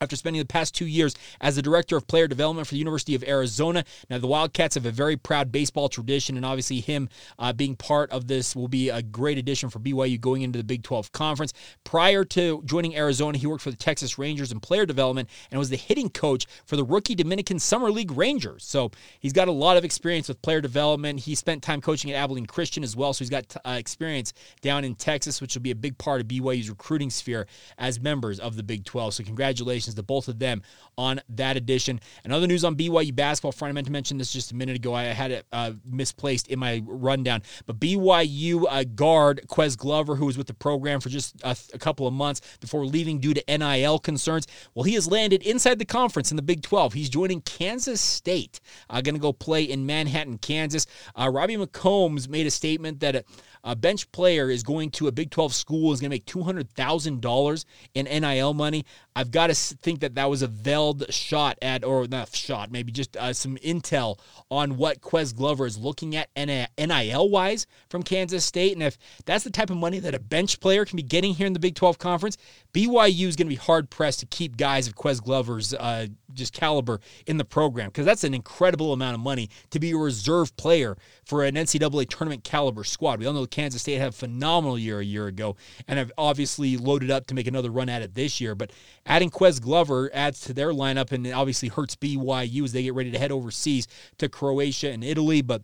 after 0.00 0.16
spending 0.16 0.40
the 0.40 0.46
past 0.46 0.74
two 0.74 0.86
years 0.86 1.14
as 1.40 1.56
the 1.56 1.62
director 1.62 1.96
of 1.96 2.06
player 2.06 2.26
development 2.28 2.66
for 2.66 2.74
the 2.74 2.78
University 2.78 3.14
of 3.14 3.24
Arizona. 3.24 3.84
Now, 4.10 4.18
the 4.18 4.26
Wildcats 4.26 4.74
have 4.74 4.86
a 4.86 4.90
very 4.90 5.16
proud 5.16 5.52
baseball 5.52 5.88
tradition, 5.88 6.36
and 6.36 6.44
obviously, 6.44 6.80
him 6.80 7.08
uh, 7.38 7.52
being 7.52 7.76
part 7.76 8.10
of 8.10 8.26
this 8.26 8.56
will 8.56 8.68
be 8.68 8.90
a 8.90 9.02
great 9.02 9.38
addition 9.38 9.70
for 9.70 9.78
BYU 9.78 10.20
going 10.20 10.42
into 10.42 10.58
the 10.58 10.64
Big 10.64 10.82
12 10.82 11.12
Conference. 11.12 11.52
Prior 11.84 12.24
to 12.24 12.62
joining 12.64 12.96
Arizona, 12.96 13.38
he 13.38 13.46
worked 13.46 13.62
for 13.62 13.70
the 13.70 13.76
Texas 13.76 14.18
Rangers 14.18 14.52
in 14.52 14.60
player 14.60 14.84
development 14.84 15.28
and 15.50 15.58
was 15.58 15.70
the 15.70 15.76
hitting 15.76 16.10
coach 16.10 16.46
for 16.66 16.76
the 16.76 16.84
rookie 16.84 17.14
Dominican 17.14 17.58
Summer 17.58 17.90
League 17.90 18.12
Rangers. 18.12 18.64
So, 18.64 18.90
he's 19.20 19.32
got 19.32 19.48
a 19.48 19.52
lot 19.52 19.76
of 19.76 19.84
experience 19.84 20.28
with 20.28 20.42
player 20.42 20.60
development. 20.60 21.20
He 21.20 21.34
spent 21.34 21.62
time 21.62 21.80
coaching 21.80 22.10
at 22.10 22.16
Abilene 22.16 22.46
Christian 22.46 22.82
as 22.82 22.96
well, 22.96 23.12
so 23.12 23.20
he's 23.20 23.30
got 23.30 23.56
uh, 23.64 23.76
experience 23.78 24.32
down 24.60 24.84
in 24.84 24.94
Texas, 24.96 25.40
which 25.40 25.54
will 25.54 25.62
be 25.62 25.70
a 25.70 25.76
big 25.76 25.96
part 25.98 26.20
of 26.20 26.28
BYU's 26.28 26.68
recruiting 26.68 27.10
sphere 27.10 27.46
as 27.78 28.00
members 28.00 28.40
of 28.40 28.56
the 28.56 28.62
Big 28.62 28.84
12. 28.84 29.14
So, 29.14 29.24
congratulations 29.24 29.83
congratulations 29.84 29.94
to 29.94 30.02
both 30.02 30.28
of 30.28 30.38
them 30.38 30.62
on 30.96 31.20
that 31.28 31.56
edition. 31.56 32.00
Another 32.24 32.46
news 32.46 32.64
on 32.64 32.76
BYU 32.76 33.14
basketball 33.14 33.52
front. 33.52 33.70
I 33.70 33.74
meant 33.74 33.86
to 33.86 33.92
mention 33.92 34.18
this 34.18 34.32
just 34.32 34.52
a 34.52 34.54
minute 34.54 34.76
ago. 34.76 34.94
I 34.94 35.04
had 35.04 35.30
it 35.30 35.46
uh, 35.52 35.72
misplaced 35.84 36.48
in 36.48 36.58
my 36.58 36.82
rundown. 36.86 37.42
But 37.66 37.78
BYU 37.80 38.64
uh, 38.68 38.84
guard 38.84 39.46
Ques 39.48 39.76
Glover, 39.76 40.16
who 40.16 40.26
was 40.26 40.38
with 40.38 40.46
the 40.46 40.54
program 40.54 41.00
for 41.00 41.08
just 41.08 41.34
a, 41.42 41.56
a 41.72 41.78
couple 41.78 42.06
of 42.06 42.14
months 42.14 42.40
before 42.60 42.86
leaving 42.86 43.18
due 43.18 43.34
to 43.34 43.58
NIL 43.58 43.98
concerns, 43.98 44.46
well, 44.74 44.84
he 44.84 44.94
has 44.94 45.08
landed 45.08 45.42
inside 45.42 45.78
the 45.78 45.84
conference 45.84 46.30
in 46.30 46.36
the 46.36 46.42
Big 46.42 46.62
12. 46.62 46.92
He's 46.92 47.08
joining 47.08 47.40
Kansas 47.40 48.00
State. 48.00 48.60
Uh, 48.88 49.00
Going 49.04 49.14
to 49.14 49.20
go 49.20 49.34
play 49.34 49.64
in 49.64 49.84
Manhattan, 49.84 50.38
Kansas. 50.38 50.86
Uh, 51.14 51.30
Robbie 51.30 51.56
McCombs 51.56 52.26
made 52.26 52.46
a 52.46 52.50
statement 52.50 53.00
that 53.00 53.24
a 53.64 53.74
bench 53.74 54.12
player 54.12 54.50
is 54.50 54.62
going 54.62 54.90
to 54.90 55.08
a 55.08 55.12
Big 55.12 55.30
12 55.30 55.54
school 55.54 55.92
is 55.92 56.00
going 56.00 56.10
to 56.10 56.14
make 56.14 56.26
$200,000 56.26 57.64
in 57.94 58.04
NIL 58.04 58.54
money. 58.54 58.84
I've 59.16 59.30
got 59.30 59.46
to 59.46 59.54
think 59.54 60.00
that 60.00 60.16
that 60.16 60.28
was 60.28 60.42
a 60.42 60.46
veiled 60.46 61.12
shot 61.12 61.58
at, 61.62 61.82
or 61.82 62.06
not 62.06 62.34
shot, 62.34 62.70
maybe 62.70 62.92
just 62.92 63.16
uh, 63.16 63.32
some 63.32 63.56
intel 63.58 64.18
on 64.50 64.76
what 64.76 65.00
Ques 65.00 65.32
Glover 65.32 65.64
is 65.66 65.78
looking 65.78 66.14
at 66.14 66.28
NIL 66.36 67.30
wise 67.30 67.66
from 67.88 68.02
Kansas 68.02 68.44
State. 68.44 68.74
And 68.74 68.82
if 68.82 68.98
that's 69.24 69.44
the 69.44 69.50
type 69.50 69.70
of 69.70 69.78
money 69.78 69.98
that 70.00 70.14
a 70.14 70.20
bench 70.20 70.60
player 70.60 70.84
can 70.84 70.96
be 70.96 71.02
getting 71.02 71.34
here 71.34 71.46
in 71.46 71.54
the 71.54 71.58
Big 71.58 71.74
12 71.74 71.98
Conference, 71.98 72.36
BYU 72.74 73.26
is 73.26 73.36
going 73.36 73.46
to 73.46 73.54
be 73.54 73.54
hard 73.54 73.88
pressed 73.88 74.20
to 74.20 74.26
keep 74.26 74.56
guys 74.58 74.86
of 74.86 74.94
Ques 74.94 75.20
Glover's 75.20 75.72
uh, 75.72 76.06
just 76.34 76.52
caliber 76.52 77.00
in 77.26 77.36
the 77.36 77.44
program 77.44 77.88
because 77.88 78.06
that's 78.06 78.24
an 78.24 78.34
incredible 78.34 78.92
amount 78.92 79.14
of 79.14 79.20
money 79.20 79.48
to 79.70 79.78
be 79.78 79.92
a 79.92 79.96
reserve 79.96 80.56
player 80.56 80.96
for 81.24 81.44
an 81.44 81.54
NCAA 81.54 82.08
tournament 82.08 82.44
caliber 82.44 82.84
squad. 82.84 83.20
We 83.20 83.26
all 83.26 83.32
know 83.32 83.46
Kansas 83.46 83.82
State 83.82 83.98
had 83.98 84.08
a 84.08 84.12
phenomenal 84.12 84.78
year 84.78 85.00
a 85.00 85.04
year 85.04 85.26
ago 85.26 85.56
and 85.88 85.98
have 85.98 86.12
obviously 86.18 86.76
loaded 86.76 87.10
up 87.10 87.26
to 87.28 87.34
make 87.34 87.46
another 87.46 87.70
run 87.70 87.88
at 87.88 88.02
it 88.02 88.14
this 88.14 88.40
year. 88.40 88.54
But 88.54 88.72
adding 89.06 89.30
Ques 89.30 89.58
Glover 89.58 90.10
adds 90.12 90.40
to 90.40 90.52
their 90.52 90.72
lineup 90.72 91.12
and 91.12 91.26
obviously 91.28 91.68
hurts 91.68 91.96
BYU 91.96 92.64
as 92.64 92.72
they 92.72 92.82
get 92.82 92.94
ready 92.94 93.10
to 93.10 93.18
head 93.18 93.32
overseas 93.32 93.86
to 94.18 94.28
Croatia 94.28 94.90
and 94.90 95.04
Italy. 95.04 95.42
But 95.42 95.62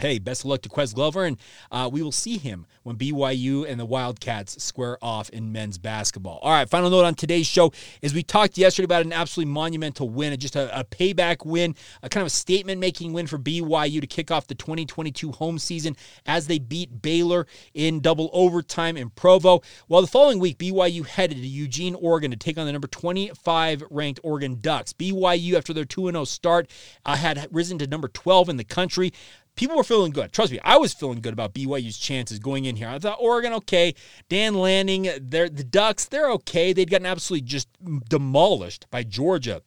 hey, 0.00 0.18
best 0.18 0.42
of 0.42 0.46
luck 0.46 0.62
to 0.62 0.68
Ques 0.68 0.92
Glover, 0.92 1.24
and 1.24 1.36
uh, 1.70 1.88
we 1.92 2.02
will 2.02 2.12
see 2.12 2.38
him 2.38 2.66
when 2.84 2.96
BYU 2.96 3.68
and 3.68 3.80
the 3.80 3.84
Wildcats 3.84 4.62
square 4.62 4.98
off 5.02 5.28
in 5.30 5.50
men's 5.50 5.78
basketball. 5.78 6.38
All 6.42 6.52
right, 6.52 6.68
final 6.68 6.90
note 6.90 7.04
on 7.04 7.14
today's 7.14 7.46
show 7.46 7.72
is 8.02 8.14
we 8.14 8.22
talked 8.22 8.56
yesterday 8.56 8.84
about 8.84 9.04
an 9.04 9.12
absolutely 9.12 9.52
monumental 9.52 10.08
win, 10.08 10.38
just 10.38 10.54
a, 10.54 10.78
a 10.78 10.84
payback 10.84 11.44
win, 11.44 11.74
a 12.02 12.08
kind 12.08 12.22
of 12.22 12.28
a 12.28 12.30
statement-making 12.30 13.12
win 13.12 13.26
for 13.26 13.38
BYU 13.38 14.00
to 14.00 14.06
kick 14.06 14.30
off 14.30 14.46
the 14.46 14.54
2022 14.54 15.32
home 15.32 15.58
season 15.58 15.96
as 16.26 16.46
they 16.46 16.58
beat 16.58 17.02
Baylor 17.02 17.46
in 17.72 18.00
double 18.00 18.30
overtime 18.32 18.96
in 18.96 19.10
Provo. 19.10 19.62
Well, 19.88 20.02
the 20.02 20.06
following 20.06 20.38
week, 20.38 20.58
BYU 20.58 21.06
headed 21.06 21.38
to 21.38 21.46
Eugene, 21.46 21.94
Oregon 21.94 22.30
to 22.30 22.36
take 22.36 22.58
on 22.58 22.66
the 22.66 22.72
number 22.72 22.88
25 22.88 23.82
ranked 23.90 24.20
Oregon 24.22 24.58
Ducks. 24.60 24.92
BYU, 24.92 25.54
after 25.54 25.72
their 25.72 25.84
2 25.86 26.10
0 26.10 26.24
start, 26.24 26.68
uh, 27.06 27.16
had 27.16 27.48
risen 27.50 27.78
to 27.78 27.86
number 27.86 28.08
12 28.08 28.50
in 28.50 28.56
the 28.58 28.64
country 28.64 29.12
people 29.56 29.76
were 29.76 29.84
feeling 29.84 30.12
good. 30.12 30.32
Trust 30.32 30.52
me, 30.52 30.60
I 30.62 30.76
was 30.76 30.92
feeling 30.92 31.20
good 31.20 31.32
about 31.32 31.54
BYU's 31.54 31.98
chances 31.98 32.38
going 32.38 32.64
in 32.64 32.73
here. 32.76 32.88
I 32.88 32.98
thought 32.98 33.18
Oregon, 33.20 33.52
okay. 33.54 33.94
Dan 34.28 34.54
Lanning, 34.54 35.08
they're, 35.20 35.48
the 35.48 35.64
Ducks, 35.64 36.06
they're 36.06 36.30
okay. 36.32 36.72
They'd 36.72 36.90
gotten 36.90 37.06
absolutely 37.06 37.46
just 37.46 37.68
demolished 38.08 38.86
by 38.90 39.02
Georgia 39.02 39.62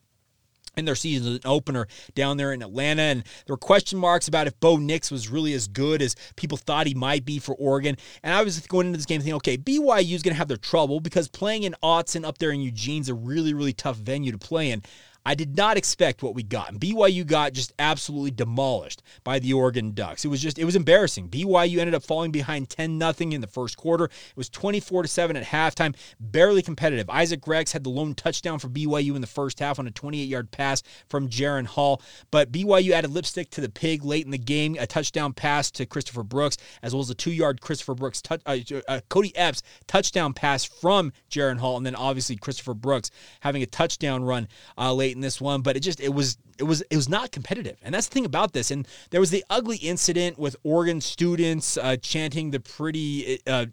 in 0.78 0.86
their 0.86 0.96
season 0.96 1.40
opener 1.44 1.88
down 2.16 2.38
there 2.38 2.54
in 2.54 2.62
Atlanta. 2.62 3.02
And 3.02 3.24
there 3.46 3.54
were 3.54 3.58
question 3.58 3.98
marks 4.00 4.28
about 4.28 4.48
if 4.48 4.60
Bo 4.60 4.78
Nix 4.78 5.12
was 5.12 5.28
really 5.28 5.54
as 5.54 5.68
good 5.68 6.02
as 6.02 6.16
people 6.36 6.58
thought 6.58 6.88
he 6.88 6.94
might 6.94 7.26
be 7.26 7.40
for 7.40 7.56
Oregon. 7.56 7.98
And 8.24 8.34
I 8.34 8.44
was 8.44 8.60
going 8.68 8.88
into 8.88 8.98
this 8.98 9.06
game 9.06 9.20
thinking, 9.20 9.36
okay, 9.36 9.58
BYU 9.58 10.14
is 10.14 10.22
going 10.22 10.34
to 10.34 10.38
have 10.38 10.48
their 10.48 10.58
trouble 10.58 11.00
because 11.00 11.28
playing 11.28 11.64
in 11.64 11.76
Autzen 11.84 12.26
up 12.26 12.38
there 12.38 12.52
in 12.52 12.62
Eugene's 12.62 13.10
a 13.10 13.14
really, 13.14 13.54
really 13.54 13.74
tough 13.74 13.98
venue 13.98 14.32
to 14.32 14.38
play 14.38 14.72
in. 14.72 14.84
I 15.28 15.36
did 15.36 15.58
not 15.58 15.76
expect 15.76 16.24
what 16.24 16.36
we 16.36 16.42
got. 16.42 16.72
And 16.72 16.80
BYU 16.80 17.28
got 17.28 17.52
just 17.52 17.74
absolutely 17.80 18.32
demolished 18.32 19.04
by 19.26 19.40
the 19.40 19.52
Oregon 19.52 19.92
Ducks. 19.92 20.24
It 20.24 20.30
was 20.30 20.42
just 20.42 20.58
it 20.58 20.64
was 20.64 20.78
embarrassing. 20.78 21.28
BYU 21.28 21.80
ended 21.80 21.96
up 21.96 22.04
falling 22.04 22.32
behind 22.32 22.70
10 22.70 22.98
nothing 22.98 23.34
in 23.34 23.42
the 23.42 23.48
first 23.48 23.76
quarter. 23.76 24.06
It 24.06 24.38
was 24.38 24.48
24 24.48 25.02
to 25.02 25.08
7 25.10 25.36
at 25.36 25.44
halftime, 25.44 25.98
barely 26.18 26.62
competitive. 26.62 27.10
Isaac 27.10 27.46
Rex 27.46 27.74
had 27.74 27.84
the 27.84 27.90
lone 27.90 28.16
touchdown 28.16 28.58
for 28.58 28.70
BYU 28.70 29.16
in 29.16 29.22
the 29.22 29.28
first 29.28 29.60
half 29.60 29.80
on 29.80 29.88
a 29.88 29.92
28-yard 29.92 30.50
pass 30.52 30.82
from 31.10 31.28
Jaren 31.28 31.66
Hall, 31.66 32.02
but 32.32 32.54
BYU 32.54 32.92
added 32.92 33.12
lipstick 33.12 33.50
to 33.50 33.60
the 33.60 33.68
pig 33.68 34.06
late 34.06 34.24
in 34.24 34.32
the 34.32 34.38
game, 34.38 34.78
a 34.80 34.88
touchdown 34.88 35.34
pass 35.34 35.70
to 35.72 35.86
Christopher 35.86 36.24
Brooks 36.24 36.56
as 36.82 36.94
well 36.94 37.02
as 37.02 37.10
a 37.10 37.16
2-yard 37.16 37.60
Christopher 37.60 37.96
Brooks 37.96 38.22
uh, 38.32 38.36
uh, 38.46 39.02
Kody 39.10 39.34
Epps 39.36 39.62
touchdown 39.88 40.32
pass 40.32 40.64
from 40.64 41.12
Jaren 41.30 41.58
Hall 41.58 41.76
and 41.76 41.86
then 41.86 41.96
obviously 41.96 42.38
Christopher 42.38 42.74
Brooks 42.74 43.12
having 43.42 43.62
a 43.62 43.66
touchdown 43.66 44.24
run 44.24 44.48
uh, 44.78 44.94
late 44.94 45.17
in 45.18 45.22
this 45.22 45.42
one, 45.42 45.62
but 45.62 45.76
it 45.76 45.82
just 45.82 46.00
it 46.00 46.14
was 46.14 46.38
it 46.58 46.64
was 46.64 46.82
it 46.90 46.96
was 46.96 47.10
not 47.10 47.32
competitive, 47.32 47.78
and 47.82 47.94
that's 47.94 48.08
the 48.08 48.14
thing 48.14 48.26
about 48.26 48.54
this. 48.54 48.72
And 48.72 48.88
there 49.10 49.20
was 49.20 49.32
the 49.32 49.44
ugly 49.50 49.78
incident 49.78 50.40
with 50.40 50.56
Oregon 50.64 51.02
students 51.02 51.78
uh, 51.78 51.98
chanting 51.98 52.52
the 52.52 52.60
pretty. 52.60 53.42
Uh, 53.46 53.66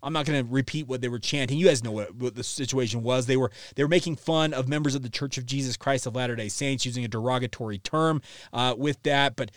I'm 0.00 0.12
not 0.12 0.26
going 0.26 0.46
to 0.46 0.52
repeat 0.52 0.86
what 0.86 1.00
they 1.00 1.08
were 1.08 1.18
chanting. 1.18 1.58
You 1.58 1.66
guys 1.66 1.82
know 1.82 1.90
what, 1.90 2.14
what, 2.14 2.36
the 2.36 2.44
situation 2.44 3.02
was. 3.02 3.26
They 3.26 3.36
were 3.36 3.50
they 3.74 3.82
were 3.82 3.88
making 3.88 4.16
fun 4.16 4.52
of 4.52 4.68
members 4.68 4.94
of 4.94 5.02
the 5.02 5.08
Church 5.08 5.38
of 5.38 5.46
Jesus 5.46 5.76
Christ 5.76 6.06
of 6.06 6.14
Latter 6.14 6.36
Day 6.36 6.48
Saints 6.48 6.86
using 6.86 7.04
a 7.04 7.08
derogatory 7.08 7.78
term 7.78 8.22
uh, 8.52 8.74
with 8.76 9.02
that. 9.04 9.34
But 9.34 9.50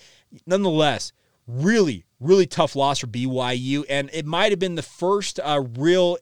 nonetheless, 0.47 1.11
really 1.47 2.05
really 2.21 2.45
tough 2.45 2.75
loss 2.75 2.99
for 2.99 3.07
BYU, 3.07 3.83
and 3.89 4.09
it 4.13 4.25
might 4.25 4.51
have 4.51 4.59
been 4.59 4.75
the 4.75 4.83
first 4.83 5.39
uh, 5.43 5.63
real 5.77 6.17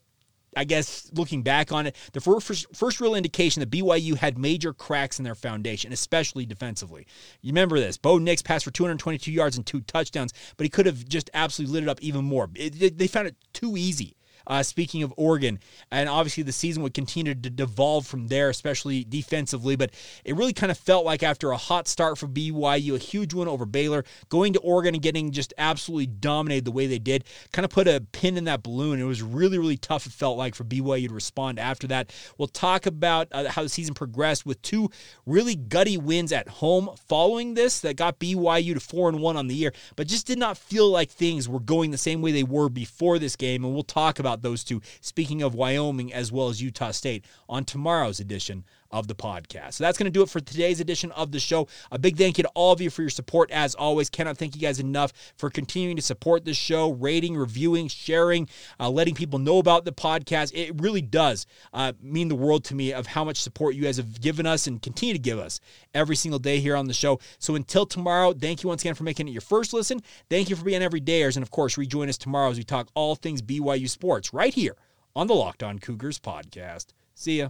I 0.60 0.66
guess 0.66 1.10
looking 1.14 1.42
back 1.42 1.72
on 1.72 1.88
it, 1.88 1.96
the 2.12 2.20
first, 2.20 2.66
first 2.76 3.00
real 3.00 3.16
indication 3.16 3.62
that 3.62 3.70
BYU 3.70 4.18
had 4.18 4.38
major 4.38 4.74
cracks 4.74 5.18
in 5.18 5.24
their 5.24 5.34
foundation, 5.34 5.94
especially 5.94 6.46
defensively. 6.46 7.08
You 7.42 7.52
remember 7.54 7.80
this. 7.80 7.98
Bo 7.98 8.18
Nix 8.18 8.42
passed 8.42 8.66
for 8.66 8.72
222 8.72 9.32
yards 9.32 9.56
and 9.56 9.66
two 9.66 9.80
touchdowns, 9.80 10.34
but 10.58 10.66
he 10.66 10.70
could 10.70 10.86
have 10.86 11.08
just 11.08 11.30
absolutely 11.34 11.76
lit 11.76 11.84
it 11.84 11.90
up 11.90 12.02
even 12.02 12.26
more. 12.26 12.50
It, 12.56 12.98
they 12.98 13.08
found 13.08 13.30
it 13.30 13.38
too 13.54 13.78
easy 13.78 14.18
Uh, 14.50 14.64
speaking 14.64 15.04
of 15.04 15.14
Oregon, 15.16 15.60
and 15.92 16.10
obviously 16.10 16.44
the 16.44 16.52
season 16.52 16.82
would 16.84 16.94
continue 16.94 17.36
to 17.36 17.50
devolve 17.50 18.08
from 18.08 18.28
there, 18.28 18.50
especially 18.50 19.04
defensively. 19.04 19.76
But 19.76 19.92
it 20.26 20.36
really 20.36 20.54
kind 20.54 20.72
of 20.72 20.78
felt 20.78 21.06
like 21.06 21.22
after 21.24 21.52
a 21.52 21.58
hot 21.58 21.88
start 21.88 22.18
for 22.18 22.28
BYU, 22.28 22.96
a 22.96 22.98
huge 22.98 23.34
win 23.34 23.48
over 23.48 23.66
Baylor, 23.66 24.04
going 24.30 24.54
to 24.54 24.60
Oregon 24.60 24.96
and 24.96 25.04
getting 25.04 25.32
just 25.32 25.54
absolutely 25.58 26.08
dominated 26.08 26.66
the 26.66 26.72
way 26.72 26.88
they 26.88 27.00
did, 27.00 27.24
kind 27.54 27.64
of 27.64 27.72
put 27.72 27.88
a 27.88 28.04
pin 28.12 28.38
in 28.38 28.46
that 28.46 28.64
balloon. 28.64 29.00
It 29.00 29.04
was 29.04 29.22
really, 29.22 29.58
really 29.58 29.78
tough, 29.78 30.06
it 30.06 30.12
felt 30.12 30.38
like, 30.38 30.56
for 30.56 30.64
BYU 30.64 31.08
to 31.08 31.14
respond 31.14 31.60
after 31.60 31.88
that. 31.88 32.12
We'll 32.38 32.48
talk 32.48 32.86
about 32.86 33.28
uh, 33.32 33.50
how 33.50 33.64
the 33.64 33.70
season 33.70 33.94
progressed 33.94 34.46
with 34.46 34.62
two 34.62 34.90
really 35.26 35.56
gutty 35.56 35.98
wins 35.98 36.32
at 36.32 36.48
home 36.48 36.90
following 37.08 37.54
this 37.54 37.80
that 37.82 37.96
got 37.96 38.20
BYU 38.20 38.74
to 38.74 38.80
4 38.80 39.10
and 39.10 39.20
1 39.20 39.38
on 39.38 39.48
the 39.48 39.56
year, 39.56 39.74
but 39.96 40.08
just 40.08 40.28
did 40.28 40.40
not 40.40 40.58
feel 40.58 40.90
like 40.90 41.10
things 41.10 41.48
were 41.48 41.60
going 41.60 41.92
the 41.92 41.98
same 41.98 42.22
way 42.22 42.32
they 42.32 42.44
were 42.44 42.70
before 42.70 43.20
this 43.20 43.36
game. 43.36 43.64
And 43.64 43.74
we'll 43.74 43.84
talk 43.84 44.20
about 44.20 44.39
those 44.42 44.64
two, 44.64 44.82
speaking 45.02 45.42
of 45.42 45.56
Wyoming 45.56 46.14
as 46.14 46.32
well 46.32 46.50
as 46.50 46.62
Utah 46.62 46.92
State, 46.92 47.26
on 47.48 47.66
tomorrow's 47.66 48.20
edition 48.20 48.64
of 48.92 49.08
the 49.08 49.16
podcast. 49.16 49.74
So 49.74 49.84
that's 49.84 49.98
going 49.98 50.06
to 50.06 50.12
do 50.12 50.22
it 50.22 50.30
for 50.30 50.40
today's 50.40 50.80
edition 50.80 51.12
of 51.14 51.32
the 51.32 51.40
show. 51.40 51.68
A 51.92 51.98
big 51.98 52.18
thank 52.18 52.38
you 52.38 52.44
to 52.44 52.52
all 52.54 52.72
of 52.72 52.82
you 52.82 52.90
for 52.90 53.02
your 53.02 53.10
support 53.10 53.50
as 53.52 53.76
always. 53.76 54.10
Cannot 54.10 54.38
thank 54.38 54.56
you 54.56 54.62
guys 54.62 54.80
enough 54.80 55.12
for 55.38 55.50
continuing 55.50 55.96
to 55.96 56.02
support 56.02 56.46
this 56.46 56.58
show, 56.58 56.92
rating, 56.92 57.36
reviewing, 57.36 57.88
sharing, 57.88 58.48
uh, 58.80 58.90
letting 58.90 59.16
people 59.16 59.40
know 59.40 59.58
about 59.58 59.86
the 59.86 59.92
podcast. 59.92 60.52
It 60.54 60.80
really 60.80 61.02
does 61.02 61.46
uh, 61.74 61.94
mean 62.02 62.28
the 62.28 62.36
world 62.36 62.64
to 62.66 62.76
me 62.76 62.94
of 62.94 63.08
how 63.08 63.24
much 63.24 63.42
support 63.42 63.76
you 63.76 63.84
guys 63.84 63.98
have 63.98 64.22
given 64.22 64.46
us 64.46 64.68
and 64.68 64.82
continue 64.82 65.14
to 65.14 65.20
give 65.20 65.40
us 65.40 65.60
every 65.94 66.16
single 66.16 66.40
day 66.40 66.60
here 66.60 66.76
on 66.76 66.86
the 66.86 66.94
show. 66.94 67.20
So 67.40 67.56
until 67.56 67.86
tomorrow, 67.86 68.34
thank 68.34 68.64
you 68.64 68.70
once 68.70 68.84
again 68.84 68.96
for 68.96 69.04
making 69.04 69.28
it 69.28 69.32
your 69.32 69.42
first 69.42 69.74
listen. 69.74 70.02
Thank 70.30 70.50
you 70.50 70.56
for 70.56 70.66
being 70.66 70.82
every 70.82 71.00
everydayers. 71.00 71.36
And 71.36 71.44
of 71.44 71.52
course, 71.52 71.78
rejoin 71.78 72.10
us 72.10 72.18
tomorrow 72.18 72.50
as 72.50 72.58
we 72.58 72.64
talk 72.64 72.90
all 72.94 73.16
things 73.16 73.42
BYU 73.42 73.90
sports 73.90 74.34
right 74.34 74.54
here 74.54 74.76
on 75.16 75.28
the 75.28 75.36
Locked 75.36 75.64
On 75.64 75.80
Cougars 75.80 76.20
podcast. 76.20 76.88
See 77.14 77.40
ya. 77.40 77.50